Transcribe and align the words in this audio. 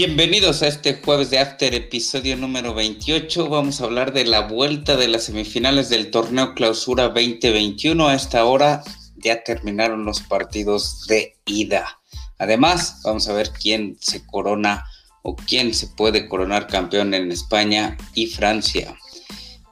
Bienvenidos 0.00 0.62
a 0.62 0.68
este 0.68 1.00
jueves 1.04 1.28
de 1.30 1.40
After, 1.40 1.74
episodio 1.74 2.36
número 2.36 2.72
28. 2.72 3.48
Vamos 3.48 3.80
a 3.80 3.84
hablar 3.84 4.12
de 4.12 4.24
la 4.24 4.42
vuelta 4.42 4.96
de 4.96 5.08
las 5.08 5.24
semifinales 5.24 5.88
del 5.88 6.12
torneo 6.12 6.54
Clausura 6.54 7.08
2021. 7.08 8.06
A 8.06 8.14
esta 8.14 8.44
hora 8.44 8.84
ya 9.16 9.42
terminaron 9.42 10.04
los 10.04 10.20
partidos 10.20 11.04
de 11.08 11.36
ida. 11.46 11.98
Además, 12.38 13.00
vamos 13.02 13.28
a 13.28 13.32
ver 13.32 13.50
quién 13.50 13.96
se 13.98 14.24
corona 14.24 14.84
o 15.22 15.34
quién 15.34 15.74
se 15.74 15.88
puede 15.88 16.28
coronar 16.28 16.68
campeón 16.68 17.12
en 17.12 17.32
España 17.32 17.96
y 18.14 18.28
Francia. 18.28 18.96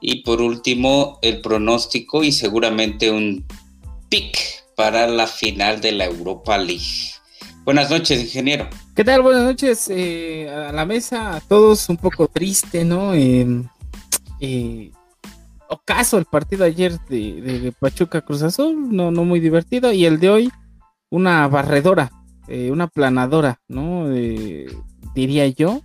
Y 0.01 0.23
por 0.23 0.41
último, 0.41 1.19
el 1.21 1.39
pronóstico 1.39 2.25
y 2.25 2.33
seguramente 2.33 3.11
un 3.11 3.45
pick 4.09 4.37
para 4.75 5.07
la 5.07 5.25
final 5.25 5.79
de 5.79 5.93
la 5.93 6.03
Europa 6.03 6.57
League. 6.57 7.16
Buenas 7.67 7.91
noches, 7.91 8.21
ingeniero. 8.21 8.69
¿Qué 8.95 9.03
tal? 9.03 9.21
Buenas 9.21 9.43
noches 9.43 9.89
eh, 9.89 10.49
a 10.49 10.71
la 10.71 10.85
mesa, 10.85 11.35
a 11.35 11.41
todos 11.41 11.89
un 11.89 11.97
poco 11.97 12.29
triste, 12.29 12.85
¿no? 12.85 13.13
Eh, 13.13 13.45
eh, 14.39 14.91
ocaso 15.67 16.17
el 16.17 16.23
partido 16.23 16.63
ayer 16.63 16.97
de, 17.09 17.73
Pachuca 17.77 18.21
Cruz 18.21 18.41
Azul, 18.41 18.95
no, 18.95 19.11
no 19.11 19.25
muy 19.25 19.41
divertido, 19.41 19.91
y 19.91 20.05
el 20.05 20.17
de 20.21 20.29
hoy, 20.29 20.51
una 21.09 21.45
barredora, 21.49 22.09
eh, 22.47 22.71
una 22.71 22.87
planadora, 22.87 23.59
¿no? 23.67 24.07
diría 25.13 25.47
yo. 25.47 25.81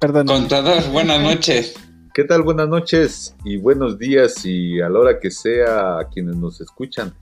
Perdón. 0.00 0.26
Contador, 0.26 0.82
buenas 0.90 1.22
noches. 1.22 1.76
¿Qué 2.12 2.24
tal? 2.24 2.42
Buenas 2.42 2.68
noches 2.68 3.36
y 3.44 3.56
buenos 3.56 4.00
días 4.00 4.44
y 4.44 4.80
a 4.80 4.88
la 4.88 4.98
hora 4.98 5.20
que 5.20 5.30
sea 5.30 6.00
a 6.00 6.08
quienes 6.08 6.34
nos 6.34 6.60
escuchan 6.60 7.14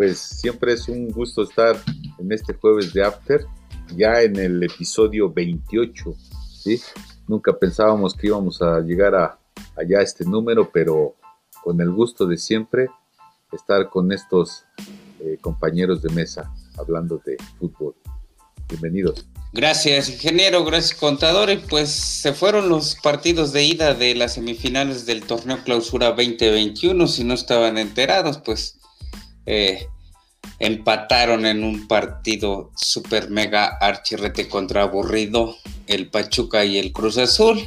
pues 0.00 0.18
siempre 0.18 0.72
es 0.72 0.88
un 0.88 1.10
gusto 1.10 1.42
estar 1.42 1.76
en 2.18 2.32
este 2.32 2.54
jueves 2.54 2.94
de 2.94 3.04
After, 3.04 3.44
ya 3.94 4.22
en 4.22 4.34
el 4.36 4.62
episodio 4.62 5.30
28, 5.30 6.14
¿sí? 6.58 6.80
Nunca 7.28 7.52
pensábamos 7.52 8.14
que 8.14 8.28
íbamos 8.28 8.62
a 8.62 8.80
llegar 8.80 9.14
a 9.14 9.38
allá 9.76 10.00
este 10.00 10.24
número, 10.24 10.70
pero 10.72 11.16
con 11.62 11.78
el 11.82 11.90
gusto 11.90 12.26
de 12.26 12.38
siempre 12.38 12.88
estar 13.52 13.90
con 13.90 14.10
estos 14.10 14.64
eh, 15.18 15.36
compañeros 15.38 16.00
de 16.00 16.08
mesa 16.14 16.50
hablando 16.78 17.20
de 17.22 17.36
fútbol. 17.58 17.94
Bienvenidos. 18.70 19.26
Gracias, 19.52 20.08
ingeniero, 20.08 20.64
gracias, 20.64 20.98
contador. 20.98 21.50
Y 21.50 21.58
pues 21.58 21.90
se 21.90 22.32
fueron 22.32 22.70
los 22.70 22.96
partidos 23.02 23.52
de 23.52 23.64
ida 23.64 23.92
de 23.92 24.14
las 24.14 24.32
semifinales 24.32 25.04
del 25.04 25.24
torneo 25.24 25.58
Clausura 25.62 26.12
2021. 26.12 27.06
Si 27.06 27.22
no 27.22 27.34
estaban 27.34 27.76
enterados, 27.76 28.38
pues 28.38 28.79
eh, 29.52 29.88
empataron 30.60 31.44
en 31.44 31.64
un 31.64 31.88
partido 31.88 32.70
super 32.76 33.30
mega 33.30 33.76
archirrete 33.80 34.48
contra 34.48 34.82
aburrido 34.82 35.56
el 35.88 36.08
Pachuca 36.08 36.64
y 36.64 36.78
el 36.78 36.92
Cruz 36.92 37.18
Azul. 37.18 37.60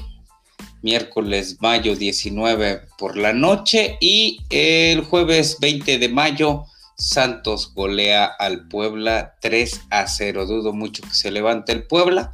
Miércoles 0.81 1.57
mayo 1.59 1.97
19 1.97 2.83
por 2.97 3.17
la 3.17 3.33
noche 3.33 3.97
y 3.99 4.39
el 4.49 5.01
jueves 5.01 5.57
20 5.59 5.97
de 5.97 6.07
mayo 6.07 6.63
Santos 6.97 7.73
golea 7.73 8.25
al 8.25 8.69
Puebla 8.69 9.35
3 9.41 9.81
a 9.89 10.07
0. 10.07 10.45
Dudo 10.45 10.71
mucho 10.71 11.03
que 11.03 11.13
se 11.13 11.31
levante 11.31 11.73
el 11.73 11.85
Puebla. 11.85 12.31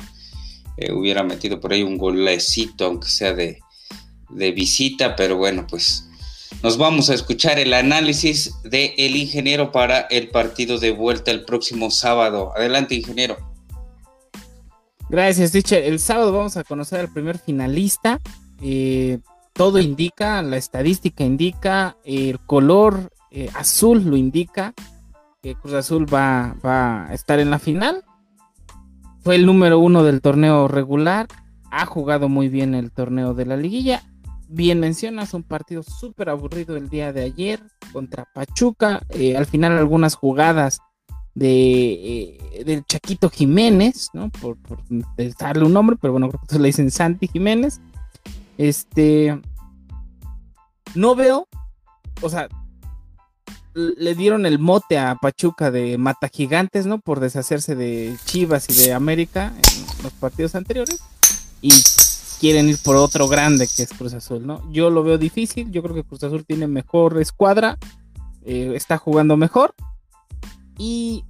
Eh, 0.78 0.91
hubiera 0.91 1.23
metido 1.23 1.59
por 1.59 1.73
ahí 1.73 1.81
un 1.81 1.97
golecito, 1.97 2.85
aunque 2.85 3.07
sea 3.07 3.34
de, 3.34 3.57
de 4.29 4.52
visita, 4.52 5.16
pero 5.16 5.38
bueno, 5.38 5.66
pues 5.68 6.09
nos 6.62 6.78
vamos 6.78 7.09
a 7.09 7.14
escuchar 7.14 7.58
el 7.58 7.74
análisis 7.74 8.56
el 8.72 9.16
ingeniero 9.16 9.72
para 9.72 10.02
el 10.02 10.30
partido 10.30 10.78
de 10.78 10.92
vuelta 10.92 11.31
el 11.31 11.46
próximo 11.46 11.90
sábado. 11.90 12.52
Adelante, 12.56 12.96
ingeniero. 12.96 13.38
Gracias, 15.09 15.53
Richard. 15.53 15.84
El 15.84 16.00
sábado 16.00 16.34
vamos 16.34 16.58
a 16.58 16.64
conocer 16.64 17.00
al 17.00 17.14
primer 17.14 17.40
finalista. 17.40 18.20
Eh, 18.62 19.20
todo 19.53 19.80
indica, 19.80 20.42
la 20.42 20.58
estadística 20.58 21.24
indica, 21.24 21.97
el 22.03 22.40
color 22.40 23.12
eh, 23.31 23.50
azul 23.56 24.03
lo 24.06 24.18
indica, 24.18 24.74
que 25.41 25.56
Cruz 25.56 25.74
Azul 25.74 26.14
va, 26.14 26.56
va 26.64 27.08
a 27.08 27.14
estar 27.14 27.40
en 27.40 27.50
la 27.50 27.59
final. 27.59 28.03
Fue 29.22 29.36
el 29.36 29.46
número 29.46 29.80
uno 29.80 30.03
del 30.03 30.22
torneo 30.22 30.68
regular, 30.68 31.28
ha 31.72 31.86
jugado 31.86 32.30
muy 32.30 32.50
bien 32.50 32.76
el 32.76 32.91
torneo 32.91 33.34
de 33.34 33.46
la 33.46 33.58
liguilla 33.58 34.03
bien 34.49 34.79
mencionas, 34.79 35.33
un 35.33 35.43
partido 35.43 35.83
súper 35.83 36.29
aburrido 36.29 36.75
el 36.75 36.89
día 36.89 37.13
de 37.13 37.23
ayer 37.23 37.61
contra 37.93 38.25
Pachuca. 38.33 39.01
Eh, 39.09 39.37
al 39.37 39.45
final 39.45 39.77
algunas 39.77 40.15
jugadas 40.15 40.79
de 41.35 42.37
eh, 42.53 42.63
del 42.65 42.83
Chaquito 42.85 43.29
Jiménez, 43.29 44.09
¿no? 44.13 44.29
Por, 44.29 44.57
darle 45.39 45.65
un 45.65 45.73
nombre, 45.73 45.97
pero 46.01 46.13
bueno, 46.13 46.29
creo 46.29 46.41
que 46.47 46.59
le 46.59 46.67
dicen 46.67 46.91
Santi 46.91 47.27
Jiménez. 47.27 47.79
Este, 48.57 49.39
no 50.95 51.16
veo, 51.16 51.47
o 52.21 52.29
sea, 52.29 52.49
le 53.73 54.16
dieron 54.16 54.45
el 54.45 54.59
mote 54.59 54.97
a 54.97 55.16
Pachuca 55.16 55.71
de 55.71 55.97
mata 55.97 56.27
gigantes, 56.27 56.85
¿no? 56.85 56.99
Por 56.99 57.19
deshacerse 57.19 57.75
de 57.75 58.17
Chivas 58.25 58.69
y 58.69 58.73
de 58.73 58.93
América 58.93 59.53
en 59.55 60.03
los 60.03 60.11
partidos 60.13 60.55
anteriores. 60.55 61.01
Y 61.61 61.71
quieren 62.39 62.69
ir 62.69 62.77
por 62.83 62.95
otro 62.95 63.27
grande 63.27 63.67
que 63.67 63.83
es 63.83 63.89
Cruz 63.89 64.13
Azul, 64.13 64.45
¿no? 64.45 64.63
Yo 64.72 64.89
lo 64.89 65.03
veo 65.03 65.17
difícil, 65.17 65.72
yo 65.72 65.83
creo 65.83 65.95
que 65.95 66.03
Cruz 66.03 66.23
Azul 66.23 66.45
tiene 66.45 66.67
mejor 66.67 67.19
escuadra, 67.22 67.77
eh, 68.45 68.72
está 68.75 68.97
jugando 68.97 69.38
mejor 69.38 69.75
y 70.78 71.25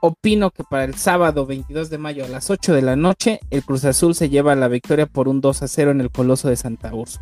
opino 0.00 0.50
que 0.50 0.62
para 0.62 0.84
el 0.84 0.94
sábado 0.94 1.46
22 1.46 1.90
de 1.90 1.98
mayo 1.98 2.24
a 2.24 2.28
las 2.28 2.50
8 2.50 2.74
de 2.74 2.82
la 2.82 2.94
noche 2.94 3.40
el 3.50 3.64
Cruz 3.64 3.84
Azul 3.84 4.14
se 4.14 4.28
lleva 4.28 4.54
la 4.54 4.68
victoria 4.68 5.06
por 5.06 5.28
un 5.28 5.40
2 5.40 5.62
a 5.62 5.68
0 5.68 5.90
en 5.90 6.00
el 6.00 6.10
Coloso 6.10 6.48
de 6.48 6.56
Santa 6.56 6.94
Urso. 6.94 7.20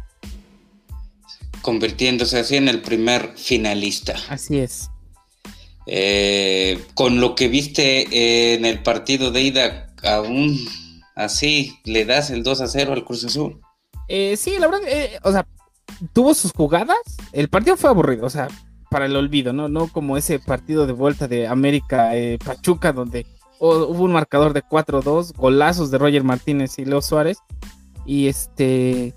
Convirtiéndose 1.63 2.39
así 2.39 2.57
en 2.57 2.69
el 2.69 2.83
primer 2.83 3.33
finalista. 3.37 4.15
Así 4.29 4.59
es. 4.59 4.91
Eh, 5.87 6.85
con 6.95 7.21
lo 7.21 7.35
que 7.37 7.49
viste 7.49 8.55
en 8.55 8.65
el 8.65 8.83
partido 8.83 9.31
de 9.31 9.43
ida, 9.43 9.95
aún 10.03 10.59
así 11.17 11.81
le 11.85 12.05
das 12.05 12.31
el 12.31 12.45
2 12.45 12.61
a 12.61 12.69
0 12.69 12.93
al 12.93 13.05
Cruz 13.05 13.25
Azul. 13.25 13.61
Eh, 14.07 14.37
sí, 14.37 14.57
la 14.61 14.69
verdad, 14.69 14.87
eh, 14.89 15.19
o 15.25 15.33
sea, 15.33 15.47
tuvo 16.13 16.35
sus 16.35 16.53
jugadas. 16.53 16.99
El 17.33 17.49
partido 17.49 17.77
fue 17.77 17.91
aburrido, 17.91 18.27
o 18.27 18.31
sea, 18.31 18.47
para 18.91 19.07
el 19.07 19.17
olvido, 19.17 19.53
¿no? 19.53 19.69
No 19.69 19.89
como 19.89 20.17
ese 20.17 20.39
partido 20.39 20.87
de 20.87 20.93
vuelta 20.93 21.27
de 21.27 21.49
América 21.49 22.15
eh, 22.15 22.39
Pachuca, 22.45 22.93
donde 22.93 23.27
hubo 23.59 24.05
un 24.05 24.13
marcador 24.13 24.53
de 24.53 24.63
4-2, 24.63 25.35
golazos 25.35 25.91
de 25.91 25.99
Roger 25.99 26.23
Martínez 26.23 26.79
y 26.79 26.85
Leo 26.85 27.03
Suárez. 27.03 27.39
Y 28.05 28.29
este. 28.29 29.15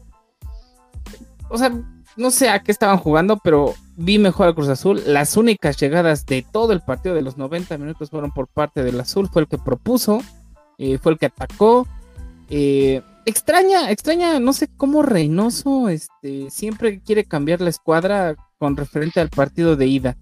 O 1.50 1.58
sea, 1.58 1.72
no 2.16 2.32
sé 2.32 2.50
a 2.50 2.64
qué 2.64 2.72
estaban 2.72 2.98
jugando, 2.98 3.38
pero 3.44 3.76
vi 3.96 4.18
mejor 4.18 4.48
al 4.48 4.56
Cruz 4.56 4.70
Azul. 4.70 5.02
Las 5.06 5.38
únicas 5.38 5.78
llegadas 5.78 6.26
de 6.26 6.44
todo 6.52 6.74
el 6.74 6.82
partido 6.82 7.14
de 7.14 7.22
los 7.22 7.38
90 7.38 7.78
minutos 7.78 8.10
fueron 8.10 8.32
por 8.32 8.48
parte 8.48 8.84
del 8.84 9.00
Azul, 9.00 9.30
fue 9.32 9.44
el 9.44 9.48
que 9.48 9.58
propuso. 9.58 10.22
Eh, 10.80 10.98
fue 10.98 11.12
el 11.12 11.18
que 11.20 11.28
atacó. 11.28 11.88
Eh, 12.50 13.04
extraña, 13.26 13.92
extraña, 13.92 14.40
no 14.40 14.54
sé 14.54 14.70
cómo 14.76 15.04
Reynoso 15.04 15.90
este, 15.90 16.50
siempre 16.50 17.02
quiere 17.02 17.26
cambiar 17.26 17.62
la 17.62 17.70
escuadra 17.70 18.36
con 18.58 18.76
referente 18.76 19.20
al 19.20 19.30
partido 19.30 19.76
de 19.76 19.86
ida. 19.86 20.18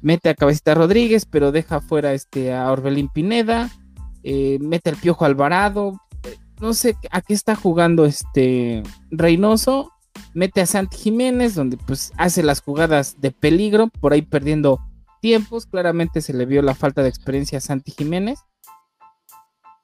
Mete 0.00 0.28
a 0.28 0.34
Cabecita 0.34 0.74
Rodríguez, 0.74 1.26
pero 1.26 1.50
deja 1.50 1.80
fuera 1.80 2.12
este, 2.12 2.54
a 2.54 2.70
Orbelín 2.70 3.08
Pineda. 3.08 3.70
Eh, 4.22 4.58
mete 4.60 4.90
al 4.90 4.96
Piojo 4.96 5.24
Alvarado. 5.24 6.00
no 6.60 6.74
sé 6.74 6.96
a 7.10 7.22
qué 7.22 7.34
está 7.34 7.56
jugando 7.56 8.04
este 8.04 8.82
Reynoso. 9.10 9.92
Mete 10.34 10.60
a 10.60 10.66
Santi 10.66 10.98
Jiménez, 10.98 11.54
donde 11.54 11.78
pues 11.78 12.12
hace 12.16 12.42
las 12.42 12.60
jugadas 12.60 13.20
de 13.20 13.30
peligro, 13.30 13.88
por 14.00 14.12
ahí 14.12 14.22
perdiendo 14.22 14.80
tiempos. 15.20 15.66
Claramente 15.66 16.20
se 16.20 16.34
le 16.34 16.44
vio 16.44 16.60
la 16.60 16.74
falta 16.74 17.02
de 17.02 17.08
experiencia 17.08 17.58
a 17.58 17.62
Santi 17.62 17.92
Jiménez 17.92 18.38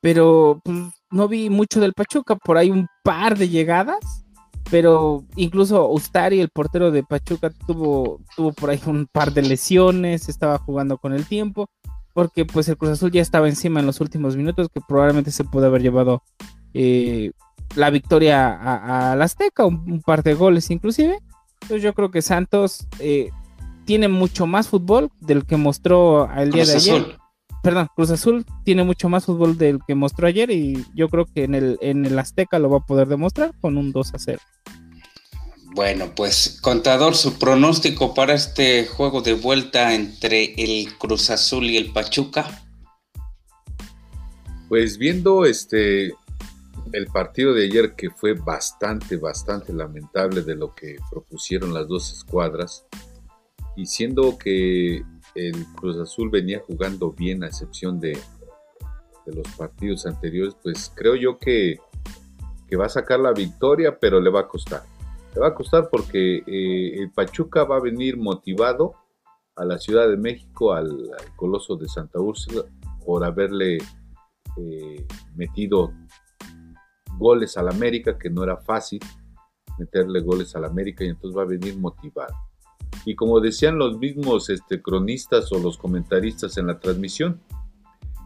pero 0.05 0.61
pues, 0.63 0.77
no 1.11 1.29
vi 1.29 1.49
mucho 1.49 1.81
del 1.81 1.95
Pachuca, 1.95 2.37
por 2.37 2.59
ahí 2.59 2.71
un 2.71 2.89
par 3.03 3.39
de 3.39 3.49
llegadas, 3.49 4.27
pero 4.71 5.25
incluso 5.35 5.89
Ustari, 5.89 6.41
el 6.41 6.51
portero 6.51 6.91
de 6.91 7.03
Pachuca, 7.03 7.49
tuvo, 7.67 8.21
tuvo 8.37 8.53
por 8.53 8.69
ahí 8.69 8.79
un 8.85 9.07
par 9.11 9.33
de 9.33 9.41
lesiones, 9.41 10.29
estaba 10.29 10.59
jugando 10.59 10.99
con 10.99 11.15
el 11.15 11.25
tiempo, 11.25 11.71
porque 12.13 12.45
pues 12.45 12.69
el 12.69 12.77
Cruz 12.77 12.91
Azul 12.91 13.13
ya 13.13 13.23
estaba 13.23 13.49
encima 13.49 13.81
en 13.81 13.87
los 13.87 14.03
últimos 14.03 14.37
minutos, 14.37 14.69
que 14.69 14.83
probablemente 14.87 15.31
se 15.31 15.43
pudo 15.43 15.69
haber 15.69 15.81
llevado 15.81 16.23
eh, 16.75 17.31
la 17.75 17.89
victoria 17.89 18.53
a, 19.11 19.17
la 19.17 19.25
Azteca, 19.25 19.65
un, 19.65 20.03
par 20.03 20.23
de 20.23 20.35
goles 20.35 20.71
inclusive. 20.71 21.19
Entonces 21.63 21.83
yo 21.83 21.95
creo 21.95 22.11
que 22.11 22.21
Santos 22.21 22.87
eh, 22.99 23.31
tiene 23.87 24.09
mucho 24.09 24.47
más 24.47 24.69
fútbol 24.69 25.11
del 25.21 25.47
que 25.47 25.57
mostró 25.57 26.31
el 26.31 26.51
día 26.51 26.67
de 26.67 26.75
ayer 26.75 27.24
perdón, 27.65 27.89
Cruz 27.97 28.11
Azul 28.11 28.45
tiene 28.63 28.85
mucho 28.85 29.09
más 29.09 29.25
fútbol 29.25 29.57
del 29.57 29.81
que 29.87 29.95
mostró 29.95 30.27
ayer 30.27 30.51
y 30.51 30.85
yo 30.95 31.09
creo 31.09 31.25
que 31.25 31.45
en 31.45 31.55
el, 31.55 31.79
en 31.81 32.05
el 32.05 32.19
Azteca 32.19 32.59
lo 32.59 32.69
va 32.69 32.79
a 32.79 32.87
poder 32.87 33.09
demostrar 33.09 33.53
con 33.63 33.79
un 33.79 33.91
2 33.91 34.15
a 34.15 34.19
0. 34.19 34.39
Bueno, 35.75 36.13
pues 36.15 36.61
contador, 36.61 37.17
su 37.17 37.39
pronóstico 37.39 38.13
para 38.13 38.35
este 38.35 38.87
juego 38.87 39.23
de 39.23 39.33
vuelta 39.33 39.95
entre 39.95 40.53
el 40.59 40.95
Cruz 40.99 41.31
Azul 41.31 41.65
y 41.65 41.79
el 41.79 41.91
Pachuca. 41.91 42.47
Pues 44.69 44.99
viendo 44.99 45.47
este 45.47 46.13
el 46.93 47.07
partido 47.07 47.55
de 47.55 47.65
ayer 47.65 47.95
que 47.97 48.11
fue 48.11 48.35
bastante, 48.35 49.17
bastante 49.17 49.73
lamentable 49.73 50.43
de 50.43 50.55
lo 50.55 50.75
que 50.75 50.97
propusieron 51.11 51.73
las 51.73 51.89
dos 51.89 52.13
escuadras, 52.13 52.85
y 53.75 53.87
siendo 53.87 54.39
que 54.39 55.03
el 55.35 55.67
Cruz 55.75 55.99
Azul 55.99 56.31
venía 56.31 56.61
jugando 56.61 57.11
bien 57.13 57.43
a 57.43 57.49
excepción 57.49 58.01
de, 58.01 58.19
los 59.27 59.49
partidos 59.57 60.05
anteriores, 60.05 60.55
pues 60.63 60.93
creo 60.95 61.15
yo 61.15 61.39
que, 61.39 61.79
que, 62.69 62.77
va 62.77 62.87
a 62.87 62.91
sacar 62.91 63.21
la 63.21 63.33
victoria, 63.33 63.99
pero 63.99 64.21
le 64.21 64.29
va 64.29 64.41
a 64.41 64.49
costar. 64.49 64.83
Le 65.35 65.41
va 65.41 65.49
a 65.49 65.55
costar 65.55 65.89
porque 65.91 66.43
eh, 66.47 67.01
el 67.01 67.11
Pachuca 67.11 67.65
va 67.65 67.77
a 67.77 67.81
venir 67.81 68.19
motivado 68.19 68.95
a 69.57 69.65
la 69.65 69.79
Ciudad 69.79 70.09
de 70.09 70.19
México, 70.19 70.75
al, 70.75 71.11
Coloso 71.37 71.77
de 71.77 71.89
Santa 71.89 72.21
Úrsula, 72.21 72.65
por 73.05 73.25
haberle 73.25 73.79
eh, 74.59 75.07
metido 75.35 75.93
goles 77.17 77.57
al 77.57 77.69
América, 77.69 78.19
que 78.19 78.29
no 78.29 78.45
era 78.45 78.59
fácil 78.59 79.01
meterle 79.79 80.21
goles 80.21 80.55
al 80.55 80.65
América 80.65 81.05
y 81.05 81.09
entonces 81.09 81.37
va 81.37 81.43
a 81.43 81.47
venir 81.47 81.77
motivado. 81.79 82.35
Y 83.05 83.15
como 83.15 83.41
decían 83.41 83.79
los 83.79 83.99
mismos 83.99 84.49
este, 84.51 84.81
cronistas 84.81 85.53
o 85.53 85.59
los 85.59 85.77
comentaristas 85.77 86.57
en 86.57 86.69
la 86.69 86.79
transmisión, 86.79 87.41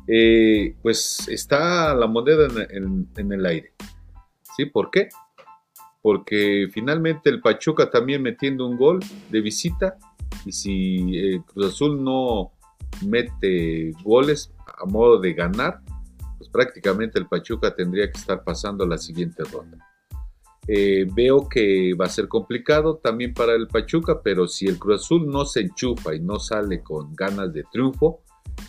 eh, 0.07 0.75
pues 0.83 1.29
está 1.29 1.95
la 1.95 2.07
moneda 2.07 2.49
en, 2.71 3.33
el 3.33 3.47
aire. 3.47 3.73
¿Sí? 4.57 4.67
¿Por 4.67 4.91
qué? 4.91 5.09
Porque 6.01 6.69
finalmente 6.73 7.29
el 7.29 7.41
Pachuca 7.41 7.91
también 7.91 8.23
metiendo 8.23 8.67
un 8.67 8.77
gol 8.77 9.01
de 9.31 9.41
visita 9.41 9.99
y 10.47 10.53
si 10.53 11.19
eh, 11.19 11.43
Cruz 11.47 11.75
Azul 11.75 12.03
no 12.03 12.53
mete 13.07 13.93
goles 14.03 14.53
a 14.81 14.87
modo 14.87 15.21
de 15.21 15.35
ganar, 15.35 15.81
pues 16.39 16.49
prácticamente 16.49 17.19
el 17.19 17.27
Pachuca 17.27 17.75
tendría 17.75 18.11
que 18.11 18.19
estar 18.19 18.43
pasando 18.45 18.87
la 18.87 18.97
siguiente 18.97 19.43
ronda. 19.45 19.88
Eh, 20.71 21.07
veo 21.15 21.49
que 21.49 21.95
va 21.95 22.05
a 22.05 22.11
ser 22.11 22.29
complicado 22.29 22.99
también 22.99 23.33
para 23.33 23.55
el 23.55 23.69
Pachuca, 23.69 24.21
pero 24.23 24.47
si 24.47 24.67
el 24.67 24.79
Cruz 24.79 25.03
Azul 25.03 25.27
no 25.27 25.47
se 25.47 25.61
enchufa 25.61 26.15
y 26.15 26.21
no 26.21 26.39
sale 26.39 26.83
con 26.83 27.15
ganas 27.15 27.55
de 27.55 27.65
triunfo, 27.73 28.21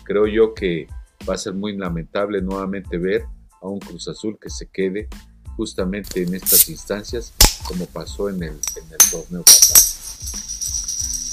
creo 0.04 0.26
yo 0.26 0.54
que 0.54 0.86
va 1.28 1.34
a 1.34 1.38
ser 1.38 1.52
muy 1.52 1.76
lamentable 1.76 2.40
nuevamente 2.40 2.96
ver 2.96 3.24
a 3.60 3.68
un 3.68 3.78
Cruz 3.80 4.08
Azul 4.08 4.38
que 4.40 4.48
se 4.48 4.70
quede 4.70 5.08
justamente 5.56 6.22
en 6.22 6.32
estas 6.34 6.70
instancias 6.70 7.34
como 7.68 7.84
pasó 7.84 8.30
en 8.30 8.44
el, 8.44 8.58
torneo 9.10 9.42
pasado. 9.42 9.80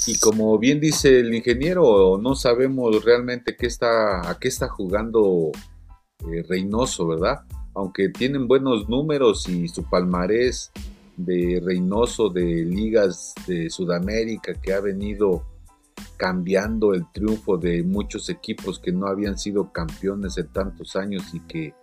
Y 0.06 0.18
como 0.18 0.58
bien 0.58 0.80
dice 0.80 1.20
el 1.20 1.34
ingeniero, 1.34 2.18
no 2.18 2.34
sabemos 2.34 3.02
realmente 3.04 3.56
qué 3.56 3.66
está, 3.66 4.28
a 4.28 4.38
qué 4.38 4.48
está 4.48 4.68
jugando 4.68 5.50
eh, 6.30 6.44
Reynoso, 6.46 7.06
¿verdad? 7.06 7.40
Aunque 7.74 8.08
tienen 8.08 8.48
buenos 8.48 8.88
números 8.88 9.48
y 9.48 9.68
su 9.68 9.84
palmarés 9.84 10.72
de 11.16 11.60
Reynoso 11.64 12.28
de 12.28 12.64
ligas 12.64 13.34
de 13.46 13.70
Sudamérica 13.70 14.54
que 14.54 14.72
ha 14.72 14.80
venido 14.80 15.44
cambiando 16.16 16.94
el 16.94 17.10
triunfo 17.12 17.58
de 17.58 17.82
muchos 17.82 18.28
equipos 18.28 18.78
que 18.78 18.92
no 18.92 19.06
habían 19.06 19.38
sido 19.38 19.72
campeones 19.72 20.38
en 20.38 20.48
tantos 20.48 20.96
años 20.96 21.22
y 21.32 21.40
que, 21.40 21.74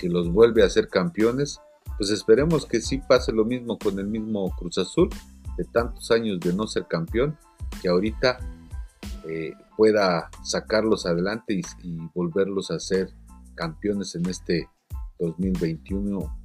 que 0.00 0.08
los 0.08 0.32
vuelve 0.32 0.64
a 0.64 0.70
ser 0.70 0.88
campeones, 0.88 1.60
pues 1.96 2.10
esperemos 2.10 2.66
que 2.66 2.80
sí 2.80 2.98
pase 2.98 3.32
lo 3.32 3.44
mismo 3.44 3.78
con 3.78 3.98
el 3.98 4.06
mismo 4.06 4.50
Cruz 4.56 4.78
Azul 4.78 5.08
de 5.56 5.64
tantos 5.64 6.10
años 6.10 6.38
de 6.40 6.52
no 6.52 6.66
ser 6.66 6.86
campeón, 6.86 7.36
que 7.82 7.88
ahorita 7.88 8.38
eh, 9.28 9.52
pueda 9.76 10.30
sacarlos 10.44 11.06
adelante 11.06 11.54
y, 11.54 11.62
y 11.82 11.98
volverlos 12.14 12.70
a 12.70 12.78
ser 12.78 13.12
campeones 13.54 14.14
en 14.14 14.26
este 14.26 14.68
2021 15.18 16.38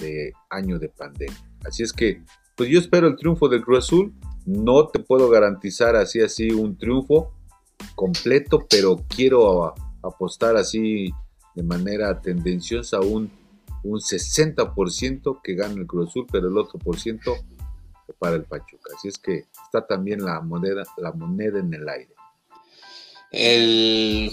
de 0.00 0.32
año 0.48 0.78
de 0.78 0.88
pandemia. 0.88 1.50
Así 1.64 1.82
es 1.82 1.92
que, 1.92 2.22
pues 2.56 2.70
yo 2.70 2.78
espero 2.78 3.08
el 3.08 3.16
triunfo 3.16 3.48
del 3.48 3.62
Cruz 3.62 3.86
Azul. 3.86 4.14
No 4.46 4.88
te 4.88 4.98
puedo 5.00 5.28
garantizar 5.28 5.96
así 5.96 6.20
así 6.20 6.50
un 6.50 6.76
triunfo 6.76 7.32
completo, 7.94 8.66
pero 8.68 9.04
quiero 9.08 9.74
apostar 10.02 10.56
así 10.56 11.10
de 11.54 11.62
manera 11.62 12.20
tendenciosa 12.20 13.00
un, 13.00 13.30
un 13.82 14.00
60% 14.00 15.40
que 15.42 15.54
gane 15.54 15.74
el 15.74 15.86
Cruz 15.86 16.10
Azul, 16.10 16.26
pero 16.30 16.48
el 16.48 16.56
otro 16.56 16.78
por 16.78 16.98
ciento 16.98 17.34
para 18.18 18.36
el 18.36 18.44
Pachuca. 18.44 18.92
Así 18.96 19.08
es 19.08 19.18
que 19.18 19.46
está 19.64 19.86
también 19.86 20.24
la 20.24 20.40
moneda, 20.40 20.82
la 20.96 21.12
moneda 21.12 21.60
en 21.60 21.72
el 21.74 21.88
aire. 21.88 22.14
El, 23.30 24.32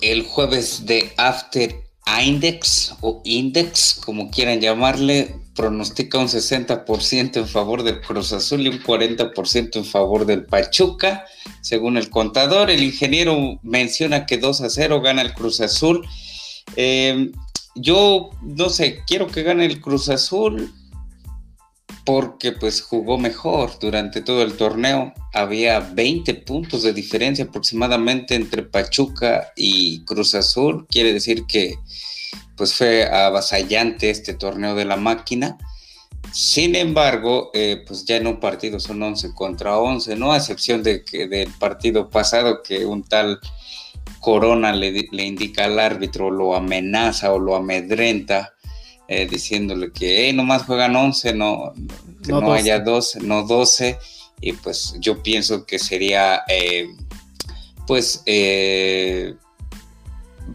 el 0.00 0.24
jueves 0.24 0.84
de 0.86 1.12
After 1.16 1.85
Index 2.06 2.94
o 3.00 3.20
Index, 3.24 4.00
como 4.04 4.30
quieran 4.30 4.60
llamarle, 4.60 5.34
pronostica 5.54 6.18
un 6.18 6.28
60% 6.28 7.36
en 7.36 7.48
favor 7.48 7.82
del 7.82 8.00
Cruz 8.00 8.32
Azul 8.32 8.62
y 8.62 8.68
un 8.68 8.82
40% 8.82 9.76
en 9.76 9.84
favor 9.84 10.26
del 10.26 10.44
Pachuca. 10.44 11.24
Según 11.62 11.96
el 11.96 12.10
contador, 12.10 12.70
el 12.70 12.82
ingeniero 12.82 13.58
menciona 13.62 14.26
que 14.26 14.38
2 14.38 14.60
a 14.60 14.70
0 14.70 15.00
gana 15.00 15.22
el 15.22 15.34
Cruz 15.34 15.60
Azul. 15.60 16.06
Eh, 16.76 17.32
yo 17.74 18.30
no 18.42 18.68
sé, 18.68 19.02
quiero 19.06 19.26
que 19.26 19.42
gane 19.42 19.66
el 19.66 19.80
Cruz 19.80 20.08
Azul 20.08 20.72
porque 22.06 22.52
pues 22.52 22.82
jugó 22.82 23.18
mejor 23.18 23.80
durante 23.80 24.22
todo 24.22 24.42
el 24.42 24.56
torneo. 24.56 25.12
Había 25.34 25.80
20 25.80 26.34
puntos 26.34 26.84
de 26.84 26.92
diferencia 26.92 27.46
aproximadamente 27.46 28.36
entre 28.36 28.62
Pachuca 28.62 29.52
y 29.56 30.04
Cruz 30.04 30.36
Azul. 30.36 30.86
Quiere 30.88 31.12
decir 31.12 31.46
que 31.46 31.74
pues 32.56 32.74
fue 32.74 33.04
avasallante 33.04 34.08
este 34.08 34.34
torneo 34.34 34.76
de 34.76 34.84
la 34.84 34.96
máquina. 34.96 35.58
Sin 36.32 36.76
embargo, 36.76 37.50
eh, 37.54 37.82
pues 37.84 38.04
ya 38.04 38.16
en 38.16 38.28
un 38.28 38.38
partido 38.38 38.78
son 38.78 39.02
11 39.02 39.34
contra 39.34 39.76
11, 39.76 40.14
¿no? 40.14 40.32
A 40.32 40.36
excepción 40.36 40.84
de 40.84 41.04
que 41.04 41.26
del 41.26 41.52
partido 41.54 42.08
pasado 42.08 42.62
que 42.62 42.86
un 42.86 43.02
tal 43.02 43.40
Corona 44.20 44.72
le, 44.72 45.08
le 45.10 45.24
indica 45.24 45.64
al 45.64 45.80
árbitro, 45.80 46.30
lo 46.30 46.54
amenaza 46.54 47.32
o 47.32 47.40
lo 47.40 47.56
amedrenta 47.56 48.55
eh, 49.08 49.26
diciéndole 49.30 49.92
que 49.92 50.32
nomás 50.32 50.64
juegan 50.64 50.96
11, 50.96 51.34
no, 51.34 51.72
que 52.24 52.32
no, 52.32 52.52
haya 52.52 52.80
12, 52.80 53.20
no 53.20 53.44
12, 53.44 53.98
y 54.40 54.52
pues 54.52 54.96
yo 54.98 55.22
pienso 55.22 55.64
que 55.64 55.78
sería, 55.78 56.42
eh, 56.48 56.88
pues, 57.86 58.22
eh, 58.26 59.34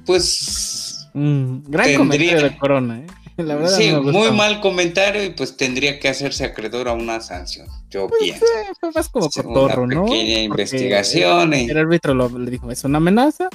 pues... 0.05 1.08
Mm, 1.13 1.60
gran 1.67 1.96
comentario 1.96 2.43
de 2.43 2.58
Corona, 2.58 3.05
sí, 3.77 3.91
muy 3.91 4.31
mal 4.31 4.60
comentario 4.60 5.24
y 5.24 5.29
pues 5.29 5.55
tendría 5.55 6.00
que 6.00 6.10
hacerse 6.10 6.43
acreedor 6.43 6.89
a 6.89 6.93
una 6.93 7.22
sanción, 7.22 7.67
yo 7.89 8.08
pues, 8.08 8.22
pienso. 8.22 8.46
fue 8.79 8.91
más 8.91 9.10
como 9.10 9.29
cotorro, 9.29 9.88
¿no? 9.88 10.05
pequeña 10.05 10.41
investigación. 10.41 11.53
El, 11.53 11.77
árbitro 11.77 12.13
le 12.38 12.51
dijo, 12.51 12.70
¿es 12.72 12.84
una 12.84 12.98
amenaza? 12.98 13.50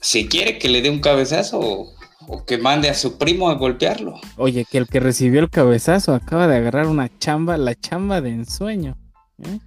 Si 0.00 0.26
quiere 0.26 0.58
que 0.58 0.68
le 0.68 0.82
dé 0.82 0.90
un 0.90 1.00
cabezazo, 1.00 1.94
o 2.32 2.44
que 2.44 2.58
mande 2.58 2.88
a 2.88 2.94
su 2.94 3.18
primo 3.18 3.50
a 3.50 3.54
golpearlo. 3.54 4.20
Oye, 4.36 4.64
que 4.64 4.78
el 4.78 4.86
que 4.86 5.00
recibió 5.00 5.40
el 5.40 5.50
cabezazo 5.50 6.14
acaba 6.14 6.46
de 6.46 6.56
agarrar 6.56 6.86
una 6.86 7.10
chamba, 7.18 7.56
la 7.56 7.74
chamba 7.74 8.20
de 8.20 8.30
ensueño. 8.30 8.96
¿eh? 9.42 9.58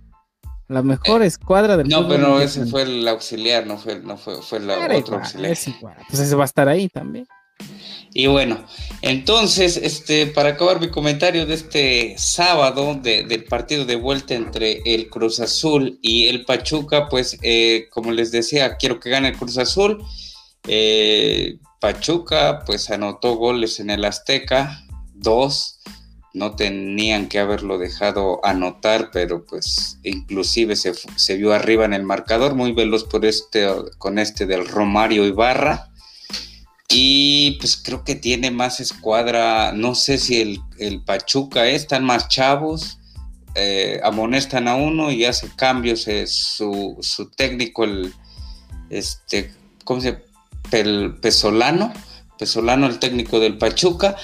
La 0.70 0.82
mejor 0.82 1.24
eh, 1.24 1.25
escuadra 1.25 1.75
del 1.75 1.89
No, 1.89 2.08
pero 2.08 2.39
ese 2.39 2.65
fue 2.65 2.84
el 2.84 3.05
auxiliar, 3.05 3.67
no 3.67 3.77
fue, 3.77 4.00
no 4.00 4.15
fue, 4.15 4.41
fue 4.41 4.62
la 4.62 4.77
otro 4.96 5.17
auxiliar. 5.17 5.58
Pues 6.08 6.20
ese 6.22 6.36
va 6.36 6.43
a 6.43 6.46
estar 6.46 6.70
ahí 6.70 6.88
también. 6.88 7.27
Y 8.13 8.27
bueno, 8.27 8.65
entonces, 9.01 9.75
este, 9.75 10.27
para 10.27 10.50
acabar 10.50 10.79
mi 10.79 10.88
comentario 10.88 11.46
de 11.46 11.55
este 11.55 12.15
sábado 12.17 12.96
del 12.96 13.43
partido 13.43 13.84
de 13.84 13.98
vuelta 13.98 14.36
entre 14.36 14.82
el 14.86 15.10
Cruz 15.10 15.41
Azul 15.41 16.00
y 16.01 16.27
el 16.27 16.46
Pachuca, 16.46 17.10
pues 17.10 17.38
eh, 17.41 17.88
como 17.89 18.13
les 18.13 18.32
decía, 18.32 18.77
quiero 18.77 19.01
que 19.01 19.10
gane 19.10 19.29
el 19.29 19.38
Cruz 19.38 19.58
Azul. 19.58 20.01
Eh, 20.65 21.58
Pachuca 21.83 22.63
pues 22.65 22.89
anotó 22.91 23.35
goles 23.35 23.81
en 23.81 23.89
el 23.89 24.05
Azteca, 24.05 24.85
dos, 25.13 25.81
no 26.33 26.55
tenían 26.55 27.27
que 27.27 27.39
haberlo 27.39 27.77
dejado 27.77 28.39
anotar, 28.45 29.09
pero 29.11 29.45
pues 29.45 29.99
inclusive 30.01 30.77
se, 30.77 31.35
vio 31.35 31.51
arriba 31.51 31.83
en 31.83 31.91
el 31.91 32.03
marcador, 32.03 32.55
muy 32.55 32.71
veloz 32.71 33.03
por 33.03 33.25
este, 33.25 33.67
con 33.97 34.17
este 34.17 34.45
del 34.45 34.65
Romario 34.65 35.25
Ibarra. 35.25 35.89
Y 36.87 37.57
pues 37.59 37.75
creo 37.75 38.05
que 38.05 38.15
tiene 38.15 38.49
más 38.49 38.79
escuadra, 38.79 39.73
no 39.73 39.93
sé 39.93 40.19
si 40.19 40.61
el, 40.79 41.03
Pachuca 41.03 41.67
están 41.67 42.05
más 42.05 42.29
chavos, 42.29 42.99
eh, 43.55 43.99
amonestan 44.05 44.69
a 44.69 44.75
uno 44.75 45.11
y 45.11 45.25
hace 45.25 45.49
cambios 45.57 46.07
eh, 46.07 46.27
su, 46.27 46.97
técnico, 47.35 47.85
este, 48.89 49.51
¿cómo 49.83 49.99
se 49.99 50.31
Pesolano, 51.22 51.94
Pesolano 52.38 52.88
el 52.88 53.00
técnico 53.00 53.39
del 53.39 53.58
Pachuca. 53.58 54.15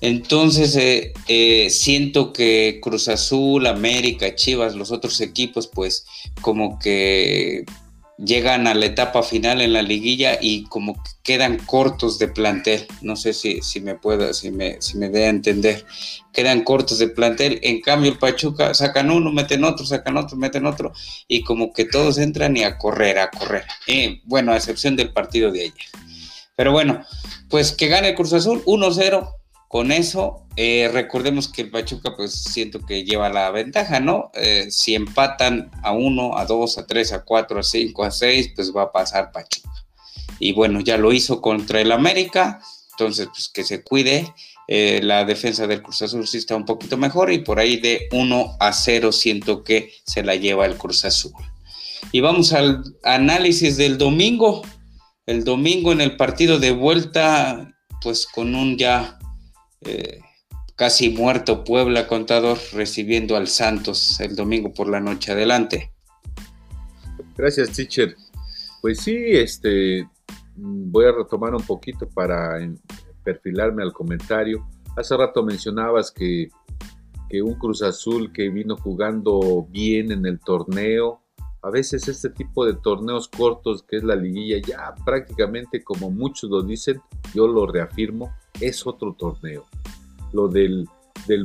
Entonces 0.00 0.74
eh, 0.76 1.12
eh, 1.28 1.70
siento 1.70 2.32
que 2.32 2.80
Cruz 2.82 3.08
Azul, 3.08 3.66
América, 3.66 4.34
Chivas, 4.34 4.74
los 4.74 4.90
otros 4.90 5.20
equipos, 5.20 5.68
pues 5.68 6.04
como 6.40 6.78
que 6.78 7.64
llegan 8.24 8.66
a 8.66 8.74
la 8.74 8.86
etapa 8.86 9.22
final 9.22 9.60
en 9.60 9.72
la 9.72 9.82
liguilla 9.82 10.38
y 10.40 10.64
como 10.64 10.94
que 10.94 11.10
quedan 11.22 11.58
cortos 11.58 12.18
de 12.18 12.28
plantel. 12.28 12.86
No 13.00 13.16
sé 13.16 13.32
si, 13.32 13.80
me 13.80 13.94
puedo, 13.94 14.32
si 14.32 14.50
me, 14.50 14.80
si 14.80 14.96
me 14.96 15.08
dé 15.08 15.26
a 15.26 15.30
entender. 15.30 15.84
Quedan 16.32 16.62
cortos 16.62 16.98
de 16.98 17.08
plantel. 17.08 17.58
En 17.62 17.80
cambio, 17.80 18.12
el 18.12 18.18
Pachuca 18.18 18.74
sacan 18.74 19.10
uno, 19.10 19.32
meten 19.32 19.64
otro, 19.64 19.84
sacan 19.84 20.16
otro, 20.16 20.36
meten 20.36 20.66
otro. 20.66 20.92
Y 21.26 21.42
como 21.42 21.72
que 21.72 21.84
todos 21.84 22.18
entran 22.18 22.56
y 22.56 22.64
a 22.64 22.78
correr, 22.78 23.18
a 23.18 23.30
correr. 23.30 23.64
Eh, 23.86 24.20
bueno, 24.24 24.52
a 24.52 24.56
excepción 24.56 24.96
del 24.96 25.12
partido 25.12 25.50
de 25.50 25.62
ayer. 25.62 25.86
Pero 26.56 26.72
bueno, 26.72 27.02
pues 27.48 27.72
que 27.72 27.88
gane 27.88 28.10
el 28.10 28.14
Cruz 28.14 28.32
Azul 28.32 28.62
1-0 28.64 29.28
con 29.72 29.90
eso, 29.90 30.44
eh, 30.56 30.90
recordemos 30.92 31.48
que 31.48 31.62
el 31.62 31.70
Pachuca, 31.70 32.14
pues 32.14 32.34
siento 32.34 32.84
que 32.84 33.04
lleva 33.04 33.30
la 33.30 33.50
ventaja, 33.50 34.00
¿no? 34.00 34.30
Eh, 34.34 34.66
si 34.68 34.94
empatan 34.94 35.70
a 35.82 35.92
1, 35.92 36.36
a 36.36 36.44
2, 36.44 36.76
a 36.76 36.86
3, 36.86 37.12
a 37.14 37.24
4, 37.24 37.58
a 37.58 37.62
5, 37.62 38.04
a 38.04 38.10
6, 38.10 38.52
pues 38.54 38.70
va 38.76 38.82
a 38.82 38.92
pasar 38.92 39.32
Pachuca. 39.32 39.70
Y 40.38 40.52
bueno, 40.52 40.80
ya 40.80 40.98
lo 40.98 41.10
hizo 41.10 41.40
contra 41.40 41.80
el 41.80 41.90
América, 41.90 42.60
entonces 42.90 43.28
pues 43.28 43.48
que 43.48 43.64
se 43.64 43.82
cuide. 43.82 44.30
Eh, 44.68 45.00
la 45.02 45.24
defensa 45.24 45.66
del 45.66 45.80
Cruz 45.80 46.02
Azul 46.02 46.28
sí 46.28 46.36
está 46.36 46.54
un 46.54 46.66
poquito 46.66 46.98
mejor 46.98 47.32
y 47.32 47.38
por 47.38 47.58
ahí 47.58 47.78
de 47.78 48.08
1 48.12 48.56
a 48.60 48.74
0 48.74 49.10
siento 49.10 49.64
que 49.64 49.90
se 50.04 50.22
la 50.22 50.36
lleva 50.36 50.66
el 50.66 50.76
Cruz 50.76 51.06
Azul. 51.06 51.32
Y 52.12 52.20
vamos 52.20 52.52
al 52.52 52.84
análisis 53.04 53.78
del 53.78 53.96
domingo. 53.96 54.60
El 55.24 55.44
domingo 55.44 55.92
en 55.92 56.02
el 56.02 56.18
partido 56.18 56.58
de 56.58 56.72
vuelta, 56.72 57.74
pues 58.02 58.26
con 58.26 58.54
un 58.54 58.76
ya 58.76 59.18
eh, 59.84 60.20
casi 60.76 61.10
muerto 61.10 61.64
Puebla 61.64 62.06
Contador 62.06 62.58
recibiendo 62.72 63.36
al 63.36 63.48
Santos 63.48 64.20
el 64.20 64.36
domingo 64.36 64.72
por 64.72 64.88
la 64.88 65.00
noche. 65.00 65.32
Adelante. 65.32 65.92
Gracias, 67.36 67.72
teacher. 67.72 68.16
Pues 68.80 69.00
sí, 69.00 69.16
este 69.16 70.08
voy 70.56 71.06
a 71.06 71.12
retomar 71.12 71.54
un 71.54 71.62
poquito 71.62 72.08
para 72.08 72.58
perfilarme 73.24 73.82
al 73.82 73.92
comentario. 73.92 74.66
Hace 74.96 75.16
rato 75.16 75.42
mencionabas 75.42 76.10
que, 76.10 76.50
que 77.28 77.42
un 77.42 77.54
Cruz 77.54 77.82
Azul 77.82 78.32
que 78.32 78.50
vino 78.50 78.76
jugando 78.76 79.66
bien 79.70 80.12
en 80.12 80.26
el 80.26 80.40
torneo, 80.40 81.22
a 81.62 81.70
veces 81.70 82.08
este 82.08 82.28
tipo 82.30 82.66
de 82.66 82.74
torneos 82.74 83.28
cortos 83.28 83.84
que 83.84 83.96
es 83.96 84.04
la 84.04 84.16
liguilla, 84.16 84.58
ya 84.66 84.94
prácticamente 85.04 85.82
como 85.82 86.10
muchos 86.10 86.50
lo 86.50 86.62
dicen, 86.62 87.00
yo 87.34 87.46
lo 87.46 87.66
reafirmo, 87.66 88.34
es 88.60 88.86
otro 88.86 89.14
torneo. 89.14 89.66
Lo 90.32 90.48
del, 90.48 90.88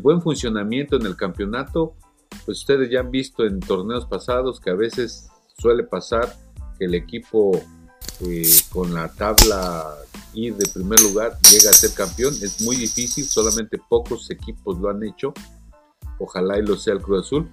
buen 0.01 0.21
funcionamiento 0.21 0.95
en 0.95 1.05
el 1.05 1.15
campeonato, 1.15 1.95
pues 2.45 2.59
ustedes 2.59 2.89
ya 2.89 3.01
han 3.01 3.11
visto 3.11 3.45
en 3.45 3.59
torneos 3.59 4.05
pasados 4.05 4.59
que 4.59 4.69
a 4.69 4.75
veces 4.75 5.29
suele 5.57 5.83
pasar 5.83 6.35
que 6.77 6.85
el 6.85 6.95
equipo 6.95 7.59
eh, 8.21 8.43
con 8.71 8.93
la 8.93 9.11
tabla 9.13 9.95
ir 10.33 10.55
de 10.55 10.67
primer 10.67 10.99
lugar 11.01 11.37
llega 11.51 11.69
a 11.69 11.73
ser 11.73 11.93
campeón. 11.93 12.33
Es 12.41 12.61
muy 12.61 12.75
difícil, 12.75 13.25
solamente 13.25 13.79
pocos 13.89 14.29
equipos 14.29 14.79
lo 14.79 14.89
han 14.89 15.03
hecho. 15.03 15.33
Ojalá 16.19 16.57
y 16.57 16.63
lo 16.63 16.75
sea 16.75 16.93
el 16.93 17.01
Cruz 17.01 17.25
Azul, 17.25 17.49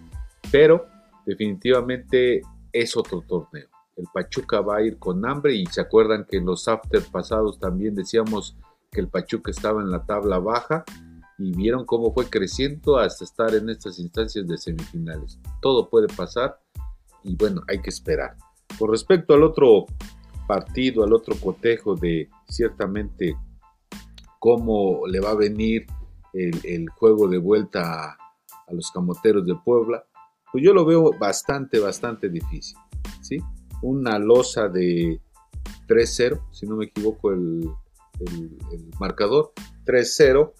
pero 0.50 0.86
definitivamente 1.26 2.42
es 2.72 2.96
otro 2.96 3.22
torneo. 3.26 3.68
El 3.96 4.06
Pachuca 4.12 4.60
va 4.60 4.78
a 4.78 4.82
ir 4.82 4.98
con 4.98 5.24
hambre 5.26 5.54
y 5.54 5.66
se 5.66 5.80
acuerdan 5.80 6.26
que 6.28 6.38
en 6.38 6.46
los 6.46 6.66
after 6.66 7.02
pasados 7.02 7.58
también 7.58 7.94
decíamos 7.94 8.56
que 8.94 9.00
el 9.00 9.08
Pachuca 9.08 9.50
estaba 9.50 9.82
en 9.82 9.90
la 9.90 10.06
tabla 10.06 10.38
baja 10.38 10.84
y 11.36 11.54
vieron 11.54 11.84
cómo 11.84 12.14
fue 12.14 12.30
creciendo 12.30 12.96
hasta 12.96 13.24
estar 13.24 13.54
en 13.54 13.68
estas 13.68 13.98
instancias 13.98 14.46
de 14.46 14.56
semifinales. 14.56 15.38
Todo 15.60 15.90
puede 15.90 16.06
pasar 16.06 16.60
y 17.24 17.36
bueno, 17.36 17.62
hay 17.68 17.82
que 17.82 17.90
esperar. 17.90 18.36
Con 18.78 18.90
respecto 18.90 19.34
al 19.34 19.42
otro 19.42 19.86
partido, 20.46 21.04
al 21.04 21.12
otro 21.12 21.34
cotejo 21.36 21.96
de 21.96 22.30
ciertamente 22.48 23.36
cómo 24.38 25.06
le 25.06 25.20
va 25.20 25.30
a 25.30 25.36
venir 25.36 25.86
el, 26.32 26.88
juego 26.90 27.28
de 27.28 27.38
vuelta 27.38 27.80
a, 27.80 28.18
a, 28.66 28.72
los 28.72 28.90
camoteros 28.90 29.46
de 29.46 29.54
Puebla, 29.54 30.04
pues 30.52 30.64
yo 30.64 30.72
lo 30.72 30.84
veo 30.84 31.10
bastante, 31.18 31.78
bastante 31.78 32.28
difícil. 32.28 32.76
¿sí? 33.20 33.38
Una 33.82 34.18
losa 34.18 34.68
de 34.68 35.20
3-0, 35.88 36.40
si 36.52 36.66
no 36.66 36.76
me 36.76 36.86
equivoco 36.86 37.32
el, 37.32 37.68
el, 38.20 38.90
marcador 38.98 39.52
3-0, 39.84 40.52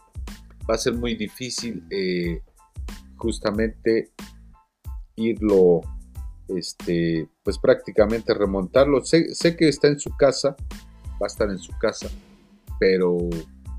va 0.68 0.75
a 0.75 0.78
ser 0.78 0.94
muy 0.94 1.14
difícil 1.14 1.84
eh, 1.90 2.42
justamente 3.16 4.12
irlo, 5.16 5.80
este, 6.49 7.28
pues 7.42 7.58
prácticamente 7.58 8.34
remontarlo. 8.34 9.04
Sé, 9.04 9.34
sé, 9.34 9.56
que 9.56 9.68
está 9.68 9.88
en 9.88 9.99
su 9.99 10.11
casa, 10.16 10.56
va 11.12 11.25
a 11.25 11.26
estar 11.26 11.50
en 11.50 11.58
su 11.58 11.73
casa, 11.78 12.08
pero 12.78 13.18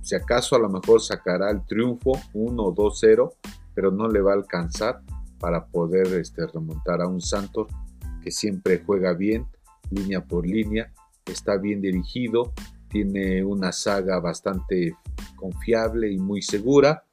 si 0.02 0.16
acaso 0.16 0.56
a 0.56 0.60
lo 0.60 0.70
mejor 0.70 1.02
sacará 1.02 1.50
el 1.50 1.66
triunfo 1.66 2.14
1-2-0, 2.34 3.34
pero 3.74 3.92
no 3.92 4.08
le 4.08 4.22
va 4.22 4.32
a 4.32 4.36
alcanzar 4.36 5.02
para 5.40 5.66
poder 5.66 6.08
este, 6.20 6.46
remontar 6.48 7.02
a 7.02 7.08
un 7.08 7.22
Santos 7.22 7.68
que 8.24 8.32
siempre 8.32 8.82
juega 8.86 9.14
bien, 9.14 9.48
línea 9.92 10.24
por 10.24 10.48
línea, 10.48 10.92
está 11.26 11.58
bien 11.58 11.82
dirigido, 11.82 12.54
tiene 12.96 13.44
una 13.44 13.74
saga 13.74 14.22
bastante 14.22 14.96
confiable 15.36 16.10
y 16.10 16.18
muy 16.18 16.42
segura. 16.42 17.04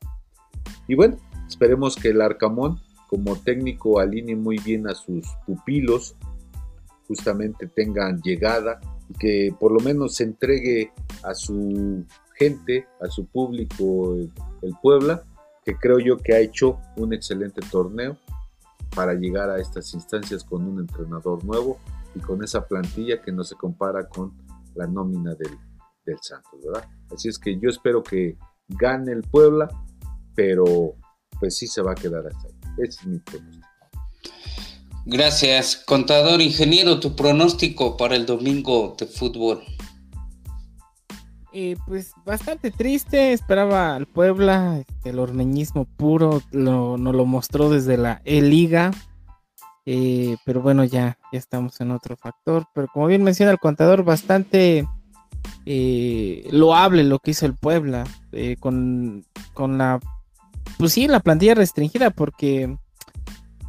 Y 0.86 0.94
bueno, 0.94 1.16
esperemos 1.48 1.96
que 1.96 2.10
el 2.10 2.20
Arcamón 2.20 2.78
como 3.08 3.34
técnico 3.34 3.98
alinee 3.98 4.36
muy 4.36 4.58
bien 4.58 4.88
a 4.88 4.94
sus 4.94 5.26
pupilos, 5.44 6.14
justamente 7.08 7.66
tengan 7.66 8.22
llegada 8.22 8.78
y 9.08 9.14
que 9.14 9.54
por 9.58 9.72
lo 9.72 9.80
menos 9.80 10.14
se 10.14 10.22
entregue 10.22 10.92
a 11.24 11.34
su 11.34 12.04
gente, 12.38 12.86
a 13.00 13.08
su 13.08 13.26
público, 13.26 14.14
el, 14.14 14.74
Puebla, 14.80 15.24
que 15.64 15.74
creo 15.74 15.98
yo 15.98 16.16
que 16.16 16.34
ha 16.34 16.38
hecho 16.38 16.78
un 16.96 17.12
excelente 17.12 17.60
torneo 17.72 18.16
para 18.94 19.14
llegar 19.14 19.50
a 19.50 19.60
estas 19.60 19.92
instancias 19.94 20.44
con 20.44 20.62
un 20.64 20.78
entrenador 20.78 21.44
nuevo 21.44 21.80
y 22.14 22.20
con 22.20 22.44
esa 22.44 22.68
plantilla 22.68 23.20
que 23.20 23.32
no 23.32 23.42
se 23.42 23.56
compara 23.56 24.08
con 24.08 24.32
la 24.76 24.86
nómina 24.86 25.34
del, 25.34 25.58
del 26.04 26.18
Santos, 26.20 26.60
¿verdad? 26.64 26.88
Así 27.14 27.28
es 27.28 27.38
que 27.38 27.58
yo 27.58 27.68
espero 27.68 28.02
que 28.02 28.36
gane 28.68 29.12
el 29.12 29.22
Puebla, 29.22 29.68
pero 30.34 30.94
pues 31.38 31.56
sí 31.56 31.66
se 31.66 31.82
va 31.82 31.92
a 31.92 31.94
quedar 31.94 32.26
hasta 32.26 32.48
ahí. 32.48 32.54
Ese 32.78 33.00
es 33.00 33.06
mi 33.06 33.18
pronóstico. 33.18 33.68
Gracias, 35.04 35.82
contador 35.84 36.40
ingeniero, 36.40 37.00
tu 37.00 37.16
pronóstico 37.16 37.96
para 37.96 38.14
el 38.14 38.24
domingo 38.24 38.94
de 38.98 39.06
fútbol. 39.06 39.62
Eh, 41.52 41.76
pues 41.86 42.12
bastante 42.24 42.70
triste, 42.70 43.32
esperaba 43.32 43.94
al 43.94 44.06
Puebla, 44.06 44.78
este, 44.78 45.10
el 45.10 45.18
ormeñismo 45.18 45.84
puro, 45.84 46.40
lo, 46.50 46.96
nos 46.96 47.14
lo 47.14 47.26
mostró 47.26 47.68
desde 47.68 47.98
la 47.98 48.22
E-Liga, 48.24 48.90
eh, 49.84 50.36
pero 50.46 50.62
bueno, 50.62 50.84
ya, 50.84 51.18
ya 51.30 51.38
estamos 51.38 51.78
en 51.80 51.90
otro 51.90 52.16
factor, 52.16 52.64
pero 52.74 52.86
como 52.90 53.06
bien 53.06 53.22
menciona 53.22 53.52
el 53.52 53.58
contador, 53.58 54.04
bastante 54.04 54.86
eh, 55.64 56.48
loable 56.50 57.04
lo 57.04 57.18
que 57.18 57.32
hizo 57.32 57.46
el 57.46 57.54
Puebla 57.54 58.04
eh, 58.32 58.56
con, 58.58 59.24
con, 59.54 59.78
la, 59.78 60.00
pues 60.78 60.92
sí, 60.92 61.06
la 61.06 61.20
plantilla 61.20 61.54
restringida 61.54 62.10
porque, 62.10 62.76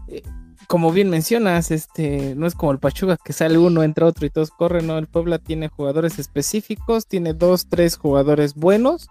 eh, 0.08 0.24
como 0.68 0.92
bien 0.92 1.10
mencionas, 1.10 1.72
este, 1.72 2.36
no 2.36 2.48
es 2.48 2.56
como 2.56 2.72
el 2.72 2.80
Pachuca 2.80 3.18
que 3.24 3.34
sale 3.34 3.58
uno, 3.58 3.84
entra 3.84 4.08
otro 4.08 4.25
y 4.25 4.30
todos 4.30 4.51
corren, 4.51 4.88
no, 4.88 4.98
el 4.98 5.08
Puebla 5.08 5.38
tiene 5.38 5.68
jugadores 5.68 6.18
específicos, 6.20 7.08
tiene 7.08 7.34
dos, 7.34 7.68
tres 7.70 7.98
jugadores 7.98 8.56
buenos, 8.56 9.08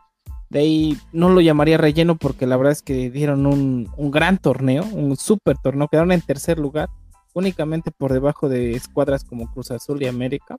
de 0.50 0.58
ahí 0.58 0.98
no 1.12 1.30
lo 1.30 1.40
llamaría 1.40 1.78
relleno 1.78 2.16
porque 2.16 2.46
la 2.46 2.56
verdad 2.56 2.72
es 2.72 2.82
que 2.82 3.10
dieron 3.10 3.46
un, 3.46 3.90
un 3.96 4.10
gran 4.10 4.38
torneo, 4.38 4.84
un 4.92 5.16
super 5.16 5.56
torneo, 5.56 5.88
quedaron 5.88 6.12
en 6.12 6.20
tercer 6.20 6.58
lugar, 6.58 6.90
únicamente 7.32 7.90
por 7.90 8.12
debajo 8.12 8.48
de 8.48 8.72
escuadras 8.72 9.24
como 9.24 9.50
Cruz 9.50 9.70
Azul 9.70 10.02
y 10.02 10.06
América. 10.06 10.56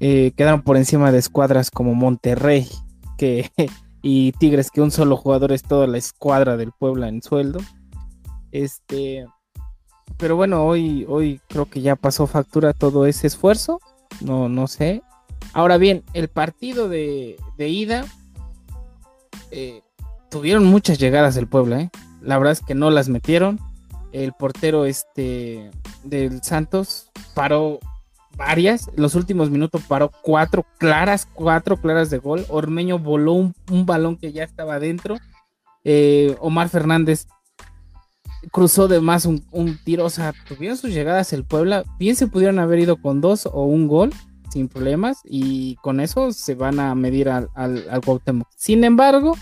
Eh, 0.00 0.32
quedaron 0.36 0.62
por 0.62 0.76
encima 0.76 1.12
de 1.12 1.18
escuadras 1.18 1.70
como 1.70 1.94
Monterrey 1.94 2.68
que, 3.16 3.50
y 4.02 4.32
Tigres, 4.32 4.70
que 4.70 4.80
un 4.80 4.90
solo 4.90 5.16
jugador 5.16 5.52
es 5.52 5.62
toda 5.62 5.86
la 5.86 5.98
escuadra 5.98 6.56
del 6.56 6.72
Puebla 6.72 7.08
en 7.08 7.22
sueldo. 7.22 7.60
Este, 8.52 9.26
pero 10.16 10.36
bueno, 10.36 10.64
hoy, 10.64 11.06
hoy 11.08 11.40
creo 11.48 11.66
que 11.66 11.80
ya 11.80 11.96
pasó 11.96 12.26
factura 12.26 12.72
todo 12.72 13.06
ese 13.06 13.26
esfuerzo. 13.26 13.80
No, 14.20 14.48
no 14.48 14.66
sé. 14.66 15.02
Ahora 15.52 15.78
bien, 15.78 16.04
el 16.14 16.28
partido 16.28 16.88
de, 16.88 17.36
ida 17.58 18.04
eh, 19.50 19.82
tuvieron 20.30 20.64
muchas 20.64 20.98
llegadas 20.98 21.34
del 21.34 21.48
Puebla, 21.48 21.80
¿eh? 21.82 21.90
La 22.20 22.38
verdad 22.38 22.52
es 22.52 22.60
que 22.60 22.74
no 22.74 22.90
las 22.90 23.08
metieron. 23.08 23.60
El 24.12 24.32
portero 24.32 24.86
este 24.86 25.70
del 26.04 26.42
Santos 26.42 27.10
paró 27.34 27.80
varias. 28.36 28.90
Los 28.96 29.14
últimos 29.14 29.50
minutos 29.50 29.82
paró 29.86 30.10
cuatro 30.22 30.64
claras, 30.78 31.26
cuatro 31.32 31.76
claras 31.76 32.10
de 32.10 32.18
gol. 32.18 32.44
Ormeño 32.48 32.98
voló 32.98 33.32
un, 33.32 33.54
balón 33.86 34.16
que 34.16 34.32
ya 34.32 34.44
estaba 34.44 34.78
dentro. 34.78 35.16
Eh, 35.84 36.36
Omar 36.40 36.68
Fernández 36.68 37.26
cruzó 38.50 38.88
de 38.88 39.00
más 39.00 39.26
un, 39.26 39.42
tiro, 39.84 40.04
o 40.04 40.10
sea, 40.10 40.34
tuvieron 40.46 40.76
sus 40.76 40.90
llegadas 40.90 41.32
el 41.32 41.44
Puebla, 41.44 41.84
bien 41.98 42.16
se 42.16 42.26
pudieron 42.26 42.58
haber 42.58 42.78
ido 42.80 42.96
con 43.00 43.20
dos 43.20 43.46
o 43.46 43.64
un 43.64 43.88
gol 43.88 44.12
sin 44.50 44.68
problemas 44.68 45.20
y 45.24 45.76
con 45.76 46.00
eso 46.00 46.32
se 46.32 46.54
van 46.54 46.78
a 46.78 46.94
medir 46.94 47.28
al, 47.28 47.48
al, 47.54 48.00
Cuauhtémoc. 48.04 48.46
Sin 48.56 48.84
embargo, 48.84 49.36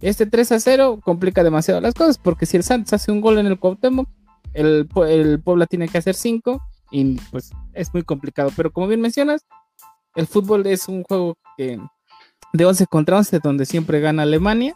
este 0.00 0.26
3 0.26 0.52
a 0.52 0.60
0 0.60 1.00
complica 1.04 1.42
demasiado 1.42 1.80
las 1.80 1.94
cosas 1.94 2.18
porque 2.18 2.46
si 2.46 2.56
el 2.56 2.62
Santos 2.62 2.92
hace 2.92 3.12
un 3.12 3.20
gol 3.20 3.38
en 3.38 3.46
el 3.46 3.58
Cuauhtémoc, 3.58 4.08
el, 4.54 4.88
el 5.08 5.40
Puebla 5.40 5.66
tiene 5.66 5.88
que 5.88 5.98
hacer 5.98 6.14
5 6.14 6.62
y 6.90 7.16
pues 7.30 7.50
es 7.72 7.92
muy 7.92 8.02
complicado, 8.02 8.50
pero 8.56 8.70
como 8.70 8.86
bien 8.86 9.00
mencionas, 9.00 9.46
el 10.14 10.26
fútbol 10.26 10.66
es 10.66 10.88
un 10.88 11.02
juego 11.02 11.36
que 11.56 11.78
de 12.52 12.64
11 12.64 12.86
contra 12.86 13.18
11 13.18 13.40
donde 13.40 13.66
siempre 13.66 14.00
gana 14.00 14.22
Alemania 14.22 14.74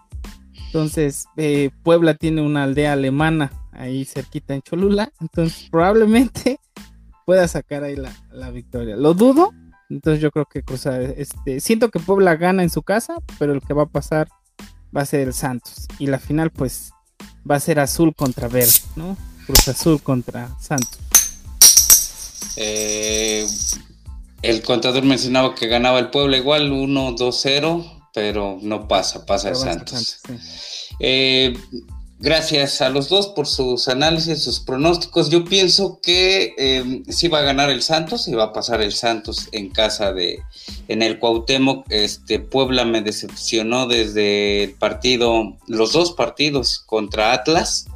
entonces, 0.73 1.27
eh, 1.37 1.71
Puebla 1.83 2.15
tiene 2.15 2.43
una 2.43 2.63
aldea 2.63 2.93
alemana 2.93 3.51
ahí 3.73 4.05
cerquita 4.05 4.55
en 4.55 4.63
Cholula. 4.63 5.13
Entonces, 5.21 5.67
probablemente 5.69 6.61
pueda 7.27 7.49
sacar 7.49 7.83
ahí 7.83 7.97
la, 7.97 8.51
victoria. 8.51 8.95
Lo 8.95 9.15
dudo. 9.15 9.53
Entonces, 9.89 10.23
yo 10.23 10.31
creo 10.31 10.47
que 10.47 10.63
Cruzar, 10.63 11.03
este, 11.03 11.59
siento 11.59 11.89
que 11.89 11.99
Puebla 11.99 12.37
gana 12.37 12.63
en 12.63 12.71
su 12.71 12.85
casa, 12.85 13.17
pero 13.41 13.53
el 13.53 13.61
que 13.63 13.75
va 13.75 13.83
a 13.83 13.87
pasar 13.87 14.29
va 14.97 15.01
a 15.03 15.07
ser 15.07 15.27
el 15.27 15.35
Santos. 15.35 15.89
Y 15.99 16.07
la 16.07 16.21
final, 16.21 16.53
pues, 16.53 16.93
va 17.51 17.57
a 17.57 17.61
ser 17.61 17.81
azul 17.81 18.15
contra 18.15 18.47
verde, 18.47 18.79
¿no? 18.95 19.17
Cruz 19.47 19.67
Azul 19.67 20.01
contra 20.01 20.57
Santos. 20.61 21.01
Eh, 22.57 23.47
el 24.43 24.63
contador 24.63 25.05
mencionaba 25.05 25.55
que 25.55 25.67
ganaba 25.67 25.99
el 25.99 26.11
Puebla 26.11 26.37
igual 26.37 26.71
1-2-0 26.71 28.01
pero 28.13 28.59
no 28.61 28.89
pasa, 28.89 29.25
pasa 29.27 29.51
el 29.51 29.57
Santos. 29.57 30.21
Eh, 30.99 31.55
gracias 32.19 32.81
a 32.81 32.91
los 32.91 33.09
dos 33.09 33.29
por 33.29 33.47
sus 33.47 33.89
análisis, 33.89 34.43
sus 34.43 34.61
pronósticos. 34.61 35.31
Yo 35.31 35.45
pienso 35.45 36.01
que 36.03 36.55
eh, 36.59 37.03
sí 37.09 37.29
va 37.29 37.39
a 37.39 37.43
ganar 37.43 37.71
el 37.71 37.83
Santos 37.83 38.27
y 38.29 38.33
va 38.33 38.45
a 38.45 38.53
pasar 38.53 38.81
el 38.83 38.93
Santos 38.93 39.49
en 39.53 39.71
casa 39.71 40.13
de, 40.13 40.43
en 40.89 41.03
el 41.03 41.19
Cuauhtémoc. 41.19 41.87
Este, 41.91 42.41
Puebla 42.41 42.85
me 42.85 43.03
decepcionó 43.03 43.87
desde 43.87 44.65
el 44.65 44.73
partido, 44.75 45.57
los 45.67 45.93
dos 45.93 46.13
partidos 46.13 46.81
contra 46.81 47.33
Atlas 47.33 47.87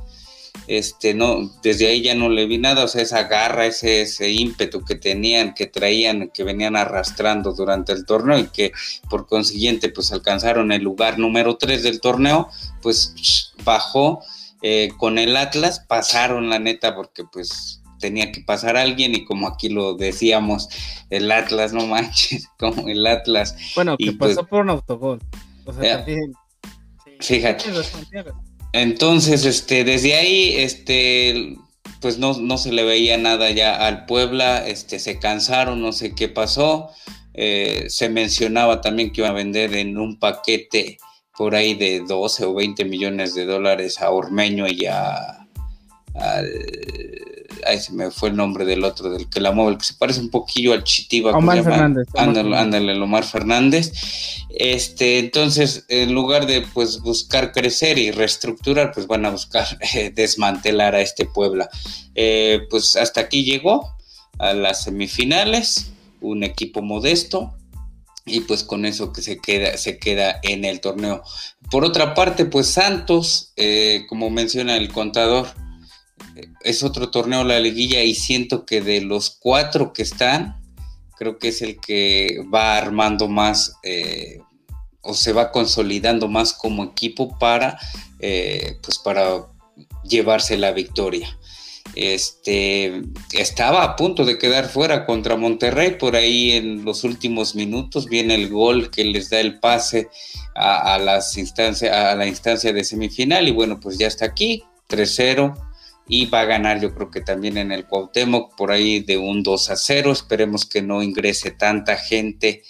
este, 0.67 1.15
no, 1.15 1.51
desde 1.63 1.89
ahí 1.89 2.03
ya 2.03 2.15
no 2.15 2.29
le 2.29 2.47
vi 2.47 2.59
nada, 2.59 2.85
o 2.85 2.89
sea, 2.89 3.03
esa 3.03 3.25
garra, 3.25 3.67
ese, 3.67 4.03
ese 4.03 4.31
ímpetu 4.31 4.85
que 4.85 4.95
tenían, 4.95 5.55
que 5.55 5.67
traían, 5.67 6.31
que 6.33 6.45
venían 6.45 6.77
arrastrando 6.77 7.53
durante 7.53 7.93
el 7.93 8.07
torneo 8.07 8.39
y 8.39 8.49
que 8.49 8.73
por 9.11 9.27
consiguiente 9.27 9.91
pues 9.91 10.13
alcanzaron 10.13 10.73
el 10.73 10.83
lugar 10.83 11.19
número 11.19 11.57
3 11.57 11.83
del 11.83 12.01
torneo, 12.01 12.49
pues 12.81 13.53
bajó 13.65 14.23
eh, 14.63 14.91
con 14.97 15.19
el 15.19 15.37
Atlas, 15.37 15.81
pasaron 15.87 16.49
la 16.49 16.59
neta 16.59 16.95
porque 16.95 17.25
pues 17.25 17.83
tenía 18.01 18.33
que 18.33 18.41
pasar 18.41 18.77
alguien 18.77 19.15
y 19.15 19.25
como 19.25 19.49
aquí 19.49 19.69
lo 19.69 19.95
decíamos, 19.95 20.69
el 21.11 21.31
Atlas, 21.31 21.73
no 21.73 21.87
manches, 21.87 22.49
como 22.59 22.89
el 22.89 23.07
Atlas. 23.07 23.57
Bueno, 23.75 23.97
que 23.97 24.13
pasó 24.13 24.37
pues 24.37 24.47
por 24.49 24.63
un 24.63 24.71
autogol. 24.71 25.21
O 25.67 25.73
sea, 25.73 25.99
también, 25.99 26.33
fíjate. 27.21 27.65
Entonces, 28.75 29.45
este, 29.45 29.85
desde 29.85 30.17
ahí, 30.17 30.57
este, 30.57 31.57
pues 32.01 32.19
no, 32.19 32.37
no, 32.41 32.59
se 32.59 32.73
le 32.73 32.83
veía 32.83 33.17
nada 33.17 33.53
ya 33.53 33.87
al 33.87 34.05
Puebla, 34.05 34.67
este, 34.67 34.99
se 34.99 35.21
cansaron, 35.21 35.81
no 35.81 35.93
sé 35.93 36.17
qué 36.17 36.29
pasó. 36.29 36.91
Eh, 37.35 37.85
se 37.89 38.09
mencionaba 38.09 38.81
también 38.81 39.13
que 39.13 39.21
iba 39.21 39.29
a 39.29 39.33
vender 39.33 39.75
en 39.75 39.97
un 39.97 40.19
paquete 40.19 40.99
por 41.37 41.55
ahí 41.55 41.75
de 41.75 42.01
12 42.01 42.47
o 42.47 42.55
20 42.55 42.85
millones 42.85 43.37
de 43.37 43.45
dólares 43.45 44.01
a 44.01 44.11
Ormeño 44.11 44.67
y 44.67 44.87
a, 44.87 45.47
al 46.15 46.51
ahí 47.67 47.81
se 47.81 47.93
me 47.93 48.11
fue 48.11 48.31
el 48.31 48.37
nombre 48.37 48.65
del 48.65 48.85
otro, 48.85 49.11
del 49.11 49.29
que 49.29 49.41
la 49.41 49.53
mueve, 49.53 49.79
que 49.79 49.85
se 49.85 49.95
parece 49.95 50.21
un 50.21 50.31
poquillo 50.31 50.73
al 50.73 50.85
Chitiba. 50.85 51.33
Omar 51.33 51.63
Fernández. 51.63 52.09
Ándale, 52.15 53.01
Omar 53.01 53.25
Fernández. 53.25 53.93
Este, 54.51 55.19
entonces, 55.19 55.85
en 55.89 56.13
lugar 56.15 56.47
de 56.47 56.63
pues 56.63 57.01
buscar 57.01 57.53
crecer 57.53 57.99
y 57.99 58.11
reestructurar, 58.11 58.93
pues 58.93 59.07
van 59.07 59.27
a 59.27 59.31
buscar 59.31 59.67
eh, 59.95 60.13
desmantelar 60.15 60.95
a 60.95 61.01
este 61.01 61.27
Puebla. 61.27 61.69
Eh, 62.15 62.61
pues 62.71 62.97
hasta 62.97 63.23
aquí 63.23 63.45
llegó 63.45 63.95
a 64.39 64.53
las 64.53 64.85
semifinales, 64.85 65.93
un 66.21 66.45
equipo 66.45 66.83
modesto, 66.83 67.55
y 68.27 68.41
pues 68.41 68.65
con 68.65 68.87
eso 68.87 69.13
que 69.13 69.23
se 69.23 69.39
queda, 69.39 69.77
se 69.77 69.99
queda 69.99 70.39
en 70.43 70.65
el 70.65 70.81
torneo. 70.81 71.23
Por 71.71 71.85
otra 71.85 72.15
parte, 72.15 72.47
pues 72.47 72.69
Santos, 72.69 73.53
eh, 73.57 74.07
como 74.09 74.31
menciona 74.31 74.77
el 74.77 74.91
contador, 74.91 75.49
es 76.63 76.83
otro 76.83 77.11
torneo 77.11 77.45
la 77.45 77.61
liguilla 77.61 78.03
y 78.03 78.15
siento 78.15 78.65
que 78.65 78.81
de 78.81 79.01
los 79.01 79.31
cuatro 79.31 79.93
que 79.93 80.03
están, 80.03 80.61
creo 81.17 81.39
que 81.39 81.49
es 81.49 81.63
el 81.63 81.81
que 81.81 82.43
va 82.53 82.77
armando 82.77 83.29
más 83.29 83.77
eh, 83.83 84.41
o 85.01 85.15
se 85.15 85.33
va 85.33 85.53
consolidando 85.53 86.29
más 86.29 86.53
como 86.53 86.85
equipo 86.85 87.39
para, 87.39 87.79
eh, 88.19 88.79
pues 88.83 88.99
para 88.99 89.47
llevarse 90.03 90.57
la 90.57 90.73
victoria. 90.73 91.39
Este 91.95 93.03
estaba 93.33 93.85
a 93.85 93.95
punto 93.95 94.25
de 94.25 94.39
quedar 94.39 94.69
fuera 94.69 95.07
contra 95.07 95.37
Monterrey, 95.37 95.97
por 95.97 96.17
ahí 96.17 96.53
en 96.53 96.85
los 96.85 97.05
últimos 97.05 97.55
minutos 97.55 98.09
viene 98.09 98.35
el 98.35 98.49
gol 98.49 98.91
que 98.91 99.05
les 99.05 99.31
da 99.31 99.39
el 99.39 99.61
pase 99.61 100.09
a, 100.57 100.99
las 100.99 101.37
instancias, 101.37 101.95
a 101.95 102.17
la 102.17 102.27
instancia 102.27 102.73
de 102.73 102.83
semifinal, 102.83 103.47
y 103.47 103.53
bueno, 103.53 103.79
pues 103.79 103.99
ya 103.99 104.07
está 104.07 104.25
aquí, 104.25 104.65
3-0 104.89 105.55
y 106.07 106.27
va 106.27 106.41
a 106.41 106.45
ganar 106.45 106.81
yo 106.81 106.95
creo 106.95 107.11
que 107.11 107.21
también 107.21 107.57
en 107.57 107.73
el 107.73 107.87
Cuauhtémoc 107.87 108.55
por 108.57 108.71
ahí 108.71 109.01
de 109.01 109.17
un 109.17 109.43
2 109.43 109.71
a 109.71 109.77
0. 109.77 110.13
Esperemos 110.13 110.67
que 110.67 110.83
no 110.83 111.03
ingrese 111.03 111.51
tanta 111.51 111.97
gente 111.97 112.63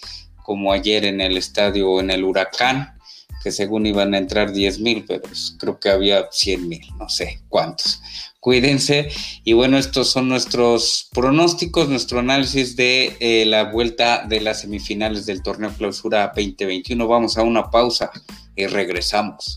como 0.42 0.72
ayer 0.72 1.04
en 1.04 1.20
el 1.20 1.36
estadio 1.36 2.00
en 2.00 2.10
el 2.10 2.22
Huracán, 2.22 2.98
que 3.42 3.50
según 3.50 3.86
iban 3.86 4.14
a 4.14 4.18
entrar 4.18 4.52
10 4.52 4.80
mil, 4.80 5.04
pero 5.06 5.22
pues 5.22 5.56
creo 5.58 5.80
que 5.80 5.90
había 5.90 6.28
100 6.30 6.68
mil, 6.68 6.86
no 6.98 7.08
sé 7.08 7.40
cuántos. 7.48 8.00
Cuídense 8.40 9.10
y 9.42 9.54
bueno, 9.54 9.78
estos 9.78 10.10
son 10.10 10.28
nuestros 10.28 11.08
pronósticos, 11.12 11.88
nuestro 11.88 12.18
análisis 12.18 12.76
de 12.76 13.16
eh, 13.20 13.46
la 13.46 13.64
vuelta 13.64 14.26
de 14.28 14.42
las 14.42 14.60
semifinales 14.60 15.24
del 15.24 15.42
torneo 15.42 15.72
clausura 15.72 16.30
2021. 16.36 17.08
Vamos 17.08 17.38
a 17.38 17.42
una 17.42 17.70
pausa 17.70 18.10
y 18.54 18.66
regresamos. 18.66 19.56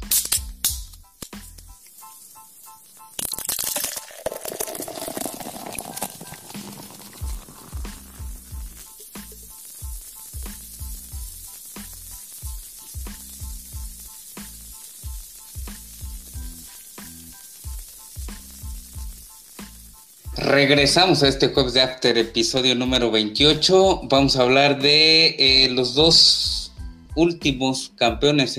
Regresamos 20.48 21.24
a 21.24 21.28
este 21.28 21.50
jueves 21.50 21.74
de 21.74 21.82
After, 21.82 22.18
episodio 22.18 22.74
número 22.74 23.12
28. 23.12 24.04
Vamos 24.04 24.38
a 24.38 24.44
hablar 24.44 24.82
de 24.82 25.36
eh, 25.38 25.70
los 25.72 25.94
dos 25.94 26.72
últimos 27.16 27.92
campeones 27.98 28.58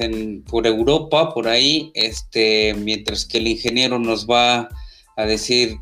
por 0.50 0.66
Europa, 0.66 1.32
por 1.32 1.48
ahí, 1.48 1.90
este, 1.94 2.74
mientras 2.74 3.24
que 3.24 3.38
el 3.38 3.48
ingeniero 3.48 3.98
nos 3.98 4.26
va 4.26 4.68
a 5.16 5.24
decir 5.24 5.78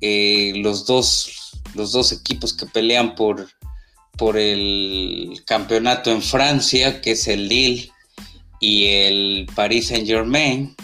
eh, 0.00 0.52
los, 0.58 0.86
dos, 0.86 1.60
los 1.74 1.90
dos 1.90 2.12
equipos 2.12 2.52
que 2.52 2.66
pelean 2.66 3.16
por, 3.16 3.48
por 4.16 4.36
el 4.36 5.42
campeonato 5.44 6.12
en 6.12 6.22
Francia, 6.22 7.00
que 7.00 7.12
es 7.12 7.26
el 7.26 7.48
Lille 7.48 7.90
y 8.60 8.84
el 8.86 9.48
Paris 9.56 9.88
Saint 9.88 10.06
Germain, 10.06 10.76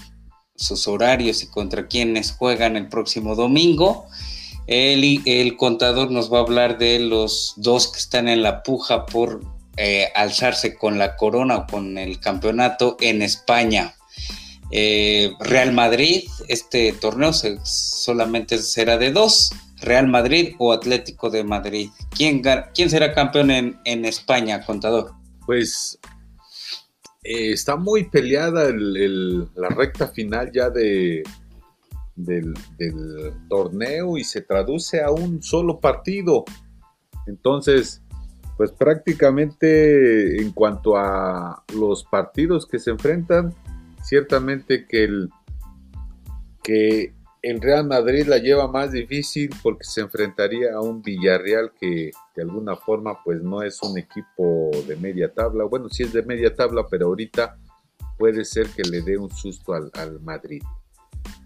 sus 0.56 0.88
horarios 0.88 1.44
y 1.44 1.46
contra 1.46 1.86
quienes 1.86 2.32
juegan 2.32 2.74
el 2.76 2.88
próximo 2.88 3.36
domingo. 3.36 4.08
El, 4.66 5.56
contador 5.56 6.10
nos 6.10 6.32
va 6.32 6.38
a 6.38 6.42
hablar 6.42 6.78
de 6.78 6.98
los 6.98 7.54
dos 7.56 7.88
que 7.88 7.98
están 7.98 8.28
en 8.28 8.42
la 8.42 8.62
puja 8.62 9.04
por 9.06 9.42
eh, 9.76 10.08
alzarse 10.14 10.74
con 10.74 10.98
la 10.98 11.16
corona 11.16 11.56
o 11.56 11.66
con 11.66 11.98
el 11.98 12.18
campeonato 12.20 12.96
en 13.00 13.22
España. 13.22 13.94
Eh, 14.70 15.32
Real 15.40 15.72
Madrid, 15.72 16.24
este 16.48 16.92
torneo 16.92 17.32
solamente 17.32 18.58
será 18.58 18.96
de 18.96 19.12
dos, 19.12 19.52
Real 19.82 20.08
Madrid 20.08 20.54
o 20.58 20.72
Atlético 20.72 21.28
de 21.28 21.44
Madrid. 21.44 21.90
¿Quién, 22.10 22.42
quién 22.74 22.88
será 22.88 23.12
campeón 23.12 23.50
en, 23.50 24.04
España, 24.06 24.64
contador? 24.64 25.12
Pues 25.44 25.98
eh, 27.22 27.52
está 27.52 27.76
muy 27.76 28.04
peleada 28.04 28.70
la 28.72 29.68
recta 29.68 30.08
final 30.08 30.50
ya 30.52 30.70
de, 30.70 31.22
del, 32.16 32.54
torneo 33.48 34.16
y 34.16 34.24
se 34.24 34.42
traduce 34.42 35.02
a 35.02 35.10
un 35.10 35.42
solo 35.42 35.80
partido. 35.80 36.44
Entonces, 37.26 38.02
pues 38.56 38.70
prácticamente 38.72 40.40
en 40.40 40.52
cuanto 40.52 40.96
a 40.96 41.64
los 41.74 42.04
partidos 42.04 42.66
que 42.66 42.78
se 42.78 42.90
enfrentan, 42.90 43.54
ciertamente 44.02 44.86
que 44.86 45.04
el, 45.04 45.30
que 46.62 47.14
el 47.42 47.60
Real 47.60 47.86
Madrid 47.86 48.26
la 48.26 48.38
lleva 48.38 48.68
más 48.68 48.92
difícil 48.92 49.50
porque 49.62 49.84
se 49.84 50.00
enfrentaría 50.00 50.74
a 50.74 50.80
un 50.80 51.02
Villarreal 51.02 51.72
que 51.78 52.10
de 52.34 52.42
alguna 52.42 52.76
forma 52.76 53.22
pues 53.22 53.42
no 53.42 53.62
es 53.62 53.82
un 53.82 53.98
equipo 53.98 54.70
de 54.86 54.96
media 54.96 55.32
tabla. 55.32 55.64
Bueno, 55.64 55.88
sí 55.88 56.04
es 56.04 56.12
de 56.12 56.22
media 56.22 56.54
tabla, 56.54 56.86
pero 56.88 57.06
ahorita 57.06 57.58
puede 58.18 58.44
ser 58.44 58.68
que 58.68 58.82
le 58.82 59.02
dé 59.02 59.18
un 59.18 59.30
susto 59.30 59.74
al, 59.74 59.90
al 59.94 60.20
Madrid. 60.20 60.62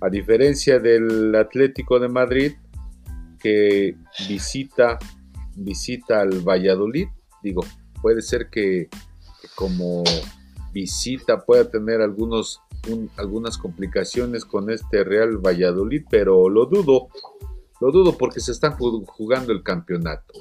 A 0.00 0.08
diferencia 0.08 0.78
del 0.78 1.34
Atlético 1.34 1.98
de 1.98 2.08
Madrid 2.08 2.52
que 3.38 3.96
visita, 4.28 4.98
visita 5.56 6.20
al 6.20 6.40
Valladolid, 6.40 7.08
digo, 7.42 7.62
puede 8.00 8.22
ser 8.22 8.48
que, 8.50 8.88
como 9.54 10.04
visita 10.72 11.44
pueda 11.44 11.68
tener 11.68 12.00
algunos 12.00 12.60
algunas 13.16 13.58
complicaciones 13.58 14.44
con 14.44 14.70
este 14.70 15.04
Real 15.04 15.38
Valladolid, 15.38 16.04
pero 16.08 16.48
lo 16.48 16.66
dudo, 16.66 17.08
lo 17.80 17.90
dudo 17.90 18.16
porque 18.16 18.40
se 18.40 18.52
están 18.52 18.76
jugando 18.76 19.52
el 19.52 19.62
campeonato. 19.62 20.34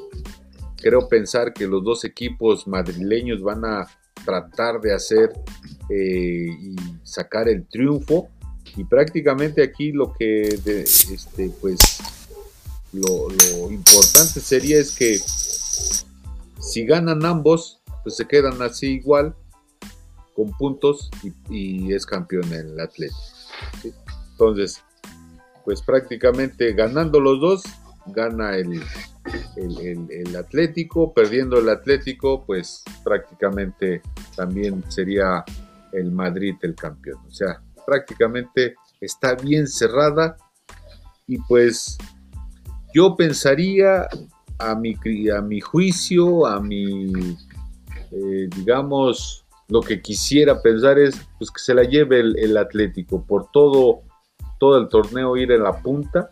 Creo 0.77 1.07
pensar 1.09 1.53
que 1.53 1.67
los 1.67 1.83
dos 1.83 2.05
equipos 2.05 2.67
madrileños 2.67 3.41
van 3.41 3.65
a 3.65 3.87
tratar 4.23 4.79
de 4.79 4.93
hacer 4.93 5.31
eh, 5.89 6.47
y 6.47 6.75
sacar 7.03 7.49
el 7.49 7.65
triunfo 7.67 8.29
y 8.77 8.83
prácticamente 8.83 9.63
aquí 9.63 9.91
lo 9.91 10.13
que 10.13 10.47
este 10.47 11.51
pues 11.59 11.79
lo, 12.93 13.27
importante 13.71 14.39
sería 14.39 14.79
es 14.79 14.91
que 14.91 15.19
si 16.61 16.85
ganan 16.85 17.25
ambos 17.25 17.81
pues 18.03 18.15
se 18.15 18.25
quedan 18.25 18.61
así 18.61 18.93
igual 18.93 19.35
con 20.35 20.51
puntos 20.51 21.09
y, 21.49 21.91
es 21.91 22.05
campeón 22.05 22.53
el 22.53 22.79
Atlético. 22.79 23.17
Entonces, 24.31 24.83
pues 25.65 25.81
prácticamente 25.81 26.73
ganando 26.73 27.19
los 27.19 27.41
dos, 27.41 27.63
gana 28.05 28.55
el, 28.55 28.79
el, 29.55 30.35
Atlético, 30.35 31.11
perdiendo 31.11 31.57
el 31.57 31.69
Atlético, 31.69 32.45
pues 32.45 32.83
prácticamente 33.03 34.03
también 34.35 34.83
sería 34.89 35.43
el 35.91 36.11
Madrid 36.11 36.55
el 36.61 36.75
campeón. 36.75 37.19
O 37.27 37.31
sea, 37.31 37.61
prácticamente 37.87 38.75
está 38.99 39.35
bien 39.35 39.65
cerrada 39.65 40.35
y 41.25 41.37
pues 41.47 41.97
yo 42.93 43.15
pensaría 43.15 44.07
a 44.59 44.75
mi, 44.75 44.93
a 45.29 45.41
mi 45.41 45.61
juicio, 45.61 46.45
a 46.45 46.59
mi, 46.59 47.13
eh, 48.11 48.49
digamos, 48.57 49.45
lo 49.69 49.79
que 49.81 50.01
quisiera 50.01 50.61
pensar 50.61 50.99
es 50.99 51.15
pues, 51.37 51.49
que 51.49 51.59
se 51.59 51.73
la 51.73 51.83
lleve 51.83 52.19
el, 52.19 52.57
Atlético 52.57 53.23
por 53.23 53.51
todo, 53.51 54.01
todo 54.59 54.77
el 54.79 54.89
torneo 54.89 55.37
ir 55.37 55.51
en 55.51 55.63
la 55.63 55.81
punta. 55.81 56.29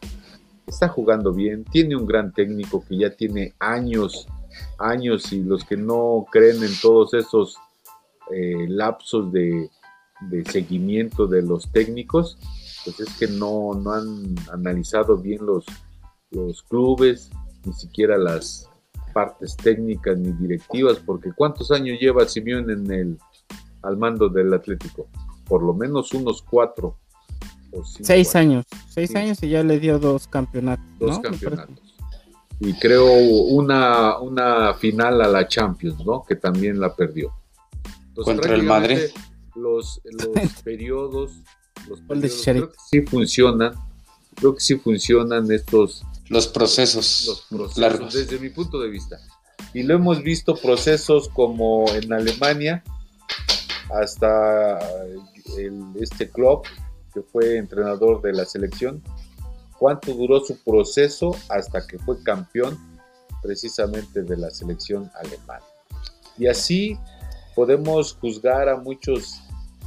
Está 0.67 0.89
jugando 0.89 1.31
bien, 1.31 1.63
tiene 1.63 1.95
un 1.95 2.05
gran 2.05 2.33
técnico 2.33 2.83
que 2.85 2.97
ya 2.97 3.11
tiene 3.11 3.53
años, 3.59 4.27
años 4.77 5.31
y 5.31 5.41
los 5.41 5.63
que 5.63 5.77
no 5.77 6.25
creen 6.29 6.63
en 6.63 6.71
todos 6.81 7.13
esos 7.13 7.55
eh, 8.31 8.65
lapsos 8.67 9.31
de, 9.31 9.69
seguimiento 10.45 11.27
de 11.27 11.41
los 11.41 11.71
técnicos, 11.71 12.37
pues 12.83 12.99
es 12.99 13.09
que 13.17 13.27
no, 13.27 13.73
no 13.73 13.91
han 13.91 14.35
analizado 14.51 15.17
bien 15.17 15.45
los, 15.45 15.65
los 16.31 16.63
clubes, 16.63 17.29
ni 17.65 17.73
siquiera 17.73 18.17
las, 18.17 18.69
partes 19.15 19.55
técnicas 19.55 20.17
ni 20.17 20.33
directivas, 20.33 20.97
porque 20.97 21.31
¿cuántos 21.33 21.71
años 21.71 21.97
lleva 22.01 22.27
Simeón 22.27 22.69
en 22.69 22.91
el 22.91 23.17
al 23.81 23.95
mando 23.95 24.27
del 24.27 24.53
Atlético? 24.53 25.07
Por 25.47 25.63
lo 25.63 25.73
menos 25.73 26.13
unos 26.13 26.41
cuatro 26.41 26.97
o 27.71 27.81
Seis 27.85 28.35
años, 28.35 28.65
seis 28.89 29.15
años 29.15 29.41
y 29.41 29.49
ya 29.49 29.63
le 29.63 29.79
dio 29.79 29.99
dos 29.99 30.27
campeonatos. 30.27 30.85
Dos 30.99 31.19
campeonatos. 31.19 31.95
Y 32.59 32.73
creo 32.73 33.05
una, 33.05 34.19
una 34.19 34.73
final 34.73 35.21
a 35.21 35.29
la 35.29 35.47
Champions, 35.47 36.05
¿no? 36.05 36.25
Que 36.27 36.35
también 36.35 36.81
la 36.81 36.93
perdió. 36.93 37.33
Contra 38.15 38.53
el 38.53 38.63
Madrid. 38.63 38.99
Los, 39.55 40.01
los 40.03 40.53
periodos, 40.63 41.31
los 41.87 42.01
periodos 42.01 42.41
creo 42.43 42.71
que 42.71 42.77
sí 42.89 43.01
funcionan. 43.01 43.73
Creo 44.35 44.53
que 44.53 44.59
sí 44.59 44.75
funcionan 44.75 45.49
estos 45.51 46.03
los 46.29 46.47
procesos, 46.47 47.47
largos. 47.77 48.13
Desde 48.13 48.39
mi 48.39 48.49
punto 48.49 48.79
de 48.79 48.89
vista. 48.89 49.19
Y 49.73 49.83
lo 49.83 49.95
hemos 49.95 50.23
visto 50.23 50.55
procesos 50.55 51.29
como 51.29 51.85
en 51.93 52.11
Alemania, 52.11 52.83
hasta 53.89 54.79
este 55.99 56.29
club 56.29 56.63
que 57.13 57.21
fue 57.21 57.57
entrenador 57.57 58.21
de 58.21 58.33
la 58.33 58.45
selección. 58.45 59.03
¿Cuánto 59.77 60.13
duró 60.13 60.39
su 60.39 60.57
proceso 60.63 61.35
hasta 61.49 61.85
que 61.85 61.99
fue 61.99 62.21
campeón 62.23 62.77
precisamente 63.41 64.23
de 64.23 64.37
la 64.37 64.49
selección 64.49 65.11
alemana? 65.15 65.65
Y 66.37 66.47
así 66.47 66.97
podemos 67.55 68.13
juzgar 68.13 68.67
a 68.69 68.77
muchos 68.77 69.41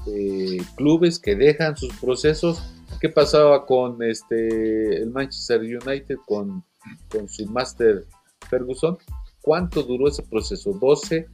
eh, 0.07 0.59
clubes 0.77 1.19
que 1.19 1.35
dejan 1.35 1.77
sus 1.77 1.95
procesos 1.97 2.63
¿Qué 3.01 3.09
pasaba 3.09 3.65
con 3.65 4.03
este 4.03 5.03
el 5.03 5.11
Manchester 5.11 5.61
United 5.61 6.17
con, 6.27 6.65
con 7.09 7.29
su 7.29 7.47
Master 7.47 8.07
Ferguson? 8.51 8.99
¿Cuánto 9.41 9.83
duró 9.83 10.09
ese 10.09 10.23
proceso? 10.23 10.73
¿12? 10.73 11.27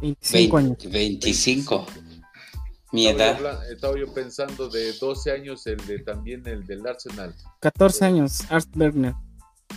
25 0.00 0.56
años. 0.56 0.76
25. 0.90 1.86
Mi 2.90 3.06
edad. 3.06 3.70
Estaba 3.70 3.96
yo, 3.96 4.12
pensando 4.12 4.68
de 4.68 4.92
12 4.94 5.30
años, 5.30 5.66
el 5.66 5.78
de 5.86 6.00
también 6.00 6.46
el 6.46 6.66
del 6.66 6.86
Arsenal. 6.86 7.34
14 7.60 8.04
años, 8.04 8.40
Ars 8.50 8.68
Werner. 8.74 9.14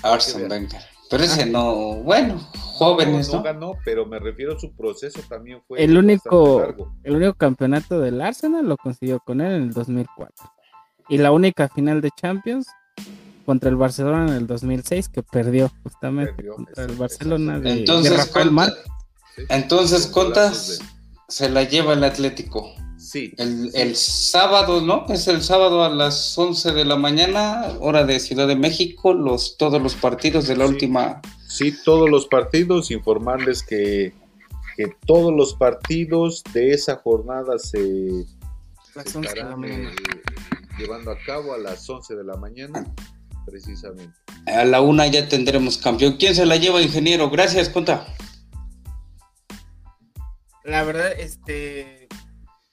Arsene 0.01 0.47
Wenger. 0.47 0.81
Pero 1.09 1.23
ese 1.23 1.45
no, 1.45 1.95
bueno, 1.97 2.39
jóvenes, 2.53 3.29
¿no? 3.29 3.37
No, 3.37 3.43
ganó, 3.43 3.73
pero 3.85 4.05
me 4.05 4.19
refiero 4.19 4.55
a 4.55 4.59
su 4.59 4.73
proceso 4.75 5.21
también 5.29 5.61
fue 5.67 5.83
el 5.83 5.97
único 5.97 6.63
el 7.03 7.15
único 7.15 7.33
campeonato 7.35 7.99
del 7.99 8.21
Arsenal 8.21 8.67
lo 8.67 8.77
consiguió 8.77 9.19
con 9.19 9.41
él 9.41 9.51
en 9.53 9.63
el 9.63 9.73
2004 9.73 10.51
y 11.09 11.17
la 11.17 11.31
única 11.31 11.69
final 11.69 12.01
de 12.01 12.09
Champions 12.15 12.67
contra 13.45 13.69
el 13.69 13.75
Barcelona 13.75 14.31
en 14.31 14.37
el 14.37 14.47
2006 14.47 15.09
que 15.09 15.23
perdió 15.23 15.71
justamente 15.83 16.47
contra 16.47 16.83
el 16.83 16.95
Barcelona 16.95 17.59
de, 17.59 17.71
entonces, 17.71 18.17
Rafael 18.17 18.51
Entonces, 19.49 20.07
¿cuántas 20.07 20.79
se 21.27 21.49
la 21.49 21.63
lleva 21.63 21.93
el 21.93 22.03
Atlético? 22.03 22.73
Sí. 23.05 23.35
El, 23.37 23.95
sábado, 23.95 24.81
¿no? 24.81 25.05
Es 25.09 25.27
el 25.27 25.43
sábado 25.43 25.83
a 25.83 25.89
las 25.89 26.35
11 26.35 26.71
de 26.71 26.85
la 26.85 26.95
mañana, 26.95 27.67
hora 27.79 28.03
de 28.03 28.19
Ciudad 28.19 28.47
de 28.47 28.55
México, 28.55 29.13
los, 29.13 29.57
todos 29.57 29.79
los 29.79 29.93
partidos 29.93 30.47
de 30.47 30.57
la 30.57 30.65
última. 30.65 31.21
Sí, 31.47 31.71
todos 31.83 32.09
los 32.09 32.25
partidos, 32.25 32.89
informarles 32.89 33.61
que, 33.61 34.11
que 34.75 34.87
todos 35.05 35.31
los 35.31 35.53
partidos 35.53 36.43
de 36.51 36.71
esa 36.71 36.95
jornada 36.95 37.59
se, 37.59 38.25
se 38.91 39.19
estarán, 39.19 39.61
llevando 40.79 41.11
a 41.11 41.17
cabo 41.27 41.53
a 41.53 41.59
las 41.59 41.87
11 41.87 42.15
de 42.15 42.23
la 42.23 42.37
mañana, 42.37 42.91
precisamente. 43.45 44.17
A 44.47 44.65
la 44.65 44.81
una 44.81 45.05
ya 45.05 45.29
tendremos 45.29 45.77
campeón. 45.77 46.17
¿Quién 46.17 46.33
se 46.33 46.47
la 46.47 46.55
lleva, 46.55 46.81
ingeniero? 46.81 47.29
Gracias, 47.29 47.69
Conta. 47.69 48.07
La 50.63 50.83
verdad, 50.83 51.11
este. 51.19 51.94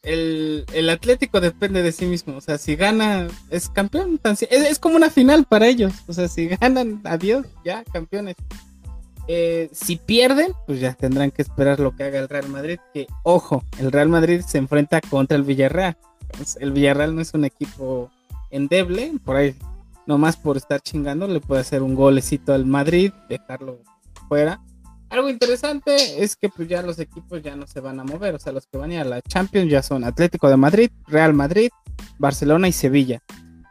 El, 0.02 0.90
Atlético 0.90 1.40
depende 1.40 1.82
de 1.82 1.92
sí 1.92 2.06
mismo. 2.06 2.36
O 2.36 2.40
sea, 2.40 2.58
si 2.58 2.76
gana, 2.76 3.28
es 3.50 3.68
campeón. 3.68 4.20
Es, 4.50 4.78
como 4.78 4.96
una 4.96 5.10
final 5.10 5.44
para 5.44 5.66
ellos. 5.66 5.92
O 6.06 6.12
sea, 6.12 6.28
si 6.28 6.48
ganan, 6.60 7.00
adiós, 7.04 7.46
ya, 7.64 7.84
campeones. 7.92 8.36
Eh, 9.28 9.70
si 9.72 9.96
pierden, 9.96 10.52
pues 10.66 10.80
ya 10.80 10.94
tendrán 10.94 11.30
que 11.30 11.42
esperar 11.42 11.78
lo 11.78 11.94
que 11.94 12.02
haga 12.04 12.18
el 12.18 12.28
Real 12.28 12.48
Madrid. 12.48 12.78
Que, 12.92 13.06
ojo, 13.22 13.64
el 13.78 13.92
Real 13.92 14.08
Madrid 14.08 14.40
se 14.46 14.58
enfrenta 14.58 15.00
contra 15.00 15.36
el 15.36 15.44
Villarreal 15.44 15.96
el 16.60 16.72
Villarreal 16.72 17.14
no 17.14 17.20
es 17.20 17.34
un 17.34 17.44
equipo 17.44 18.10
endeble, 18.50 19.12
por 19.24 19.36
ahí 19.36 19.54
nomás 20.06 20.36
por 20.36 20.56
estar 20.56 20.80
chingando 20.80 21.28
le 21.28 21.40
puede 21.40 21.60
hacer 21.60 21.82
un 21.82 21.94
golecito 21.94 22.52
al 22.52 22.66
Madrid, 22.66 23.12
dejarlo 23.28 23.80
fuera. 24.28 24.60
Algo 25.12 25.28
interesante 25.28 26.24
es 26.24 26.36
que 26.36 26.48
pues 26.48 26.66
ya 26.68 26.80
los 26.80 26.98
equipos 26.98 27.42
ya 27.42 27.54
no 27.54 27.66
se 27.66 27.80
van 27.80 28.00
a 28.00 28.04
mover, 28.04 28.34
o 28.34 28.38
sea, 28.38 28.50
los 28.50 28.66
que 28.66 28.78
van 28.78 28.92
a 28.92 28.94
ir 28.94 29.00
a 29.00 29.04
la 29.04 29.20
Champions 29.20 29.70
ya 29.70 29.82
son 29.82 30.04
Atlético 30.04 30.48
de 30.48 30.56
Madrid, 30.56 30.90
Real 31.06 31.34
Madrid, 31.34 31.68
Barcelona 32.18 32.66
y 32.66 32.72
Sevilla. 32.72 33.20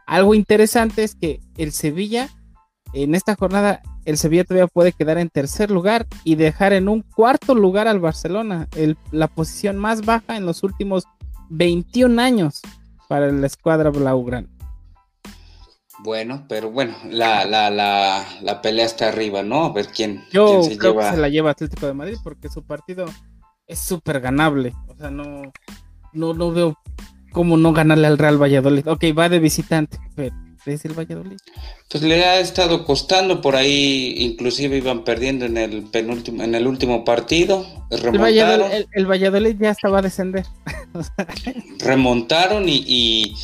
Algo 0.06 0.36
interesante 0.36 1.02
es 1.02 1.16
que 1.16 1.40
el 1.56 1.72
Sevilla, 1.72 2.28
en 2.92 3.16
esta 3.16 3.34
jornada, 3.34 3.82
el 4.04 4.18
Sevilla 4.18 4.44
todavía 4.44 4.68
puede 4.68 4.92
quedar 4.92 5.18
en 5.18 5.30
tercer 5.30 5.72
lugar 5.72 6.06
y 6.22 6.36
dejar 6.36 6.72
en 6.74 6.88
un 6.88 7.02
cuarto 7.02 7.56
lugar 7.56 7.88
al 7.88 7.98
Barcelona, 7.98 8.68
la 9.10 9.26
posición 9.26 9.78
más 9.78 10.06
baja 10.06 10.36
en 10.36 10.46
los 10.46 10.62
últimos 10.62 11.08
21 11.50 12.22
años 12.22 12.62
para 13.08 13.32
la 13.32 13.48
escuadra 13.48 13.90
Blaugrana. 13.90 14.46
Bueno, 16.04 16.46
pero 16.48 16.70
bueno, 16.70 16.96
la, 17.08 17.44
la, 17.44 17.70
la, 17.70 18.26
la, 18.40 18.60
pelea 18.60 18.86
está 18.86 19.08
arriba, 19.08 19.42
¿no? 19.44 19.66
A 19.66 19.72
ver 19.72 19.86
quién, 19.86 20.24
Yo 20.32 20.62
se 20.64 20.76
creo 20.76 20.98
que 20.98 21.04
se 21.04 21.16
la 21.16 21.28
lleva 21.28 21.50
Atlético 21.50 21.86
de 21.86 21.94
Madrid 21.94 22.16
porque 22.24 22.48
su 22.48 22.64
partido 22.64 23.06
es 23.68 23.78
súper 23.78 24.20
ganable. 24.20 24.74
O 24.88 24.96
sea, 24.96 25.10
no, 25.10 25.42
no, 26.12 26.34
no 26.34 26.50
veo 26.50 26.76
cómo 27.30 27.56
no 27.56 27.72
ganarle 27.72 28.08
al 28.08 28.18
Real 28.18 28.40
Valladolid. 28.40 28.88
Ok, 28.88 29.04
va 29.16 29.28
de 29.28 29.38
visitante, 29.38 29.98
pero 30.16 30.34
es 30.66 30.84
el 30.84 30.92
Valladolid. 30.92 31.38
Pues 31.88 32.02
le 32.02 32.24
ha 32.24 32.38
estado 32.38 32.84
costando 32.84 33.40
por 33.40 33.56
ahí, 33.56 34.14
inclusive 34.18 34.76
iban 34.76 35.04
perdiendo 35.04 35.44
en 35.44 35.56
el 35.56 35.82
penúltimo, 35.84 36.42
en 36.42 36.54
el 36.54 36.66
último 36.66 37.04
partido, 37.04 37.66
remontaron. 37.90 38.70
El 38.92 39.06
Valladolid, 39.06 39.56
ya 39.58 39.70
estaba 39.70 39.98
a 39.98 40.02
descender. 40.02 40.46
remontaron 41.78 42.64
y, 42.68 43.34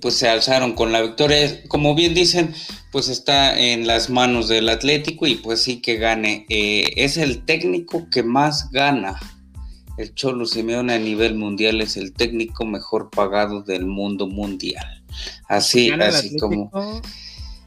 pues 0.00 0.14
se 0.14 0.28
alzaron 0.28 0.74
con 0.74 0.92
la 0.92 1.00
victoria. 1.02 1.62
Como 1.68 1.94
bien 1.94 2.14
dicen, 2.14 2.54
pues 2.92 3.08
está 3.08 3.58
en 3.58 3.86
las 3.86 4.10
manos 4.10 4.48
del 4.48 4.68
Atlético 4.68 5.26
y 5.26 5.36
pues 5.36 5.62
sí 5.62 5.80
que 5.80 5.96
gane. 5.96 6.44
Eh, 6.48 6.92
es 6.96 7.16
el 7.16 7.44
técnico 7.44 8.08
que 8.10 8.22
más 8.22 8.70
gana. 8.70 9.18
El 9.96 10.14
Cholo 10.14 10.44
Simeone 10.44 10.92
a 10.92 10.98
nivel 10.98 11.36
mundial 11.36 11.80
es 11.80 11.96
el 11.96 12.12
técnico 12.12 12.66
mejor 12.66 13.08
pagado 13.08 13.62
del 13.62 13.86
mundo 13.86 14.26
mundial. 14.26 15.05
Así, 15.48 15.90
así 15.90 16.36
como. 16.38 16.70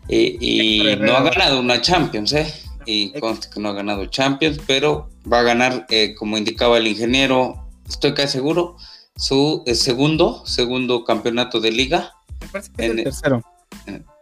y 0.08 0.84
no 1.00 1.16
ha 1.16 1.24
ganado 1.24 1.60
una 1.60 1.82
Champions, 1.82 2.34
¿eh? 2.34 2.54
Y 2.86 3.12
consta 3.20 3.50
que 3.50 3.60
no 3.60 3.70
ha 3.70 3.74
ganado 3.74 4.06
Champions, 4.08 4.60
pero 4.66 5.10
va 5.32 5.40
a 5.40 5.44
ganar, 5.44 5.86
eh, 5.90 6.16
como 6.16 6.38
indicaba 6.38 6.78
el 6.78 6.88
ingeniero, 6.88 7.70
estoy 7.88 8.14
casi 8.14 8.34
seguro, 8.34 8.78
su 9.16 9.64
eh, 9.68 9.76
segundo, 9.76 10.44
segundo 10.46 11.04
campeonato 11.04 11.60
de 11.60 11.72
liga. 11.72 12.14
Me 12.40 12.48
parece 12.48 12.72
que 12.76 12.86
es 12.86 12.92
el 12.92 13.04
tercero. 13.04 13.44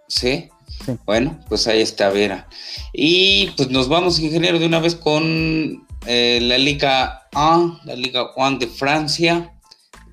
¿sí? 0.07 0.49
Bueno, 1.05 1.39
pues 1.47 1.67
ahí 1.67 1.81
está 1.81 2.09
Vera. 2.09 2.47
Y 2.93 3.51
pues 3.55 3.69
nos 3.69 3.87
vamos, 3.87 4.19
ingeniero, 4.19 4.59
de 4.59 4.65
una 4.65 4.79
vez 4.79 4.95
con 4.95 5.85
eh, 6.05 6.39
la 6.41 6.57
Liga 6.57 7.27
1, 7.33 7.81
la 7.85 7.95
Liga 7.95 8.31
1 8.35 8.57
de 8.57 8.67
Francia. 8.67 9.53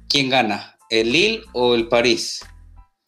¿Quién 0.08 0.30
gana? 0.30 0.76
¿El 0.90 1.12
Lille 1.12 1.42
o 1.52 1.74
el 1.74 1.88
París? 1.88 2.40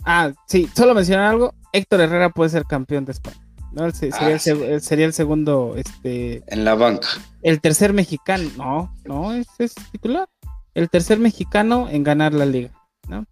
Ah, 0.06 0.32
sí, 0.46 0.70
solo 0.74 0.94
mencionar 0.94 1.26
algo. 1.26 1.52
Héctor 1.72 2.00
Herrera 2.00 2.30
puede 2.30 2.50
ser 2.50 2.64
campeón 2.64 3.04
de 3.04 3.12
España. 3.12 3.44
¿no? 3.72 3.90
Sería, 3.90 4.28
el, 4.28 4.34
ah, 4.36 4.38
sería, 4.80 5.04
el, 5.04 5.12
segundo. 5.12 5.74
Este, 5.76 6.44
en 6.46 6.64
la 6.64 6.76
banca. 6.76 7.08
El 7.42 7.60
tercer 7.60 7.92
mexicano. 7.92 8.48
No, 8.56 8.94
no, 9.04 9.34
es, 9.34 9.48
es 9.58 9.74
titular. 9.90 10.28
El 10.74 10.88
tercer 10.88 11.18
mexicano 11.18 11.88
en 11.90 12.04
ganar 12.04 12.32
la 12.34 12.46
liga. 12.46 12.70
¿no? 13.08 13.26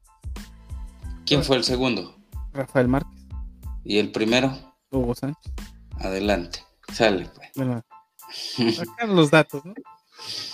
¿Quién 1.25 1.45
fue 1.45 1.57
el 1.57 1.65
segundo? 1.65 2.17
Rafael 2.53 2.89
Márquez. 2.89 3.21
¿Y 3.85 3.99
el 3.99 4.11
primero? 4.11 4.53
Hugo 4.91 5.15
Sánchez. 5.15 5.53
Adelante. 6.01 6.59
Sale, 6.93 7.31
pues. 7.35 7.51
Bueno, 7.55 7.75
acá 8.81 9.07
los 9.07 9.31
datos, 9.31 9.65
¿no? 9.65 9.75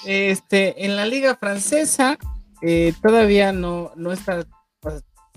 Este, 0.04 0.85
en 0.85 0.96
la 0.96 1.06
liga 1.06 1.37
francesa 1.37 2.18
eh, 2.61 2.92
todavía 3.02 3.52
no, 3.52 3.92
no 3.96 4.12
está 4.12 4.44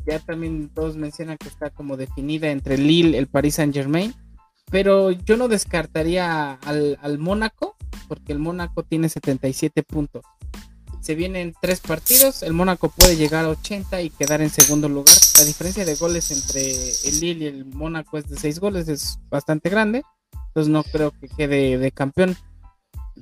ya 0.05 0.19
también 0.19 0.69
todos 0.69 0.95
mencionan 0.95 1.37
que 1.37 1.47
está 1.47 1.69
como 1.69 1.97
definida 1.97 2.51
entre 2.51 2.77
Lille, 2.77 3.17
el 3.17 3.27
Paris 3.27 3.55
Saint 3.55 3.73
Germain, 3.73 4.13
pero 4.71 5.11
yo 5.11 5.37
no 5.37 5.47
descartaría 5.47 6.53
al, 6.53 6.97
al 7.01 7.19
Mónaco, 7.19 7.75
porque 8.07 8.31
el 8.33 8.39
Mónaco 8.39 8.83
tiene 8.83 9.09
77 9.09 9.83
puntos. 9.83 10.25
Se 11.01 11.15
vienen 11.15 11.53
tres 11.61 11.81
partidos, 11.81 12.43
el 12.43 12.53
Mónaco 12.53 12.89
puede 12.89 13.17
llegar 13.17 13.45
a 13.45 13.49
80 13.49 14.01
y 14.01 14.09
quedar 14.09 14.41
en 14.41 14.49
segundo 14.49 14.87
lugar. 14.87 15.15
La 15.37 15.43
diferencia 15.43 15.83
de 15.83 15.95
goles 15.95 16.31
entre 16.31 16.71
el 17.09 17.19
Lille 17.19 17.45
y 17.45 17.47
el 17.47 17.65
Mónaco 17.65 18.17
es 18.17 18.29
de 18.29 18.37
6 18.37 18.59
goles, 18.59 18.87
es 18.87 19.19
bastante 19.29 19.69
grande, 19.69 20.03
entonces 20.47 20.71
no 20.71 20.83
creo 20.83 21.11
que 21.11 21.27
quede 21.27 21.77
de 21.77 21.91
campeón. 21.91 22.37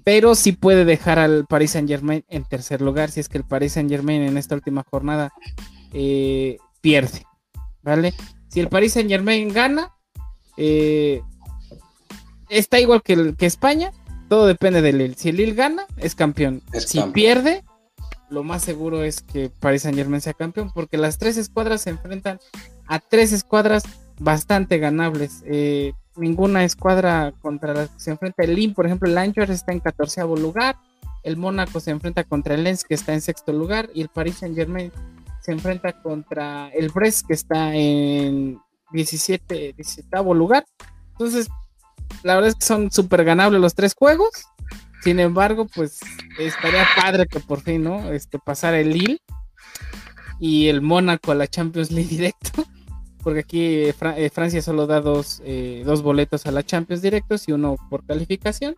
Pero 0.04 0.36
sí 0.36 0.54
puede 0.54 0.86
dejar 0.86 1.20
al 1.20 1.46
Paris 1.48 1.72
Saint 1.72 1.90
Germain 1.90 2.24
en 2.30 2.46
tercer 2.46 2.82
lugar, 2.82 3.12
si 3.12 3.20
es 3.20 3.30
que 3.30 3.40
el 3.40 3.44
Paris 3.44 3.74
Saint 3.74 3.90
Germain 3.90 4.22
en 4.22 4.38
esta 4.38 4.56
última 4.56 4.86
jornada 4.90 5.34
eh, 5.94 6.58
pierde, 6.82 7.26
¿vale? 7.82 8.14
Si 8.50 8.60
el 8.60 8.68
Paris 8.68 8.94
Saint 8.94 9.10
Germain 9.10 9.54
gana, 9.54 9.94
eh, 10.58 11.22
está 12.50 12.80
igual 12.80 13.02
que, 13.02 13.34
que, 13.38 13.46
España, 13.46 13.92
todo 14.28 14.46
depende 14.46 14.82
del 14.82 14.98
Lille. 14.98 15.16
Si 15.16 15.30
el 15.30 15.38
Lille 15.38 15.54
gana, 15.54 15.86
es 15.98 16.16
campeón. 16.16 16.62
si 16.74 17.02
pierde, 17.14 17.64
lo 18.30 18.44
más 18.44 18.64
seguro 18.64 19.04
es 19.04 19.22
que 19.22 19.50
Paris 19.50 19.84
Saint 19.84 19.98
Germain 19.98 20.22
sea 20.22 20.34
campeón, 20.34 20.72
porque 20.74 20.98
las 20.98 21.18
tres 21.18 21.38
escuadras 21.38 21.82
se 21.82 21.92
enfrentan 21.92 22.40
a 22.88 23.00
tres 23.00 23.32
escuadras 23.32 23.84
bastante 24.20 24.78
ganables. 24.80 25.44
Eh, 25.46 25.94
ninguna 26.16 26.66
escuadra 26.66 27.34
contra 27.42 27.74
las 27.74 27.90
que 27.90 28.00
se 28.00 28.12
enfrenta 28.12 28.44
el 28.44 28.56
Lille, 28.56 28.74
por 28.74 28.86
ejemplo, 28.86 29.10
el 29.10 29.18
Angers 29.18 29.50
está 29.50 29.72
en 29.72 29.80
catorceavo 29.80 30.36
lugar, 30.36 30.78
el 31.24 31.38
Mónaco 31.38 31.80
se 31.80 31.92
enfrenta 31.92 32.24
contra 32.24 32.56
el 32.56 32.64
Lens 32.64 32.84
que 32.84 32.96
está 32.96 33.14
en 33.14 33.22
sexto 33.22 33.54
lugar 33.54 33.90
y 33.94 34.02
el 34.02 34.10
Paris 34.10 34.38
Saint 34.40 34.56
Germain 34.56 34.92
enfrenta 35.54 36.02
contra 36.02 36.70
el 36.70 36.90
Brest 36.90 37.28
que 37.28 37.34
está 37.34 37.76
en 37.76 38.60
17, 38.92 39.74
17 39.76 40.18
lugar. 40.34 40.66
Entonces, 41.12 41.50
la 42.24 42.36
verdad 42.36 42.50
es 42.50 42.56
que 42.56 42.66
son 42.66 42.92
súper 42.92 43.24
ganables 43.24 43.62
los 43.62 43.76
tres 43.76 43.94
juegos. 43.96 44.30
Sin 45.04 45.20
embargo, 45.20 45.68
pues 45.74 46.00
estaría 46.40 46.86
padre 46.96 47.26
que 47.26 47.40
por 47.40 47.62
fin, 47.62 47.84
¿no? 47.84 48.12
Este, 48.12 48.38
pasara 48.38 48.80
el 48.80 48.92
Lille 48.92 49.20
y 50.40 50.68
el 50.68 50.82
Mónaco 50.82 51.32
a 51.32 51.36
la 51.36 51.48
Champions 51.48 51.92
League 51.92 52.10
directo. 52.10 52.66
Porque 53.24 53.42
aquí 53.42 53.62
eh, 53.62 53.96
eh, 54.18 54.30
Francia 54.32 54.62
solo 54.62 54.88
da 54.88 55.00
dos, 55.00 55.42
eh, 55.46 55.84
dos 55.86 56.02
boletos 56.02 56.46
a 56.46 56.52
la 56.52 56.64
Champions 56.64 57.02
directos 57.02 57.48
y 57.48 57.52
uno 57.52 57.76
por 57.90 58.06
calificación. 58.06 58.76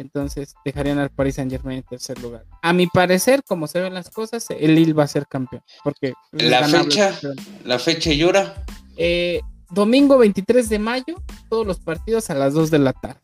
Entonces 0.00 0.54
dejarían 0.64 0.98
al 0.98 1.10
Paris 1.10 1.36
Saint 1.36 1.50
Germain 1.50 1.78
en 1.78 1.84
tercer 1.84 2.18
lugar. 2.20 2.44
A 2.62 2.72
mi 2.72 2.86
parecer, 2.86 3.42
como 3.46 3.66
se 3.66 3.80
ven 3.80 3.94
las 3.94 4.10
cosas, 4.10 4.46
el 4.48 4.74
Lille 4.74 4.94
va 4.94 5.04
a 5.04 5.08
ser 5.08 5.26
campeón. 5.26 5.62
Porque 5.84 6.14
la 6.32 6.66
fecha, 6.66 7.18
la 7.64 7.78
fecha 7.78 8.12
y 8.12 8.22
hora. 8.24 8.64
Eh, 8.96 9.40
domingo 9.70 10.18
23 10.18 10.68
de 10.68 10.78
mayo, 10.78 11.22
todos 11.48 11.66
los 11.66 11.78
partidos 11.78 12.30
a 12.30 12.34
las 12.34 12.54
2 12.54 12.70
de 12.70 12.78
la 12.78 12.92
tarde. 12.92 13.20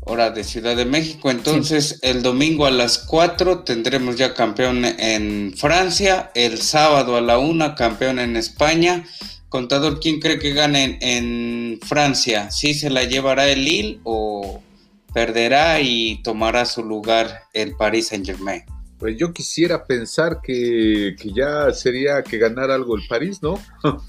Hora 0.00 0.30
de 0.30 0.42
Ciudad 0.42 0.74
de 0.74 0.86
México. 0.86 1.30
Entonces, 1.30 1.98
el 2.02 2.22
domingo 2.22 2.66
a 2.66 2.70
las 2.70 2.98
4 2.98 3.64
tendremos 3.64 4.16
ya 4.16 4.34
campeón 4.34 4.84
en 4.84 5.54
Francia. 5.56 6.30
El 6.34 6.62
sábado 6.62 7.16
a 7.16 7.20
la 7.20 7.38
1, 7.38 7.74
campeón 7.74 8.18
en 8.18 8.36
España. 8.36 9.04
Contador, 9.48 10.00
¿quién 10.00 10.20
cree 10.20 10.38
que 10.38 10.52
gane 10.52 10.98
en, 11.00 11.78
Francia? 11.82 12.50
¿Sí 12.50 12.74
se 12.74 12.90
la 12.90 13.04
llevará 13.04 13.48
el 13.48 13.64
Lille 13.64 14.00
o, 14.04 14.62
perderá 15.12 15.80
y 15.80 16.22
tomará 16.22 16.64
su 16.64 16.84
lugar 16.84 17.42
el 17.52 17.76
Paris 17.76 18.08
Saint 18.08 18.26
Germain. 18.26 18.62
Pues 18.98 19.16
yo 19.16 19.32
quisiera 19.32 19.86
pensar 19.86 20.40
que, 20.42 21.14
ya 21.32 21.72
sería 21.72 22.22
que 22.22 22.36
ganar 22.36 22.70
algo 22.70 22.96
el 22.96 23.06
París, 23.06 23.40
¿no? 23.42 23.62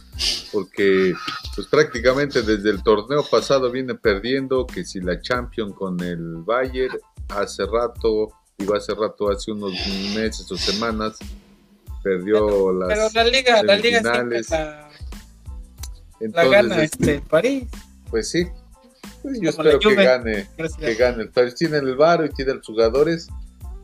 Porque 0.51 1.13
pues 1.55 1.67
prácticamente 1.67 2.41
desde 2.41 2.71
el 2.71 2.81
torneo 2.81 3.23
pasado 3.29 3.71
viene 3.71 3.95
perdiendo, 3.95 4.65
que 4.65 4.83
si 4.83 4.99
la 4.99 5.21
Champions 5.21 5.75
con 5.75 5.99
el 6.01 6.38
Bayern 6.38 6.97
hace 7.29 7.65
rato, 7.65 8.29
digo 8.57 8.75
hace 8.75 8.93
rato, 8.95 9.29
hace 9.29 9.51
unos 9.51 9.73
meses 10.15 10.51
o 10.51 10.57
semanas, 10.57 11.17
perdió 12.01 12.73
las 12.73 12.89
Pero 12.89 13.09
la 13.13 13.23
liga, 13.25 13.63
la 13.63 13.75
liga 13.75 14.01
la, 14.01 14.23
gana 16.45 16.83
este 16.83 17.21
París. 17.21 17.65
Pues 18.09 18.29
sí, 18.29 18.47
pues 19.21 19.39
yo 19.41 19.49
espero 19.49 19.79
que 19.79 19.95
gane, 19.95 20.47
que 20.77 20.95
gane 20.95 21.23
el 21.23 21.29
París. 21.29 21.55
Tiene 21.55 21.77
el 21.77 21.95
Varo 21.95 22.25
y 22.25 22.29
tiene 22.29 22.53
los 22.55 22.65
jugadores 22.65 23.27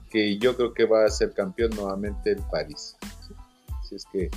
que 0.10 0.38
yo 0.38 0.56
creo 0.56 0.74
que 0.74 0.86
va 0.86 1.06
a 1.06 1.10
ser 1.10 1.34
campeón 1.34 1.72
nuevamente 1.76 2.32
el 2.32 2.42
París. 2.52 2.96
Así 3.82 3.96
es 3.96 4.06
que 4.12 4.30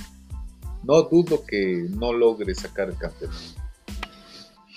no 0.83 1.01
dudo 1.03 1.43
que 1.45 1.85
no 1.89 2.13
logre 2.13 2.53
sacar 2.55 2.89
el 2.89 2.97
campeón. 2.97 3.31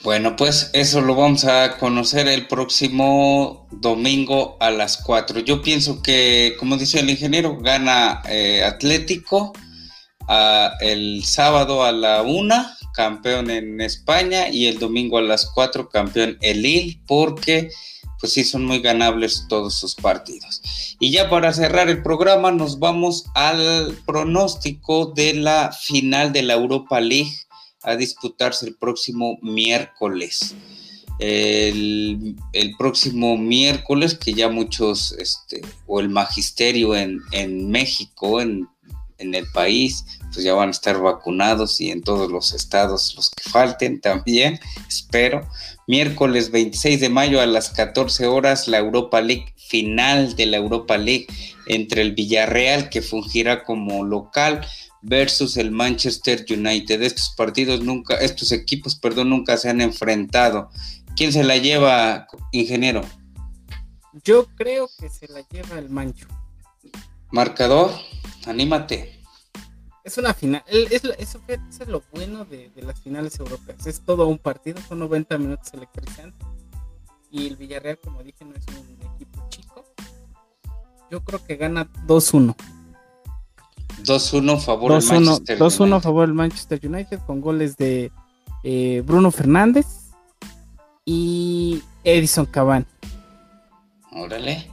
Bueno, 0.04 0.34
pues 0.34 0.70
eso 0.72 1.00
lo 1.00 1.14
vamos 1.14 1.44
a 1.44 1.78
conocer 1.78 2.26
el 2.26 2.48
próximo 2.48 3.68
domingo 3.70 4.56
a 4.58 4.72
las 4.72 4.96
4. 4.96 5.40
Yo 5.40 5.62
pienso 5.62 6.02
que, 6.02 6.56
como 6.58 6.76
dice 6.76 6.98
el 6.98 7.10
ingeniero, 7.10 7.56
gana 7.58 8.20
eh, 8.28 8.64
Atlético 8.64 9.52
el 10.80 11.24
sábado 11.24 11.84
a 11.84 11.92
la 11.92 12.22
1 12.22 12.66
campeón 12.92 13.50
en 13.50 13.80
España 13.80 14.48
y 14.48 14.66
el 14.66 14.78
domingo 14.78 15.18
a 15.18 15.22
las 15.22 15.46
4 15.46 15.88
campeón 15.88 16.38
el 16.40 16.62
Lille 16.62 17.00
porque 17.06 17.70
pues 18.22 18.34
sí 18.34 18.44
son 18.44 18.64
muy 18.64 18.78
ganables 18.78 19.46
todos 19.48 19.74
sus 19.74 19.96
partidos. 19.96 20.62
Y 21.00 21.10
ya 21.10 21.28
para 21.28 21.52
cerrar 21.52 21.88
el 21.88 22.04
programa 22.04 22.52
nos 22.52 22.78
vamos 22.78 23.24
al 23.34 23.98
pronóstico 24.06 25.06
de 25.06 25.34
la 25.34 25.72
final 25.72 26.32
de 26.32 26.42
la 26.42 26.54
Europa 26.54 27.00
League 27.00 27.34
a 27.82 27.96
disputarse 27.96 28.66
el 28.66 28.76
próximo 28.76 29.38
miércoles. 29.42 30.54
El, 31.18 32.36
próximo 32.78 33.36
miércoles 33.36 34.14
que 34.14 34.34
ya 34.34 34.48
muchos, 34.48 35.12
este, 35.18 35.62
o 35.86 35.98
el 35.98 36.08
magisterio 36.08 36.94
en, 36.94 37.20
en 37.32 37.70
México, 37.70 38.40
en 38.40 38.68
en 39.22 39.34
el 39.34 39.46
país, 39.50 40.04
pues 40.32 40.44
ya 40.44 40.54
van 40.54 40.68
a 40.68 40.72
estar 40.72 41.00
vacunados 41.00 41.80
y 41.80 41.90
en 41.90 42.02
todos 42.02 42.30
los 42.30 42.52
estados 42.52 43.14
los 43.16 43.30
que 43.30 43.48
falten 43.48 44.00
también, 44.00 44.60
espero. 44.88 45.48
Miércoles 45.86 46.50
26 46.50 47.00
de 47.00 47.08
mayo 47.08 47.40
a 47.40 47.46
las 47.46 47.70
14 47.70 48.26
horas, 48.26 48.68
la 48.68 48.78
Europa 48.78 49.20
League, 49.20 49.54
final 49.56 50.36
de 50.36 50.46
la 50.46 50.58
Europa 50.58 50.98
League 50.98 51.26
entre 51.66 52.02
el 52.02 52.14
Villarreal, 52.14 52.88
que 52.88 53.02
fungirá 53.02 53.64
como 53.64 54.04
local, 54.04 54.66
versus 55.02 55.56
el 55.56 55.70
Manchester 55.70 56.44
United. 56.48 57.02
Estos 57.02 57.34
partidos 57.36 57.82
nunca, 57.82 58.14
estos 58.16 58.52
equipos, 58.52 58.94
perdón, 58.94 59.30
nunca 59.30 59.56
se 59.56 59.68
han 59.68 59.80
enfrentado. 59.80 60.70
¿Quién 61.16 61.32
se 61.32 61.44
la 61.44 61.56
lleva, 61.56 62.26
ingeniero? 62.52 63.02
Yo 64.24 64.46
creo 64.54 64.88
que 64.98 65.08
se 65.08 65.26
la 65.28 65.40
lleva 65.48 65.78
el 65.78 65.88
Mancho. 65.90 66.26
Marcador, 67.30 67.90
anímate. 68.46 69.22
Es 70.04 70.18
una 70.18 70.34
final, 70.34 70.64
eso, 70.66 71.12
eso, 71.16 71.40
es 71.48 71.86
lo 71.86 72.02
bueno 72.12 72.44
de, 72.44 72.72
las 72.76 73.00
finales 73.00 73.38
europeas. 73.38 73.86
Es 73.86 74.00
todo 74.00 74.26
un 74.26 74.38
partido, 74.38 74.80
son 74.88 74.98
90 74.98 75.38
minutos 75.38 75.72
electrizantes. 75.72 76.46
Y 77.30 77.46
el 77.46 77.56
Villarreal, 77.56 77.98
como 77.98 78.22
dije, 78.22 78.44
no 78.44 78.54
es 78.54 78.64
un 78.66 79.14
equipo 79.14 79.46
chico. 79.48 79.84
Yo 81.10 81.22
creo 81.22 81.44
que 81.44 81.56
gana 81.56 81.88
2-1. 82.06 82.56
2-1 84.02 84.60
favor 84.60 85.00
del 85.00 85.08
Manchester 85.08 85.58
2-1 85.58 86.00
favor 86.00 86.26
del 86.26 86.34
Manchester 86.34 86.80
United 86.82 87.20
con 87.24 87.40
goles 87.40 87.76
de 87.76 88.10
eh, 88.64 89.02
Bruno 89.06 89.30
Fernández 89.30 89.86
y 91.04 91.80
Edison 92.02 92.46
Cavani. 92.46 92.86
Órale. 94.10 94.71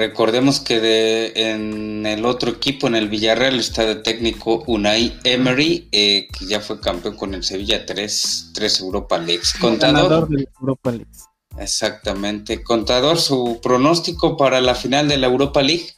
Recordemos 0.00 0.60
que 0.60 0.80
de, 0.80 1.32
en 1.34 2.06
el 2.06 2.24
otro 2.24 2.52
equipo, 2.52 2.86
en 2.86 2.94
el 2.94 3.10
Villarreal, 3.10 3.60
está 3.60 3.84
de 3.84 3.96
técnico 3.96 4.64
Unai 4.66 5.20
Emery, 5.24 5.90
eh, 5.92 6.26
que 6.32 6.46
ya 6.46 6.60
fue 6.60 6.80
campeón 6.80 7.18
con 7.18 7.34
el 7.34 7.44
Sevilla 7.44 7.84
3, 7.84 8.52
3 8.54 8.80
Europa 8.80 9.18
League. 9.18 9.42
Contador. 9.60 10.26
De 10.30 10.48
Europa 10.58 10.92
League. 10.92 11.10
Exactamente. 11.58 12.62
Contador, 12.62 13.18
su 13.18 13.60
pronóstico 13.62 14.38
para 14.38 14.62
la 14.62 14.74
final 14.74 15.06
de 15.06 15.18
la 15.18 15.26
Europa 15.26 15.60
League. 15.60 15.88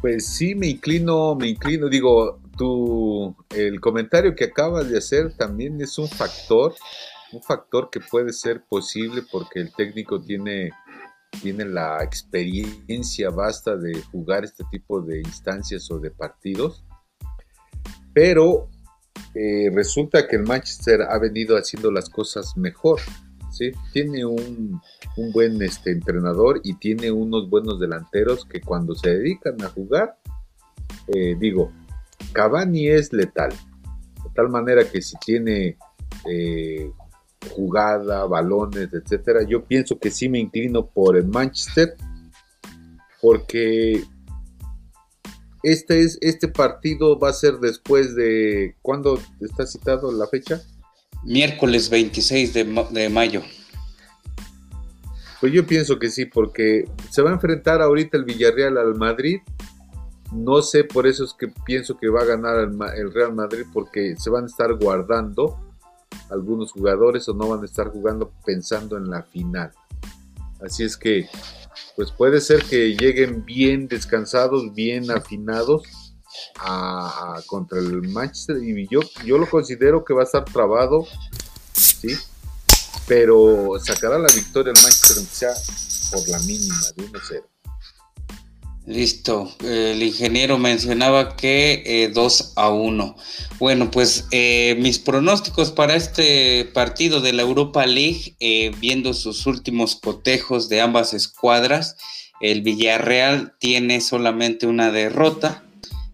Pues 0.00 0.24
sí, 0.28 0.54
me 0.54 0.68
inclino, 0.68 1.34
me 1.34 1.48
inclino, 1.48 1.88
digo, 1.88 2.38
tu, 2.56 3.34
el 3.50 3.80
comentario 3.80 4.36
que 4.36 4.44
acabas 4.44 4.88
de 4.88 4.98
hacer 4.98 5.36
también 5.36 5.80
es 5.80 5.98
un 5.98 6.06
factor, 6.06 6.72
un 7.32 7.42
factor 7.42 7.90
que 7.90 7.98
puede 7.98 8.32
ser 8.32 8.62
posible 8.62 9.22
porque 9.28 9.58
el 9.58 9.72
técnico 9.72 10.22
tiene, 10.22 10.70
tiene 11.40 11.64
la 11.64 12.02
experiencia 12.02 13.30
basta 13.30 13.76
de 13.76 14.00
jugar 14.02 14.44
este 14.44 14.64
tipo 14.70 15.00
de 15.00 15.18
instancias 15.18 15.90
o 15.90 15.98
de 15.98 16.10
partidos, 16.10 16.84
pero 18.12 18.68
eh, 19.34 19.70
resulta 19.74 20.28
que 20.28 20.36
el 20.36 20.42
Manchester 20.42 21.02
ha 21.02 21.18
venido 21.18 21.56
haciendo 21.56 21.90
las 21.90 22.10
cosas 22.10 22.56
mejor. 22.56 23.00
¿sí? 23.50 23.72
Tiene 23.92 24.24
un, 24.24 24.80
buen 25.32 25.60
este, 25.62 25.92
entrenador 25.92 26.60
y 26.64 26.74
tiene 26.74 27.10
unos 27.10 27.48
buenos 27.48 27.80
delanteros 27.80 28.44
que 28.44 28.60
cuando 28.60 28.94
se 28.94 29.10
dedican 29.10 29.60
a 29.62 29.68
jugar, 29.68 30.18
eh, 31.08 31.36
digo, 31.38 31.72
Cavani 32.32 32.88
es 32.88 33.12
letal, 33.12 33.50
de 33.50 34.30
tal 34.34 34.48
manera 34.48 34.88
que 34.88 35.02
si 35.02 35.16
tiene 35.18 35.76
eh, 36.28 36.90
jugada, 37.50 38.24
balones, 38.26 38.88
etcétera, 38.92 39.42
yo 39.46 39.64
pienso 39.64 39.98
que 39.98 40.10
sí 40.10 40.28
me 40.28 40.38
inclino 40.38 40.86
por 40.86 41.16
el 41.16 41.26
Manchester, 41.26 41.96
porque 43.20 44.04
este, 45.62 46.00
es, 46.00 46.18
este 46.20 46.48
partido 46.48 47.18
va 47.18 47.30
a 47.30 47.32
ser 47.32 47.58
después 47.58 48.14
de, 48.16 48.76
¿cuándo 48.82 49.20
está 49.40 49.66
citado 49.66 50.10
la 50.12 50.26
fecha? 50.26 50.60
Miércoles 51.24 51.88
26 51.88 52.54
de, 52.54 53.08
mayo. 53.08 53.42
Pues 55.40 55.52
yo 55.52 55.66
pienso 55.66 55.98
que 55.98 56.10
sí, 56.10 56.26
porque 56.26 56.88
se 57.10 57.22
va 57.22 57.30
a 57.30 57.34
enfrentar 57.34 57.80
ahorita 57.80 58.16
el 58.16 58.24
Villarreal 58.24 58.76
al 58.76 58.96
Madrid. 58.96 59.38
No 60.32 60.62
sé, 60.62 60.84
por 60.84 61.06
eso 61.06 61.24
es 61.24 61.34
que 61.38 61.48
pienso 61.64 61.96
que 61.96 62.08
va 62.08 62.22
a 62.22 62.24
ganar 62.24 62.58
el, 62.58 63.12
Real 63.12 63.34
Madrid, 63.34 63.64
porque 63.72 64.16
se 64.16 64.30
van 64.30 64.44
a 64.44 64.46
estar 64.46 64.74
guardando 64.74 65.60
algunos 66.30 66.72
jugadores 66.72 67.28
o 67.28 67.34
no 67.34 67.48
van 67.48 67.62
a 67.62 67.66
estar 67.66 67.88
jugando 67.88 68.32
pensando 68.44 68.96
en 68.96 69.10
la 69.10 69.22
final. 69.22 69.72
Así 70.60 70.84
es 70.84 70.96
que, 70.96 71.28
pues 71.96 72.12
puede 72.12 72.40
ser 72.40 72.62
que 72.64 72.96
lleguen 72.96 73.44
bien 73.44 73.88
descansados, 73.88 74.74
bien 74.74 75.10
afinados 75.10 75.82
a, 76.58 77.40
contra 77.46 77.78
el 77.78 78.08
Manchester 78.08 78.62
y 78.62 78.86
yo, 78.88 79.00
yo 79.24 79.38
lo 79.38 79.48
considero 79.48 80.04
que 80.04 80.14
va 80.14 80.22
a 80.22 80.24
estar 80.24 80.44
trabado, 80.44 81.06
¿sí? 81.72 82.16
Pero 83.06 83.72
sacará 83.82 84.18
la 84.18 84.32
victoria 84.32 84.72
el 84.74 84.82
Manchester 84.82 85.16
sea 85.24 85.54
por 86.12 86.28
la 86.28 86.38
mínima 86.40 86.76
de 86.96 87.08
1-0. 87.08 87.51
Listo, 88.92 89.50
el 89.64 90.02
ingeniero 90.02 90.58
mencionaba 90.58 91.34
que 91.34 92.10
2 92.12 92.40
eh, 92.40 92.44
a 92.56 92.68
1. 92.68 93.16
Bueno, 93.58 93.90
pues 93.90 94.26
eh, 94.32 94.76
mis 94.80 94.98
pronósticos 94.98 95.70
para 95.70 95.96
este 95.96 96.66
partido 96.66 97.22
de 97.22 97.32
la 97.32 97.40
Europa 97.40 97.86
League, 97.86 98.34
eh, 98.38 98.70
viendo 98.80 99.14
sus 99.14 99.46
últimos 99.46 99.96
cotejos 99.96 100.68
de 100.68 100.82
ambas 100.82 101.14
escuadras, 101.14 101.96
el 102.42 102.60
Villarreal 102.60 103.54
tiene 103.58 104.02
solamente 104.02 104.66
una 104.66 104.90
derrota, 104.90 105.64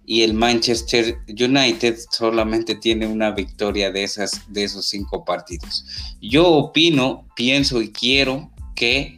y 0.07 0.23
el 0.23 0.35
Manchester 0.35 1.19
United 1.29 1.99
solamente 2.13 2.77
tiene 2.77 3.09
una 3.09 3.33
victoria 3.33 3.91
de, 3.91 4.05
esas, 4.05 4.43
de 4.53 4.63
esos 4.63 4.89
cinco 4.89 5.25
partidos. 5.25 5.85
Yo 6.23 6.47
opino, 6.47 7.27
pienso 7.35 7.83
y 7.83 7.91
quiero 7.91 8.53
que 8.77 9.18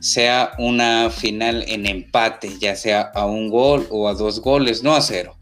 sea 0.00 0.52
una 0.58 1.10
final 1.10 1.64
en 1.68 1.86
empate, 1.86 2.58
ya 2.58 2.74
sea 2.74 3.02
a 3.14 3.26
un 3.26 3.48
gol 3.50 3.86
o 3.90 4.08
a 4.08 4.14
dos 4.14 4.40
goles, 4.40 4.82
no 4.82 4.94
a 4.94 5.00
cero. 5.00 5.36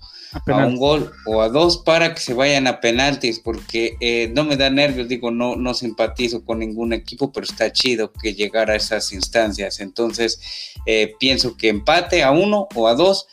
A, 0.47 0.66
un 0.66 0.77
gol 0.77 1.11
o 1.25 1.40
a 1.40 1.49
dos 1.49 1.79
para 1.79 2.12
que 2.12 2.21
se 2.21 2.35
vayan 2.35 2.66
a 2.66 2.81
penaltis, 2.81 3.40
porque 3.40 3.97
eh, 4.01 4.31
no 4.35 4.44
me 4.44 4.59
da 4.59 4.68
nervios, 4.68 5.09
digo, 5.09 5.31
no, 5.31 5.57
no 5.57 5.73
simpatizo 5.73 6.44
con 6.44 6.59
ningún 6.59 6.92
equipo, 6.92 7.33
pero 7.33 7.47
está 7.47 7.73
chido 7.73 8.12
que 8.12 8.35
llegara 8.35 8.75
a 8.75 8.77
esas 8.77 9.12
instancias. 9.12 9.81
Entonces, 9.81 10.38
eh, 10.85 11.14
pienso 11.18 11.57
que 11.57 11.68
empate 11.68 12.23
a 12.23 12.31
uno 12.31 12.68
o 12.75 12.88
a 12.88 12.94
dos 12.94 13.27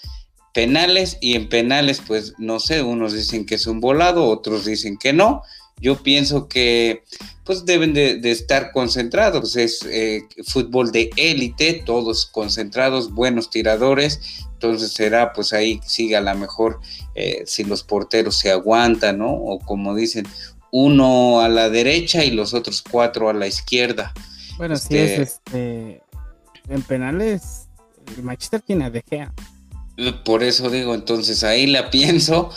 penales 0.53 1.17
y 1.19 1.35
en 1.35 1.49
penales 1.49 2.01
pues 2.07 2.33
no 2.37 2.61
sé, 2.61 2.81
unos 2.81 3.11
dicen 3.11 3.45
que 3.45 3.55
es 3.55 3.67
un 3.67 3.81
volado, 3.81 4.25
otros 4.25 4.63
dicen 4.63 4.97
que 4.97 5.11
no. 5.11 5.43
Yo 5.79 6.01
pienso 6.01 6.47
que 6.47 7.03
pues 7.43 7.65
deben 7.65 7.93
de, 7.93 8.19
estar 8.31 8.71
concentrados, 8.71 9.55
es 9.55 9.85
eh, 9.85 10.23
fútbol 10.47 10.91
de 10.91 11.11
élite, 11.15 11.83
todos 11.85 12.25
concentrados, 12.25 13.13
buenos 13.13 13.51
tiradores, 13.51 14.19
entonces 14.53 14.93
será 14.93 15.31
pues 15.31 15.53
ahí 15.53 15.79
siga 15.85 16.21
la 16.21 16.33
mejor 16.33 16.79
eh, 17.13 17.43
si 17.45 17.63
los 17.63 17.83
porteros 17.83 18.37
se 18.39 18.51
aguantan, 18.51 19.19
¿no? 19.19 19.31
O 19.31 19.59
como 19.59 19.93
dicen, 19.93 20.25
uno 20.71 21.39
a 21.41 21.49
la 21.49 21.69
derecha 21.69 22.23
y 22.23 22.31
los 22.31 22.53
otros 22.53 22.81
cuatro 22.81 23.29
a 23.29 23.33
la 23.33 23.45
izquierda. 23.45 24.11
Bueno, 24.57 24.75
si 24.77 24.97
es 24.97 25.19
este, 25.19 25.21
este 25.91 26.03
en 26.67 26.81
penales, 26.81 27.67
el 28.17 28.23
Manchester 28.23 28.61
tiene 28.61 28.85
a 28.85 28.89
De 28.89 29.03
Gea. 29.07 29.33
Por 30.25 30.43
eso 30.43 30.69
digo, 30.69 30.93
entonces 30.93 31.43
ahí 31.45 31.67
la 31.67 31.89
pienso, 31.89 32.49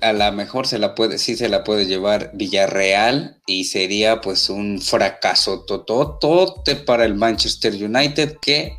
a 0.00 0.12
lo 0.12 0.32
mejor 0.32 0.66
se 0.66 0.78
la 0.78 0.96
puede, 0.96 1.18
sí 1.18 1.36
se 1.36 1.48
la 1.48 1.62
puede 1.62 1.86
llevar 1.86 2.32
Villarreal 2.34 3.40
y 3.46 3.64
sería 3.64 4.20
pues 4.20 4.50
un 4.50 4.80
fracaso 4.80 5.64
tototote 5.64 6.74
para 6.74 7.04
el 7.04 7.14
Manchester 7.14 7.72
United 7.74 8.38
que 8.42 8.78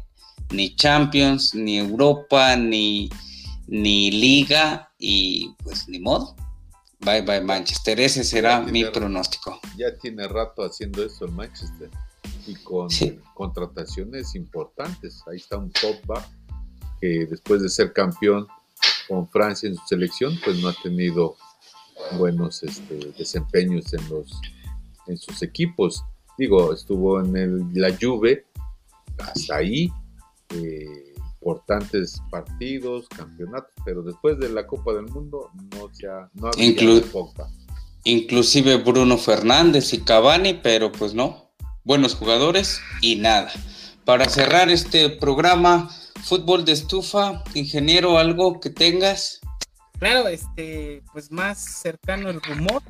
ni 0.51 0.75
Champions, 0.75 1.55
ni 1.55 1.77
Europa, 1.77 2.57
ni, 2.57 3.09
ni 3.67 4.11
Liga 4.11 4.91
y 4.99 5.53
pues 5.63 5.87
ni 5.87 5.99
modo. 5.99 6.35
Bye 6.99 7.21
bye 7.21 7.41
Manchester, 7.41 7.99
ese 8.01 8.25
será 8.25 8.59
mi 8.59 8.83
pronóstico. 8.83 9.59
Ya 9.77 9.97
tiene 9.97 10.27
rato 10.27 10.63
haciendo 10.63 11.05
eso 11.05 11.25
el 11.25 11.31
Manchester 11.31 11.89
y 12.47 12.55
con 12.55 12.89
contrataciones 13.33 14.35
importantes. 14.35 15.21
Ahí 15.29 15.37
está 15.37 15.57
un 15.57 15.71
top 15.71 15.95
que 17.03 17.25
después 17.25 17.61
de 17.61 17.67
ser 17.67 17.91
campeón 17.91 18.47
con 19.09 19.27
Francia 19.27 19.67
en 19.67 19.75
su 19.75 19.85
selección, 19.85 20.39
pues 20.41 20.57
no 20.59 20.69
ha 20.69 20.73
tenido 20.81 21.35
buenos 22.17 22.63
este, 22.63 23.11
desempeños 23.17 23.93
en 23.93 24.09
los 24.09 24.31
en 25.07 25.17
sus 25.17 25.41
equipos. 25.41 26.05
Digo, 26.37 26.73
estuvo 26.73 27.19
en 27.19 27.35
el, 27.35 27.65
la 27.73 27.93
Juve, 27.93 28.45
hasta 29.17 29.57
ahí, 29.57 29.91
eh, 30.55 31.13
importantes 31.41 32.21
partidos, 32.31 33.09
campeonatos, 33.09 33.73
pero 33.83 34.01
después 34.01 34.39
de 34.39 34.47
la 34.47 34.65
Copa 34.65 34.93
del 34.93 35.07
Mundo 35.07 35.49
no 35.75 35.93
se 35.93 36.07
ha, 36.07 36.29
no 36.35 36.51
Inclusive 38.05 38.77
Bruno 38.77 39.17
Fernández 39.17 39.93
y 39.93 39.99
Cavani, 39.99 40.53
pero 40.53 40.93
pues 40.93 41.13
no, 41.13 41.51
buenos 41.83 42.15
jugadores 42.15 42.79
y 43.01 43.17
nada. 43.17 43.51
Para 44.05 44.29
cerrar 44.29 44.69
este 44.69 45.09
programa, 45.09 45.89
fútbol 46.21 46.65
de 46.65 46.71
estufa, 46.73 47.43
ingeniero, 47.53 48.17
algo 48.17 48.59
que 48.59 48.69
tengas. 48.69 49.39
Claro, 49.99 50.27
este, 50.27 51.03
pues 51.13 51.31
más 51.31 51.59
cercano 51.59 52.29
el 52.29 52.41
rumor. 52.41 52.81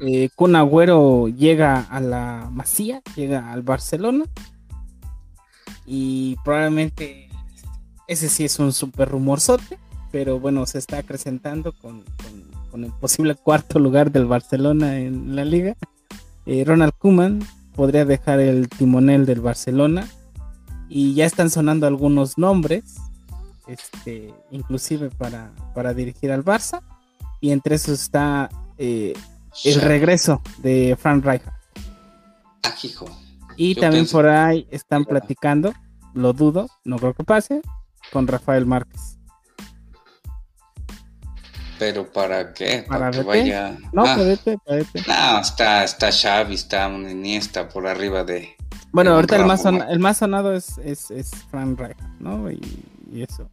Eh, 0.00 0.30
Kun 0.34 0.56
Agüero 0.56 1.28
llega 1.28 1.80
a 1.82 2.00
la 2.00 2.48
Masía, 2.52 3.02
llega 3.14 3.52
al 3.52 3.62
Barcelona. 3.62 4.24
Y 5.86 6.36
probablemente 6.44 7.28
ese 8.06 8.28
sí 8.28 8.44
es 8.44 8.58
un 8.58 8.72
super 8.72 9.08
rumorzote. 9.08 9.78
pero 10.10 10.40
bueno, 10.40 10.66
se 10.66 10.78
está 10.78 10.98
acrecentando 10.98 11.72
con, 11.72 12.04
con, 12.70 12.84
el 12.84 12.92
posible 12.92 13.36
cuarto 13.36 13.78
lugar 13.78 14.10
del 14.10 14.26
Barcelona 14.26 14.98
en 14.98 15.36
la 15.36 15.44
liga. 15.44 15.76
Eh, 16.46 16.64
Ronald 16.64 16.94
Koeman 16.98 17.46
podría 17.76 18.04
dejar 18.04 18.40
el 18.40 18.68
timonel 18.68 19.26
del 19.26 19.40
Barcelona 19.40 20.08
y 20.90 21.14
ya 21.14 21.24
están 21.24 21.48
sonando 21.48 21.86
algunos 21.86 22.36
nombres, 22.36 22.96
este, 23.68 24.34
inclusive 24.50 25.08
para, 25.08 25.52
para 25.72 25.94
dirigir 25.94 26.32
al 26.32 26.44
Barça, 26.44 26.82
y 27.40 27.52
entre 27.52 27.76
esos 27.76 28.02
está 28.02 28.50
eh, 28.76 29.14
el 29.64 29.80
regreso 29.80 30.42
de 30.58 30.98
Frank 31.00 31.24
Rijkaard. 31.24 31.54
Ah, 32.64 32.74
y 33.56 33.74
también 33.76 34.06
por 34.08 34.26
ahí 34.26 34.66
están 34.70 35.04
platicando, 35.04 35.72
lo 36.12 36.32
dudo, 36.32 36.68
no 36.84 36.98
creo 36.98 37.14
que 37.14 37.24
pase, 37.24 37.62
con 38.12 38.26
Rafael 38.26 38.66
Márquez. 38.66 39.16
¿Pero 41.78 42.12
para 42.12 42.52
qué? 42.52 42.84
¿Para, 42.86 43.10
que 43.10 43.22
vaya? 43.22 43.78
No, 43.92 44.02
ah. 44.04 44.16
para 44.66 45.34
No, 45.34 45.40
está, 45.40 45.84
está 45.84 46.10
Xavi, 46.12 46.54
está 46.54 46.88
Iniesta 46.90 47.68
por 47.68 47.86
arriba 47.86 48.24
de... 48.24 48.56
Bueno, 48.92 49.12
ahorita 49.12 49.36
el 49.36 49.46
más, 49.46 49.64
el 49.64 49.98
más 50.00 50.18
sonado 50.18 50.52
es, 50.52 50.78
es, 50.78 51.10
es 51.10 51.30
Frank 51.50 51.78
Rijkaard, 51.78 52.20
¿no? 52.20 52.50
Y, 52.50 52.60
eso. 53.12 53.50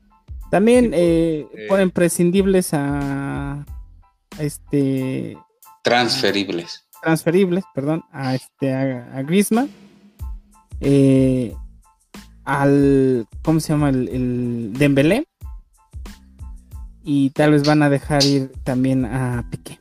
También 0.52 0.94
eh, 0.94 1.48
eh, 1.54 1.66
ponen 1.68 1.92
prescindibles 1.92 2.70
a, 2.74 3.66
este... 4.40 5.38
Transferibles. 5.84 6.86
transferibles, 7.02 7.64
perdón, 7.74 8.04
a, 8.12 8.36
este, 8.36 8.74
a, 8.74 9.18
a 9.18 9.24
Griezmann 9.24 9.70
eh, 10.80 11.56
al, 12.44 13.28
¿cómo 13.44 13.60
se 13.60 13.74
llama? 13.74 13.90
El, 13.90 14.08
el 14.10 14.74
Dembélé. 14.74 15.28
Y 17.04 17.30
tal 17.32 17.52
vez 17.52 17.66
van 17.66 17.84
a 17.84 17.90
dejar 17.90 18.24
ir 18.26 18.52
también 18.64 19.06
a 19.06 19.48
Piqué. 19.50 19.80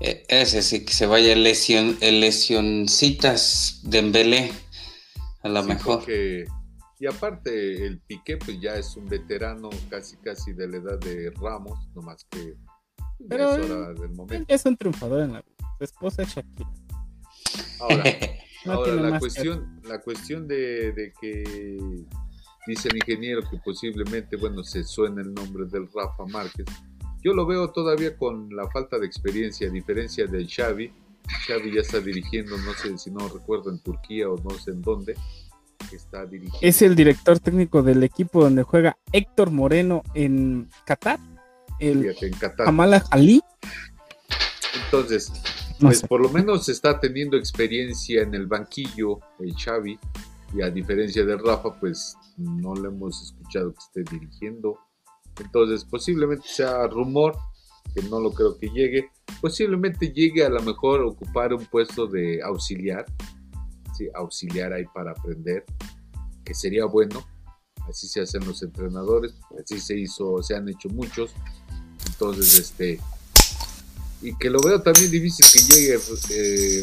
E, 0.00 0.24
ese 0.28 0.62
sí, 0.62 0.84
que 0.84 0.92
se 0.92 1.06
vaya 1.06 1.34
lesión, 1.34 1.96
lesioncitas 2.00 3.80
Dembélé, 3.84 4.52
a 5.42 5.48
lo 5.48 5.62
mejor. 5.64 6.04
y 6.08 7.06
aparte, 7.06 7.86
el 7.86 8.00
Piqué 8.00 8.36
pues 8.36 8.60
ya 8.60 8.74
es 8.74 8.96
un 8.96 9.06
veterano 9.06 9.70
casi 9.90 10.16
casi 10.18 10.52
de 10.52 10.68
la 10.68 10.76
edad 10.76 10.98
de 10.98 11.30
Ramos, 11.30 11.88
no 11.94 12.02
más 12.02 12.24
que 12.30 12.54
Pero 13.28 13.56
es 13.56 13.70
hora 13.70 13.92
del 13.94 14.10
momento. 14.10 14.54
es 14.54 14.64
un 14.64 14.76
triunfador 14.76 15.22
en 15.22 15.32
la 15.32 15.42
vida. 15.42 15.74
Su 15.78 15.84
esposa 15.84 16.22
es 16.22 16.28
Shakira. 16.28 16.70
Ahora, 17.80 18.04
Ahora, 18.66 18.94
la 18.94 19.18
cuestión, 19.18 19.80
la 19.84 20.00
cuestión 20.00 20.48
de, 20.48 21.12
que 21.20 21.78
dice 22.66 22.88
el 22.88 22.96
ingeniero 22.96 23.42
que 23.48 23.58
posiblemente, 23.58 24.36
bueno, 24.36 24.62
se 24.62 24.84
suena 24.84 25.22
el 25.22 25.32
nombre 25.32 25.66
del 25.66 25.88
Rafa 25.92 26.24
Márquez. 26.26 26.66
Yo 27.22 27.32
lo 27.34 27.46
veo 27.46 27.70
todavía 27.70 28.16
con 28.16 28.54
la 28.54 28.68
falta 28.70 28.98
de 28.98 29.06
experiencia, 29.06 29.68
a 29.68 29.70
diferencia 29.70 30.26
del 30.26 30.48
Xavi. 30.48 30.92
Xavi 31.46 31.74
ya 31.74 31.80
está 31.80 32.00
dirigiendo, 32.00 32.56
no 32.58 32.72
sé 32.74 32.96
si 32.96 33.10
no 33.10 33.28
recuerdo, 33.28 33.70
en 33.70 33.80
Turquía 33.80 34.28
o 34.28 34.36
no 34.38 34.50
sé 34.50 34.70
en 34.70 34.82
dónde. 34.82 35.16
Está 35.92 36.26
dirigiendo. 36.26 36.58
Es 36.60 36.82
el 36.82 36.94
director 36.94 37.38
técnico 37.38 37.82
del 37.82 38.02
equipo 38.02 38.42
donde 38.42 38.62
juega 38.62 38.98
Héctor 39.12 39.50
Moreno 39.50 40.02
en 40.14 40.68
Qatar. 40.84 41.18
El 41.78 42.14
en 42.20 42.32
Qatar. 42.32 42.68
Ali. 43.10 43.40
Entonces, 44.84 45.32
pues 45.80 46.02
por 46.02 46.20
lo 46.20 46.28
menos 46.28 46.68
está 46.68 46.98
teniendo 46.98 47.36
experiencia 47.36 48.22
en 48.22 48.34
el 48.34 48.46
banquillo 48.46 49.20
el 49.38 49.54
Xavi 49.54 49.98
y 50.54 50.62
a 50.62 50.70
diferencia 50.70 51.24
de 51.24 51.36
Rafa 51.36 51.78
pues 51.78 52.16
no 52.36 52.74
le 52.74 52.88
hemos 52.88 53.22
escuchado 53.22 53.72
que 53.72 53.78
esté 53.78 54.16
dirigiendo. 54.16 54.78
Entonces 55.40 55.84
posiblemente 55.84 56.46
sea 56.46 56.86
rumor, 56.86 57.36
que 57.94 58.02
no 58.02 58.20
lo 58.20 58.32
creo 58.32 58.58
que 58.58 58.68
llegue, 58.68 59.10
posiblemente 59.40 60.12
llegue 60.12 60.44
a 60.44 60.48
lo 60.48 60.62
mejor 60.62 61.02
ocupar 61.02 61.54
un 61.54 61.64
puesto 61.66 62.06
de 62.06 62.42
auxiliar, 62.42 63.06
¿sí? 63.96 64.08
auxiliar 64.14 64.72
ahí 64.72 64.84
para 64.94 65.12
aprender, 65.12 65.64
que 66.44 66.54
sería 66.54 66.84
bueno, 66.84 67.24
así 67.88 68.08
se 68.08 68.20
hacen 68.20 68.46
los 68.46 68.62
entrenadores, 68.62 69.34
así 69.62 69.80
se 69.80 69.98
hizo, 69.98 70.42
se 70.42 70.54
han 70.56 70.68
hecho 70.68 70.88
muchos, 70.90 71.32
entonces 72.06 72.58
este 72.58 73.00
y 74.20 74.36
que 74.36 74.50
lo 74.50 74.60
veo 74.60 74.82
también 74.82 75.10
difícil 75.10 75.46
que 75.52 75.74
llegue 75.74 75.98
eh, 76.30 76.82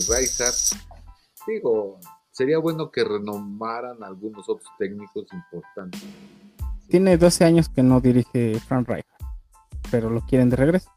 Digo, 1.48 2.00
sería 2.32 2.58
bueno 2.58 2.92
que 2.92 3.04
renomaran 3.04 4.04
algunos 4.04 4.50
otros 4.50 4.70
técnicos 4.80 5.28
importantes. 5.32 6.02
Tiene 6.90 7.18
12 7.18 7.46
años 7.46 7.70
que 7.70 7.84
no 7.84 8.00
dirige 8.02 8.60
Frank 8.68 8.88
Rijkaard, 8.88 9.32
pero 9.92 10.10
lo 10.10 10.22
quieren 10.26 10.50
de 10.50 10.56
regreso. 10.56 10.90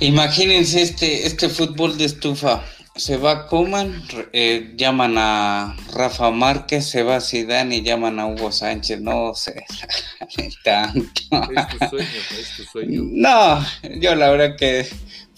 Imagínense 0.00 0.82
este, 0.82 1.26
este 1.26 1.48
fútbol 1.48 1.96
de 1.96 2.06
estufa. 2.06 2.62
Se 2.94 3.18
va 3.18 3.46
Coman, 3.46 4.02
eh, 4.32 4.72
llaman 4.76 5.16
a 5.18 5.76
Rafa 5.92 6.30
Márquez, 6.30 6.86
se 6.88 7.02
va 7.02 7.20
Zidane 7.20 7.76
y 7.76 7.82
llaman 7.82 8.18
a 8.18 8.26
Hugo 8.26 8.50
Sánchez. 8.50 9.00
No 9.02 9.34
sé, 9.34 9.66
tanto. 10.64 11.20
Es 11.30 11.68
tu 11.68 11.88
sueño, 11.90 12.08
es 12.40 12.56
tu 12.56 12.62
sueño. 12.64 13.02
No, 13.04 13.60
yo 14.00 14.14
la 14.14 14.30
verdad 14.30 14.56
que 14.56 14.86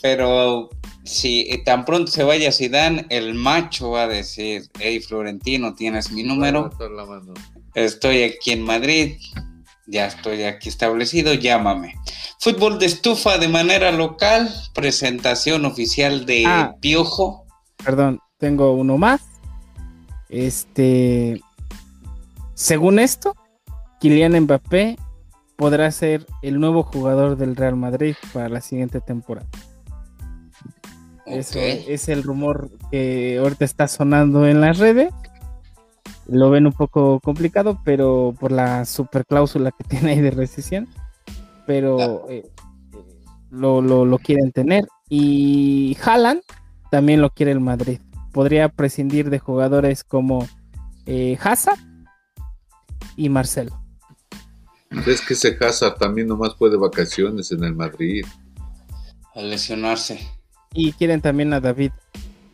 pero 0.00 0.70
si 1.04 1.62
tan 1.64 1.84
pronto 1.84 2.10
se 2.10 2.22
vaya 2.22 2.52
Zidane, 2.52 3.06
el 3.08 3.34
macho 3.34 3.90
va 3.90 4.04
a 4.04 4.08
decir, 4.08 4.68
hey 4.78 5.00
Florentino, 5.00 5.74
tienes 5.74 6.12
mi 6.12 6.22
número, 6.22 6.70
estoy 7.74 8.22
aquí 8.22 8.52
en 8.52 8.62
Madrid, 8.62 9.16
ya 9.88 10.06
estoy 10.06 10.44
aquí 10.44 10.68
establecido, 10.68 11.34
llámame. 11.34 11.94
Fútbol 12.38 12.78
de 12.78 12.86
estufa 12.86 13.38
de 13.38 13.48
manera 13.48 13.90
local, 13.90 14.48
presentación 14.74 15.64
oficial 15.64 16.26
de 16.26 16.44
ah. 16.46 16.76
Piojo. 16.80 17.46
Perdón, 17.82 18.20
tengo 18.38 18.72
uno 18.74 18.98
más. 18.98 19.22
Este, 20.28 21.40
según 22.54 22.98
esto, 22.98 23.34
Kylian 24.00 24.38
Mbappé 24.42 24.96
podrá 25.56 25.90
ser 25.90 26.26
el 26.42 26.60
nuevo 26.60 26.82
jugador 26.82 27.36
del 27.36 27.56
Real 27.56 27.76
Madrid 27.76 28.14
para 28.32 28.48
la 28.48 28.60
siguiente 28.60 29.00
temporada. 29.00 29.48
Eso 31.26 31.58
es 31.58 32.08
el 32.08 32.22
rumor 32.22 32.70
que 32.90 33.38
ahorita 33.38 33.64
está 33.64 33.88
sonando 33.88 34.46
en 34.46 34.60
las 34.60 34.78
redes. 34.78 35.12
Lo 36.28 36.50
ven 36.50 36.66
un 36.66 36.72
poco 36.72 37.20
complicado, 37.20 37.80
pero 37.84 38.34
por 38.38 38.52
la 38.52 38.84
super 38.84 39.24
cláusula 39.24 39.72
que 39.72 39.84
tiene 39.88 40.12
ahí 40.12 40.20
de 40.20 40.30
rescisión. 40.30 40.88
Pero 41.66 42.28
eh, 42.28 42.44
eh, 42.44 42.50
lo, 43.50 44.18
quieren 44.18 44.52
tener. 44.52 44.86
Y 45.08 45.96
Haaland 46.04 46.42
también 46.90 47.20
lo 47.20 47.30
quiere 47.30 47.52
el 47.52 47.60
Madrid. 47.60 48.00
Podría 48.32 48.68
prescindir 48.68 49.30
de 49.30 49.38
jugadores 49.38 50.04
como 50.04 50.46
eh, 51.06 51.38
Hazard 51.42 51.78
y 53.16 53.28
Marcelo. 53.28 53.82
Es 55.06 55.20
que 55.20 55.34
ese 55.34 55.56
Hazard 55.60 55.98
también 55.98 56.28
nomás 56.28 56.54
puede 56.54 56.76
vacaciones 56.76 57.52
en 57.52 57.64
el 57.64 57.74
Madrid. 57.74 58.24
A 59.34 59.40
lesionarse. 59.40 60.20
Y 60.72 60.92
quieren 60.92 61.20
también 61.20 61.52
a 61.52 61.60
David 61.60 61.92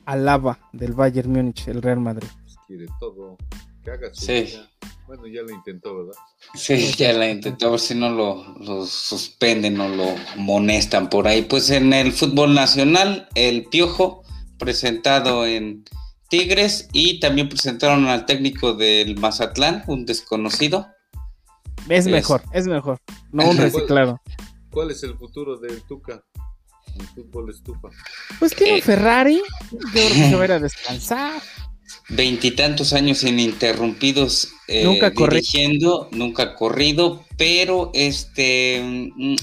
Alaba 0.07 0.59
del 0.73 0.93
Bayern 0.93 1.33
Múnich, 1.33 1.69
el 1.69 1.83
Real 1.83 2.01
Madrid. 2.01 2.29
Quiere 2.77 2.93
todo. 2.99 3.37
Que 3.85 3.91
haga 3.93 4.13
su 4.13 4.27
sí. 4.27 4.59
Bueno, 5.07 5.29
ya 5.29 5.43
lo 5.43 5.51
intentó, 5.51 5.97
¿verdad? 5.97 6.21
Sí, 6.55 6.93
ya 6.97 7.13
la 7.13 7.31
intentó, 7.31 7.69
a 7.69 7.71
ver 7.71 7.79
si 7.79 7.95
no 7.95 8.09
lo, 8.09 8.59
lo 8.59 8.85
suspenden 8.85 9.79
o 9.79 9.89
lo 9.89 10.17
monestan 10.37 11.09
por 11.09 11.29
ahí. 11.29 11.43
Pues 11.43 11.71
en 11.71 11.93
el 11.93 12.11
fútbol 12.11 12.53
nacional, 12.53 13.29
el 13.37 13.67
Piojo, 13.67 14.25
presentado 14.59 15.47
en 15.47 15.85
Tigres, 16.29 16.89
y 16.93 17.21
también 17.21 17.49
presentaron 17.49 18.07
al 18.07 18.27
técnico 18.27 18.75
del 18.75 19.21
Mazatlán, 19.21 19.85
un 19.87 20.05
desconocido. 20.05 20.89
Es, 21.89 22.09
mejor, 22.09 22.43
es 22.53 22.67
mejor, 22.67 22.99
no 23.31 23.49
un 23.49 23.57
reciclado. 23.59 24.21
¿Cuál 24.71 24.91
es 24.91 25.05
el 25.05 25.17
futuro 25.17 25.59
del 25.59 25.81
Tuca? 25.83 26.25
el 26.99 27.07
fútbol 27.09 27.51
estufa. 27.51 27.89
Pues 28.39 28.55
tiene 28.55 28.79
eh, 28.79 28.83
Ferrari, 28.83 29.43
yo 29.71 29.79
creo 29.79 30.09
que 30.09 30.29
se 30.29 30.35
va 30.35 30.43
a 30.43 30.45
ir 30.45 30.53
a 30.53 30.59
descansar. 30.61 31.43
Veintitantos 32.09 32.93
años 32.93 33.23
ininterrumpidos 33.25 34.49
eh, 34.69 34.85
nunca 34.85 35.11
dirigiendo, 35.11 36.09
nunca 36.13 36.55
corrido, 36.55 37.25
pero 37.37 37.91
este 37.95 38.83
mm, 38.83 39.37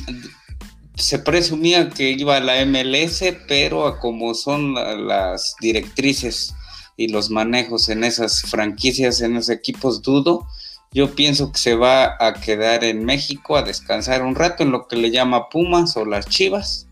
se 0.96 1.20
presumía 1.20 1.90
que 1.90 2.12
iba 2.12 2.38
a 2.38 2.40
la 2.40 2.66
MLS, 2.66 3.24
pero 3.48 3.88
a 3.88 4.00
como 4.00 4.34
son 4.34 4.74
las 4.74 5.56
directrices 5.60 6.54
y 6.98 7.08
los 7.08 7.30
manejos 7.30 7.90
en 7.90 8.04
esas 8.04 8.42
franquicias, 8.44 9.22
en 9.22 9.38
esos 9.38 9.50
equipos, 9.50 10.02
dudo. 10.02 10.48
Yo 10.92 11.16
pienso 11.16 11.52
que 11.52 11.60
se 11.60 11.76
va 11.76 12.18
a 12.20 12.34
quedar 12.34 12.84
en 12.84 13.06
México 13.06 13.56
a 13.56 13.64
descansar 13.64 14.24
un 14.24 14.36
rato 14.36 14.64
en 14.64 14.72
lo 14.72 14.88
que 14.88 14.98
le 14.98 15.10
llama 15.10 15.50
Pumas 15.50 15.96
o 15.98 16.06
las 16.06 16.28
Chivas 16.28 16.88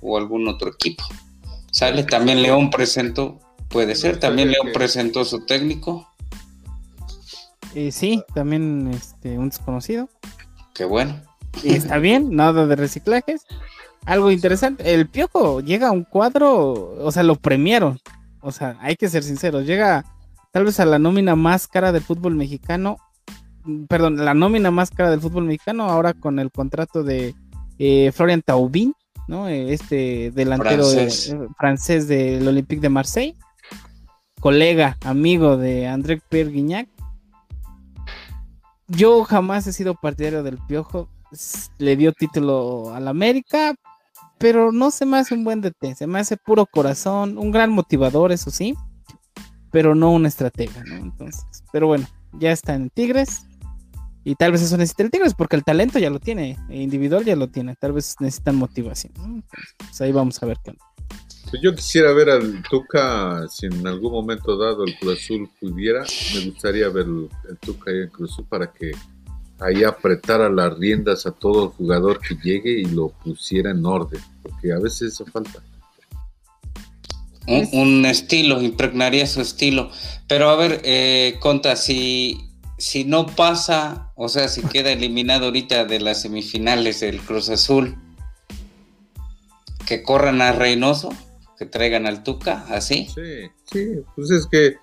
o 0.00 0.18
algún 0.18 0.48
otro 0.48 0.70
equipo. 0.70 1.04
Sale 1.70 2.02
también 2.04 2.42
León 2.42 2.70
presentó, 2.70 3.40
puede 3.74 3.96
ser, 3.96 4.20
también 4.20 4.52
León 4.52 4.68
presentó 4.72 5.24
su 5.24 5.44
técnico. 5.44 6.08
sí, 7.90 8.22
también 8.32 8.88
este, 8.94 9.36
un 9.36 9.48
desconocido. 9.48 10.08
Qué 10.74 10.84
bueno. 10.84 11.20
Y 11.64 11.74
está 11.74 11.98
bien, 11.98 12.30
nada 12.36 12.66
de 12.68 12.76
reciclajes. 12.76 13.42
Algo 14.06 14.30
interesante, 14.30 14.94
el 14.94 15.08
Piojo 15.08 15.60
llega 15.60 15.88
a 15.88 15.92
un 15.92 16.04
cuadro, 16.04 16.94
o 17.04 17.10
sea, 17.10 17.24
lo 17.24 17.34
premiaron. 17.34 17.98
O 18.40 18.52
sea, 18.52 18.76
hay 18.80 18.94
que 18.94 19.08
ser 19.08 19.24
sinceros, 19.24 19.66
llega 19.66 20.04
tal 20.52 20.64
vez 20.64 20.78
a 20.78 20.84
la 20.84 21.00
nómina 21.00 21.34
más 21.34 21.66
cara 21.66 21.90
del 21.90 22.02
fútbol 22.02 22.36
mexicano. 22.36 22.98
Perdón, 23.88 24.24
la 24.24 24.34
nómina 24.34 24.70
más 24.70 24.90
cara 24.90 25.10
del 25.10 25.20
fútbol 25.20 25.46
mexicano, 25.46 25.90
ahora 25.90 26.12
con 26.12 26.38
el 26.38 26.52
contrato 26.52 27.02
de 27.02 27.34
eh, 27.80 28.12
Florian 28.12 28.42
Taubin, 28.42 28.94
¿no? 29.26 29.48
Eh, 29.48 29.72
este 29.72 30.30
delantero 30.30 30.84
francés, 31.58 32.06
del 32.06 32.46
Olympique 32.46 32.80
de 32.80 32.88
Marseille, 32.88 33.36
colega, 34.44 34.98
amigo 35.00 35.56
de 35.56 35.86
André 35.86 36.20
Pierre 36.28 36.50
Guignac. 36.50 36.86
Yo 38.88 39.24
jamás 39.24 39.66
he 39.66 39.72
sido 39.72 39.94
partidario 39.94 40.42
del 40.42 40.58
Piojo, 40.58 41.08
le 41.78 41.96
dio 41.96 42.12
título 42.12 42.94
al 42.94 43.08
América, 43.08 43.74
pero 44.36 44.70
no 44.70 44.90
se 44.90 45.06
me 45.06 45.16
hace 45.16 45.32
un 45.32 45.44
buen 45.44 45.62
DT, 45.62 45.94
se 45.96 46.06
me 46.06 46.18
hace 46.18 46.36
puro 46.36 46.66
corazón, 46.66 47.38
un 47.38 47.52
gran 47.52 47.70
motivador, 47.70 48.32
eso 48.32 48.50
sí, 48.50 48.74
pero 49.70 49.94
no 49.94 50.12
una 50.12 50.28
estratega, 50.28 50.84
¿no? 50.84 50.96
Entonces, 50.96 51.46
pero 51.72 51.86
bueno, 51.86 52.06
ya 52.34 52.52
está 52.52 52.74
en 52.74 52.90
Tigres, 52.90 53.46
y 54.24 54.34
tal 54.34 54.52
vez 54.52 54.60
eso 54.60 54.76
necesita 54.76 55.04
el 55.04 55.10
Tigres, 55.10 55.32
porque 55.32 55.56
el 55.56 55.64
talento 55.64 55.98
ya 55.98 56.10
lo 56.10 56.20
tiene, 56.20 56.58
individual 56.68 57.24
ya 57.24 57.34
lo 57.34 57.48
tiene, 57.48 57.76
tal 57.76 57.94
vez 57.94 58.16
necesitan 58.20 58.56
motivación. 58.56 59.14
pues 59.78 60.00
ahí 60.02 60.12
vamos 60.12 60.42
a 60.42 60.44
ver 60.44 60.58
qué 60.62 60.72
pues 60.72 60.93
Yo 61.62 61.74
quisiera 61.74 62.12
ver 62.12 62.30
al 62.30 62.62
Tuca, 62.62 63.46
si 63.48 63.66
en 63.66 63.86
algún 63.86 64.12
momento 64.12 64.56
dado 64.56 64.84
el 64.84 64.96
Cruz 64.98 65.20
Azul 65.20 65.50
pudiera, 65.60 66.04
me 66.34 66.46
gustaría 66.46 66.88
ver 66.88 67.06
el, 67.06 67.58
Tuca 67.58 67.90
ahí 67.90 68.02
en 68.02 68.08
Cruz 68.08 68.32
Azul 68.32 68.46
para 68.48 68.72
que 68.72 68.92
ahí 69.60 69.84
apretara 69.84 70.48
las 70.48 70.78
riendas 70.78 71.26
a 71.26 71.32
todo 71.32 71.70
jugador 71.70 72.20
que 72.20 72.36
llegue 72.42 72.80
y 72.80 72.84
lo 72.84 73.08
pusiera 73.08 73.70
en 73.70 73.84
orden, 73.84 74.20
porque 74.42 74.72
a 74.72 74.78
veces 74.78 75.12
eso 75.12 75.24
falta. 75.26 75.62
Un, 77.46 78.06
estilo, 78.06 78.62
impregnaría 78.62 79.26
su 79.26 79.42
estilo. 79.42 79.90
Pero 80.26 80.48
a 80.48 80.56
ver, 80.56 80.80
eh, 80.82 81.36
Conta, 81.40 81.76
si 81.76 82.54
si 82.78 83.04
no 83.04 83.26
pasa, 83.26 84.12
o 84.14 84.28
sea, 84.28 84.48
si 84.48 84.62
queda 84.62 84.92
eliminado 84.92 85.46
ahorita 85.46 85.84
de 85.84 86.00
las 86.00 86.22
semifinales 86.22 87.00
del 87.00 87.20
Cruz 87.20 87.48
Azul, 87.48 87.96
que 89.86 90.02
corran 90.02 90.42
a 90.42 90.52
Reynoso, 90.52 91.10
que 91.58 91.66
traigan 91.66 92.06
al 92.06 92.22
Tuca, 92.22 92.64
así. 92.68 93.08
Sí, 93.14 93.50
sí, 93.64 94.00
pues 94.14 94.30
es 94.30 94.46
que 94.46 94.76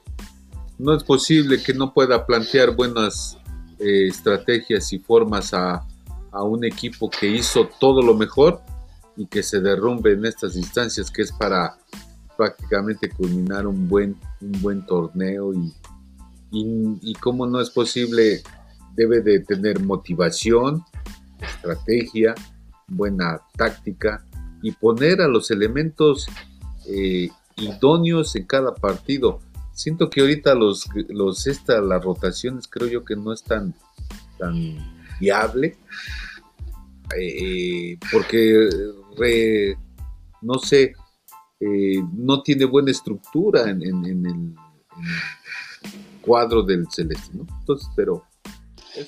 no 0.78 0.96
es 0.96 1.04
posible 1.04 1.62
que 1.62 1.74
no 1.74 1.94
pueda 1.94 2.26
plantear 2.26 2.76
buenas 2.76 3.38
eh, 3.80 4.08
estrategias 4.08 4.92
y 4.94 5.00
formas 5.00 5.54
a, 5.54 5.86
a, 6.32 6.44
un 6.44 6.64
equipo 6.66 7.10
que 7.10 7.28
hizo 7.28 7.70
todo 7.80 8.02
lo 8.02 8.16
mejor 8.16 8.62
y 9.18 9.26
que 9.28 9.44
se 9.44 9.60
derrumbe 9.60 10.14
en 10.14 10.26
estas 10.26 10.56
instancias, 10.56 11.12
que 11.12 11.22
es 11.22 11.32
para 11.32 11.78
prácticamente 12.38 13.10
culminar 13.10 13.68
un 13.68 13.88
buen, 13.88 14.18
un 14.40 14.62
buen 14.62 14.86
torneo 14.86 15.54
y 15.54 15.74
y, 16.52 17.14
cómo 17.16 17.48
no 17.48 17.62
es 17.62 17.70
posible, 17.70 18.44
debe 18.96 19.22
de 19.22 19.40
tener 19.40 19.80
motivación, 19.80 20.84
estrategia, 21.40 22.36
buena 22.88 23.42
táctica 23.56 24.26
y 24.62 24.74
poner 24.74 25.22
a 25.22 25.28
los 25.28 25.50
elementos 25.50 26.28
eh, 26.88 27.30
idóneos 27.58 28.36
en 28.36 28.46
cada 28.46 28.74
partido. 28.74 29.40
Siento 29.74 30.10
que 30.10 30.22
ahorita 30.22 30.54
los, 30.54 30.88
los 31.10 31.48
esta, 31.48 31.82
las 31.82 32.04
rotaciones 32.04 32.68
creo 32.68 32.88
yo 32.88 33.06
que 33.06 33.16
no 33.16 33.34
es 33.34 33.44
tan, 33.44 33.74
tan 34.38 34.78
viable 35.20 35.78
eh, 37.18 37.98
porque 38.12 39.76
no 40.42 40.60
sé, 40.60 40.94
eh, 41.60 42.02
no 42.14 42.42
tiene 42.42 42.66
buena 42.66 42.92
estructura 42.92 43.70
en, 43.70 43.82
el 43.82 44.56
cuadro 46.22 46.64
del 46.64 46.88
Celeste, 46.92 47.30
¿no? 47.34 47.46
Entonces, 47.60 47.88
pero... 47.96 48.26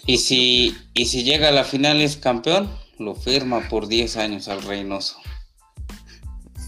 Y 0.05 0.17
si, 0.17 0.75
y 0.93 1.05
si 1.05 1.23
llega 1.23 1.49
a 1.49 1.51
la 1.51 1.63
final 1.63 2.01
es 2.01 2.15
campeón, 2.17 2.69
lo 2.99 3.15
firma 3.15 3.67
por 3.69 3.87
10 3.87 4.17
años 4.17 4.47
al 4.47 4.61
Reynoso. 4.63 5.17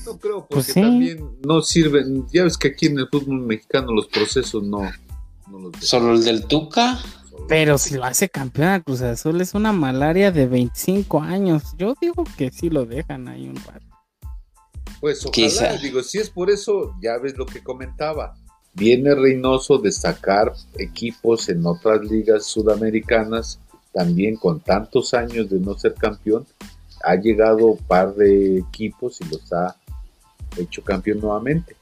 No 0.05 0.17
creo, 0.19 0.45
porque 0.47 0.55
pues 0.55 0.73
también 0.73 1.37
no 1.45 1.61
sirven. 1.61 2.27
Ya 2.31 2.43
ves 2.43 2.57
que 2.57 2.69
aquí 2.69 2.87
en 2.87 2.99
el 2.99 3.07
fútbol 3.09 3.41
mexicano 3.41 3.91
los 3.91 4.07
procesos 4.07 4.63
no, 4.63 4.83
los 5.51 5.73
¿Solo 5.81 6.13
el 6.13 6.23
del 6.23 6.45
Tuca? 6.45 6.99
Pero 7.47 7.77
si 7.77 7.95
lo 7.95 8.05
hace 8.05 8.29
campeón 8.29 8.69
a 8.69 8.81
Cruz 8.81 9.01
Azul 9.01 9.41
es 9.41 9.53
una 9.53 9.71
malaria 9.71 10.31
de 10.31 10.47
25 10.47 11.21
años. 11.21 11.75
Yo 11.77 11.95
digo 11.99 12.23
que 12.37 12.51
sí 12.51 12.69
lo 12.69 12.85
dejan 12.85 13.27
ahí 13.27 13.47
un 13.47 13.55
rato. 13.57 13.85
Pues 15.01 15.25
ojalá, 15.25 15.77
digo, 15.77 16.01
si 16.01 16.19
es 16.19 16.29
por 16.29 16.49
eso, 16.49 16.95
ya 17.01 17.17
ves 17.17 17.37
lo 17.37 17.45
que 17.45 17.61
comentaba 17.61 18.35
Viene 18.75 19.15
Reynoso 19.15 19.77
de 19.77 19.89
sacar 19.89 20.53
equipos 20.77 21.47
en 21.47 21.65
otras 21.65 22.01
ligas 22.03 22.45
sudamericanas, 22.45 23.57
también 23.93 24.35
con 24.35 24.59
tantos 24.59 25.13
años 25.13 25.49
de 25.49 25.61
no 25.61 25.77
ser 25.77 25.93
campeón, 25.93 26.45
ha 27.01 27.15
llegado 27.15 27.67
un 27.67 27.77
par 27.77 28.13
de 28.15 28.57
equipos 28.57 29.21
y 29.21 29.29
los 29.29 29.53
ha 29.53 29.77
hecho 30.57 30.83
campeón 30.83 31.19
nuevamente. 31.19 31.75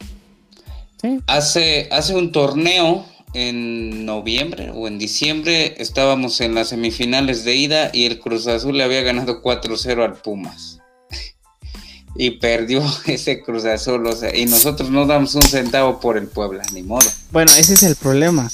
Hace, 1.27 1.89
hace 1.91 2.15
un 2.15 2.31
torneo 2.31 3.05
en 3.33 4.05
noviembre 4.05 4.71
o 4.73 4.87
en 4.87 4.99
diciembre 4.99 5.75
estábamos 5.81 6.39
en 6.39 6.55
las 6.55 6.69
semifinales 6.69 7.43
de 7.43 7.55
ida 7.55 7.89
y 7.91 8.05
el 8.05 8.19
Cruz 8.19 8.47
Azul 8.47 8.77
le 8.77 8.83
había 8.83 9.01
ganado 9.01 9.41
4-0 9.41 10.03
al 10.03 10.13
Pumas 10.13 10.79
y 12.15 12.31
perdió 12.31 12.81
ese 13.05 13.41
Cruz 13.41 13.65
Azul, 13.65 14.05
o 14.05 14.15
sea, 14.15 14.35
y 14.35 14.45
nosotros 14.45 14.89
no 14.89 15.05
damos 15.05 15.35
un 15.35 15.41
centavo 15.41 15.99
por 15.99 16.17
el 16.17 16.27
Puebla, 16.27 16.63
ni 16.73 16.83
modo. 16.83 17.09
Bueno, 17.31 17.51
ese 17.57 17.73
es 17.73 17.83
el 17.83 17.95
problema. 17.95 18.49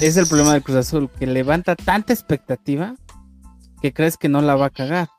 es 0.00 0.16
el 0.16 0.26
problema 0.26 0.54
del 0.54 0.62
Cruz 0.62 0.78
Azul, 0.78 1.10
que 1.18 1.26
levanta 1.26 1.76
tanta 1.76 2.12
expectativa 2.12 2.96
que 3.82 3.92
crees 3.92 4.16
que 4.16 4.30
no 4.30 4.40
la 4.40 4.56
va 4.56 4.66
a 4.66 4.70
cagar, 4.70 5.10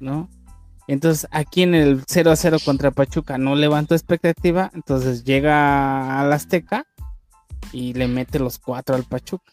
¿no? 0.00 0.28
Entonces, 0.86 1.26
aquí 1.30 1.62
en 1.62 1.74
el 1.74 2.02
0 2.06 2.30
a 2.30 2.36
0 2.36 2.58
contra 2.64 2.90
Pachuca 2.90 3.38
no 3.38 3.54
levantó 3.54 3.94
expectativa, 3.94 4.70
entonces 4.74 5.24
llega 5.24 6.20
al 6.20 6.32
Azteca 6.32 6.86
y 7.72 7.94
le 7.94 8.06
mete 8.06 8.38
los 8.38 8.58
cuatro 8.58 8.94
al 8.94 9.04
Pachuca. 9.04 9.50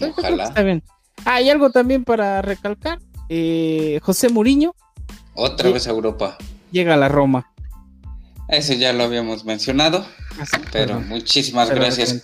Ojalá. 0.00 0.44
Está 0.44 0.62
bien. 0.62 0.82
Ah, 1.24 1.34
hay 1.34 1.50
algo 1.50 1.70
también 1.70 2.04
para 2.04 2.40
recalcar. 2.42 2.98
Eh, 3.28 4.00
José 4.02 4.30
Muriño. 4.30 4.74
Otra 5.34 5.70
vez 5.70 5.86
a 5.86 5.90
Europa 5.90 6.38
llega 6.70 6.94
a 6.94 6.96
la 6.96 7.08
Roma. 7.08 7.52
Ese 8.48 8.78
ya 8.78 8.92
lo 8.92 9.04
habíamos 9.04 9.44
mencionado, 9.44 10.06
ah, 10.40 10.58
pero 10.72 11.00
muchísimas 11.00 11.70
gracias. 11.70 12.20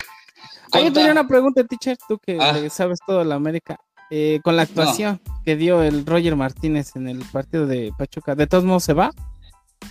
Ah, 0.71 0.81
yo 0.81 0.91
tenía 0.91 1.11
una 1.11 1.27
pregunta, 1.27 1.63
teacher, 1.63 1.97
tú 2.07 2.17
que 2.17 2.37
ah. 2.41 2.67
sabes 2.69 2.99
todo 3.05 3.19
de 3.19 3.25
la 3.25 3.35
América. 3.35 3.79
Eh, 4.11 4.39
con 4.43 4.55
la 4.55 4.63
actuación 4.63 5.19
que 5.43 5.55
dio 5.55 5.81
el 5.81 6.05
Roger 6.05 6.35
Martínez 6.35 6.95
en 6.95 7.07
el 7.07 7.19
partido 7.19 7.65
de 7.65 7.91
Pachuca, 7.97 8.35
¿de 8.35 8.45
todos 8.45 8.63
modos 8.63 8.83
se 8.83 8.93
va? 8.93 9.11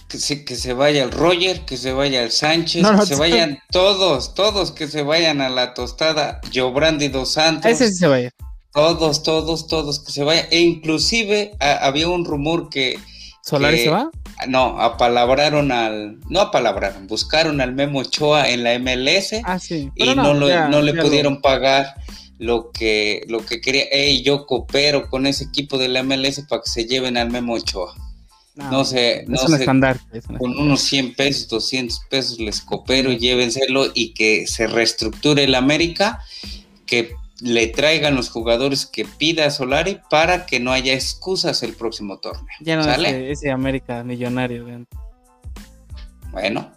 Que, 0.09 0.19
sí, 0.19 0.45
que 0.45 0.57
se 0.57 0.73
vaya 0.73 1.03
el 1.03 1.11
Roger, 1.11 1.65
que 1.65 1.77
se 1.77 1.93
vaya 1.93 2.23
el 2.23 2.31
Sánchez, 2.31 2.87
que 3.01 3.07
se 3.07 3.17
vayan 3.17 3.59
todos, 3.71 4.35
todos 4.35 4.73
que 4.73 4.87
se 4.87 5.03
vayan 5.03 5.41
a 5.41 5.49
la 5.49 5.75
tostada, 5.75 6.41
Jobrandi 6.53 7.09
dos 7.09 7.33
Santos. 7.33 7.71
Ese 7.71 7.89
sí 7.89 7.95
se 7.95 8.07
vaya. 8.07 8.31
Todos, 8.73 9.23
todos, 9.23 9.67
todos 9.67 10.01
que 10.01 10.13
se 10.13 10.25
vayan. 10.25 10.47
E 10.51 10.61
inclusive 10.61 11.57
había 11.61 12.09
un 12.09 12.25
rumor 12.25 12.69
que... 12.69 12.99
¿Solari 13.43 13.85
se 13.85 13.91
va? 13.91 14.11
no, 14.49 14.81
apalabraron 14.81 15.71
al, 15.73 16.19
no 16.29 16.41
apalabraron, 16.41 17.07
buscaron 17.07 17.61
al 17.61 17.75
Memo 17.75 18.01
Ochoa 18.01 18.49
en 18.49 18.65
la 18.65 18.79
MLS 18.79 19.35
ah, 19.45 19.59
y 19.69 20.15
no, 20.15 20.35
no 20.35 20.83
le 20.83 20.95
pudieron 20.95 21.41
pagar 21.41 21.95
lo 22.45 22.71
que, 22.71 23.25
lo 23.29 23.45
que 23.45 23.61
quería. 23.61 23.85
Ey, 23.91 24.23
yo 24.23 24.47
coopero 24.47 25.09
con 25.09 25.27
ese 25.27 25.45
equipo 25.45 25.79
de 25.79 25.89
la 25.89 26.03
MLS 26.03 26.45
para 26.49 26.63
que 26.63 26.71
se 26.71 26.85
lleven 26.85 27.17
al 27.17 27.31
Memo 27.31 27.55
Ochoa. 27.55 27.95
No, 28.55 28.85
sé, 28.85 29.25
no 29.27 29.37
sé, 29.37 29.67
con 29.67 30.57
unos 30.57 30.81
100 30.83 31.17
pesos, 31.17 31.49
200 31.49 32.03
pesos 32.09 32.39
les 32.39 32.61
coopero, 32.61 33.11
llévenselo 33.11 33.87
y 33.93 34.15
que 34.15 34.47
se 34.47 34.69
reestructure 34.69 35.43
el 35.43 35.57
América, 35.57 36.21
que 36.87 37.15
le 37.41 37.67
traigan 37.67 38.15
los 38.15 38.31
jugadores 38.31 38.87
que 38.87 39.05
pida 39.05 39.51
Solari 39.51 39.99
para 40.09 40.47
que 40.47 40.61
no 40.61 40.71
haya 40.71 40.95
excusas 40.95 41.65
el 41.65 41.73
próximo 41.73 42.19
torneo. 42.19 42.47
Ya 42.61 42.77
no 42.77 42.85
¿sale? 42.85 43.33
Ese, 43.33 43.51
América 43.51 44.05
millonario. 44.05 44.65
Bueno, 46.31 46.71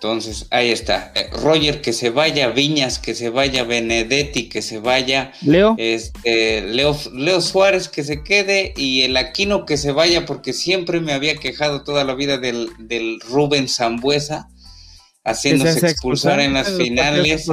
entonces 0.00 0.46
ahí 0.48 0.70
está. 0.70 1.12
Eh, 1.14 1.28
Roger 1.42 1.82
que 1.82 1.92
se 1.92 2.08
vaya, 2.08 2.48
Viñas 2.48 2.98
que 2.98 3.14
se 3.14 3.28
vaya, 3.28 3.64
Benedetti 3.64 4.48
que 4.48 4.62
se 4.62 4.78
vaya, 4.78 5.32
Leo. 5.42 5.74
Este, 5.76 6.62
Leo, 6.62 6.96
Leo 7.12 7.42
Suárez 7.42 7.90
que 7.90 8.02
se 8.02 8.22
quede 8.22 8.72
y 8.78 9.02
el 9.02 9.18
Aquino 9.18 9.66
que 9.66 9.76
se 9.76 9.92
vaya 9.92 10.24
porque 10.24 10.54
siempre 10.54 11.00
me 11.00 11.12
había 11.12 11.36
quejado 11.36 11.84
toda 11.84 12.04
la 12.04 12.14
vida 12.14 12.38
del, 12.38 12.70
del 12.78 13.20
Rubén 13.20 13.68
Zambuesa 13.68 14.48
haciéndose 15.22 15.86
expulsar, 15.86 16.40
en 16.40 16.54
las 16.54 16.70
finales 16.70 17.46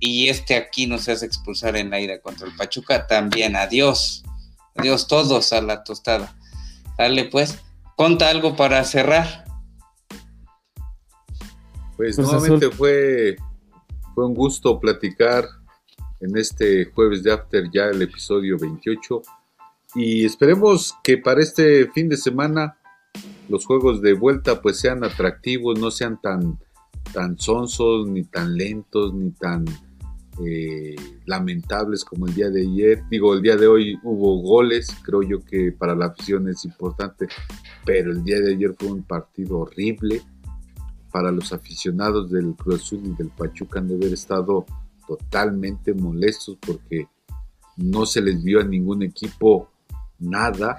y 0.00 0.30
este 0.30 0.56
aquí 0.56 0.88
no 0.88 0.98
se 0.98 1.12
hace 1.12 1.26
expulsar 1.26 1.76
en 1.76 1.90
la 1.90 2.00
ida 2.00 2.20
contra 2.20 2.48
el 2.48 2.56
Pachuca, 2.56 3.06
también 3.06 3.54
adiós. 3.54 4.24
Adiós 4.74 5.06
todos 5.06 5.52
a 5.52 5.62
la 5.62 5.84
tostada. 5.84 6.34
Dale 6.96 7.26
pues, 7.26 7.56
conta 7.96 8.30
algo 8.30 8.56
para 8.56 8.82
cerrar. 8.82 9.47
Pues 11.98 12.16
nuevamente 12.16 12.70
fue, 12.70 13.34
fue 14.14 14.24
un 14.24 14.32
gusto 14.32 14.78
platicar 14.78 15.44
en 16.20 16.36
este 16.36 16.84
jueves 16.84 17.24
de 17.24 17.32
After 17.32 17.68
ya 17.72 17.86
el 17.86 18.00
episodio 18.00 18.56
28 18.56 19.20
y 19.96 20.24
esperemos 20.24 20.94
que 21.02 21.18
para 21.18 21.42
este 21.42 21.90
fin 21.90 22.08
de 22.08 22.16
semana 22.16 22.78
los 23.48 23.66
juegos 23.66 24.00
de 24.00 24.12
vuelta 24.12 24.62
pues 24.62 24.78
sean 24.78 25.02
atractivos, 25.02 25.76
no 25.80 25.90
sean 25.90 26.20
tan, 26.22 26.60
tan 27.12 27.36
sonsos, 27.36 28.06
ni 28.06 28.22
tan 28.22 28.56
lentos, 28.56 29.12
ni 29.12 29.32
tan 29.32 29.64
eh, 30.46 30.94
lamentables 31.26 32.04
como 32.04 32.28
el 32.28 32.34
día 32.36 32.48
de 32.48 32.60
ayer. 32.60 33.02
Digo, 33.10 33.34
el 33.34 33.42
día 33.42 33.56
de 33.56 33.66
hoy 33.66 33.98
hubo 34.04 34.40
goles, 34.40 34.96
creo 35.02 35.24
yo 35.24 35.44
que 35.44 35.72
para 35.72 35.96
la 35.96 36.06
afición 36.06 36.48
es 36.48 36.64
importante, 36.64 37.26
pero 37.84 38.12
el 38.12 38.22
día 38.22 38.38
de 38.38 38.54
ayer 38.54 38.72
fue 38.78 38.92
un 38.92 39.02
partido 39.02 39.58
horrible. 39.58 40.22
Para 41.10 41.30
los 41.30 41.52
aficionados 41.52 42.30
del 42.30 42.54
Cruz 42.54 42.82
Azul 42.82 43.00
y 43.04 43.14
del 43.14 43.28
Pachuca 43.28 43.78
han 43.78 43.88
de 43.88 43.94
haber 43.94 44.12
estado 44.12 44.66
totalmente 45.06 45.94
molestos 45.94 46.58
porque 46.64 47.08
no 47.76 48.04
se 48.04 48.20
les 48.20 48.42
vio 48.42 48.60
a 48.60 48.64
ningún 48.64 49.02
equipo 49.02 49.70
nada. 50.18 50.78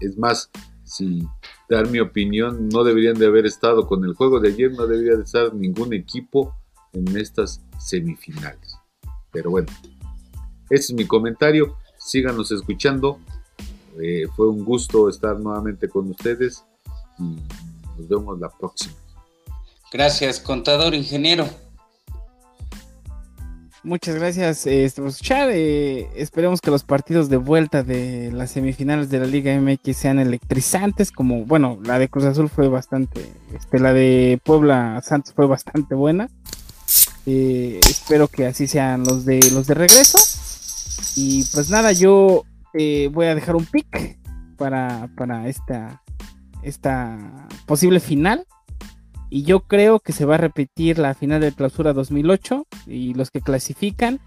Es 0.00 0.18
más, 0.18 0.50
si 0.84 1.22
dar 1.68 1.88
mi 1.88 2.00
opinión, 2.00 2.68
no 2.68 2.82
deberían 2.82 3.18
de 3.18 3.26
haber 3.26 3.46
estado 3.46 3.86
con 3.86 4.04
el 4.04 4.14
juego 4.14 4.40
de 4.40 4.48
ayer, 4.48 4.72
no 4.72 4.86
debería 4.86 5.16
de 5.16 5.22
estar 5.22 5.54
ningún 5.54 5.92
equipo 5.92 6.54
en 6.92 7.16
estas 7.16 7.62
semifinales. 7.78 8.76
Pero 9.30 9.50
bueno, 9.50 9.68
ese 10.70 10.92
es 10.92 10.94
mi 10.94 11.06
comentario. 11.06 11.76
Síganos 11.98 12.50
escuchando. 12.50 13.18
Eh, 14.00 14.26
fue 14.34 14.48
un 14.48 14.64
gusto 14.64 15.08
estar 15.08 15.38
nuevamente 15.38 15.88
con 15.88 16.08
ustedes 16.10 16.64
y 17.18 17.36
nos 17.96 18.08
vemos 18.08 18.38
la 18.38 18.48
próxima. 18.48 18.94
Gracias, 19.90 20.38
contador 20.40 20.94
ingeniero. 20.94 21.48
Muchas 23.84 24.16
gracias 24.16 24.66
eh, 24.66 24.92
por 24.94 25.06
escuchar. 25.06 25.48
Eh, 25.50 26.10
esperemos 26.14 26.60
que 26.60 26.70
los 26.70 26.84
partidos 26.84 27.30
de 27.30 27.38
vuelta 27.38 27.82
de 27.82 28.30
las 28.32 28.50
semifinales 28.50 29.08
de 29.08 29.20
la 29.20 29.26
Liga 29.26 29.58
MX 29.58 29.96
sean 29.96 30.18
electrizantes. 30.18 31.10
Como, 31.10 31.46
bueno, 31.46 31.78
la 31.84 31.98
de 31.98 32.08
Cruz 32.08 32.26
Azul 32.26 32.50
fue 32.50 32.68
bastante. 32.68 33.32
Este, 33.54 33.78
la 33.78 33.94
de 33.94 34.40
Puebla 34.44 35.00
Santos 35.02 35.32
fue 35.32 35.46
bastante 35.46 35.94
buena. 35.94 36.28
Eh, 37.24 37.80
espero 37.88 38.28
que 38.28 38.46
así 38.46 38.66
sean 38.66 39.04
los 39.04 39.24
de 39.24 39.40
los 39.52 39.66
de 39.66 39.74
regreso. 39.74 40.18
Y 41.16 41.44
pues 41.54 41.70
nada, 41.70 41.92
yo 41.92 42.44
voy 42.74 43.26
a 43.26 43.34
dejar 43.34 43.56
un 43.56 43.64
pick 43.64 44.18
para, 44.58 45.08
para 45.16 45.48
esta, 45.48 46.02
esta 46.62 47.48
posible 47.64 48.00
final. 48.00 48.44
Y 49.30 49.42
yo 49.42 49.60
creo 49.60 50.00
que 50.00 50.12
se 50.12 50.24
va 50.24 50.36
a 50.36 50.38
repetir 50.38 50.98
la 50.98 51.14
final 51.14 51.40
de 51.40 51.52
clausura 51.52 51.92
2008 51.92 52.66
y 52.86 53.14
los 53.14 53.30
que 53.30 53.40
clasifican 53.40 54.20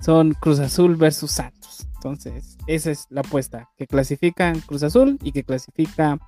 son 0.00 0.34
Cruz 0.34 0.58
Azul 0.58 0.96
versus 0.96 1.32
Santos. 1.32 1.86
Entonces, 1.94 2.56
esa 2.66 2.90
es 2.90 3.06
la 3.10 3.20
apuesta, 3.20 3.68
que 3.76 3.86
clasifican 3.86 4.60
Cruz 4.60 4.82
Azul 4.82 5.18
y 5.22 5.32
que 5.32 5.44
clasifica 5.44 6.18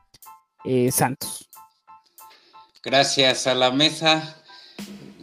eh, 0.64 0.90
Santos. 0.90 1.48
Gracias 2.82 3.46
a 3.46 3.54
la 3.54 3.70
mesa, 3.70 4.36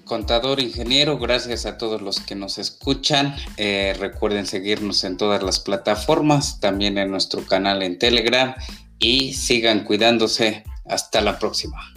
contador, 0.05 0.59
ingeniero, 0.59 1.17
gracias 1.17 1.65
a 1.65 1.77
todos 1.77 2.01
los 2.01 2.19
que 2.19 2.35
nos 2.35 2.57
escuchan. 2.57 3.35
Eh, 3.57 3.95
recuerden 3.99 4.45
seguirnos 4.45 5.03
en 5.03 5.17
todas 5.17 5.43
las 5.43 5.59
plataformas, 5.59 6.59
también 6.59 6.97
en 6.97 7.11
nuestro 7.11 7.45
canal 7.45 7.81
en 7.83 7.99
Telegram 7.99 8.55
y 8.99 9.33
sigan 9.33 9.83
cuidándose. 9.83 10.63
Hasta 10.89 11.19
la 11.19 11.37
próxima. 11.37 11.96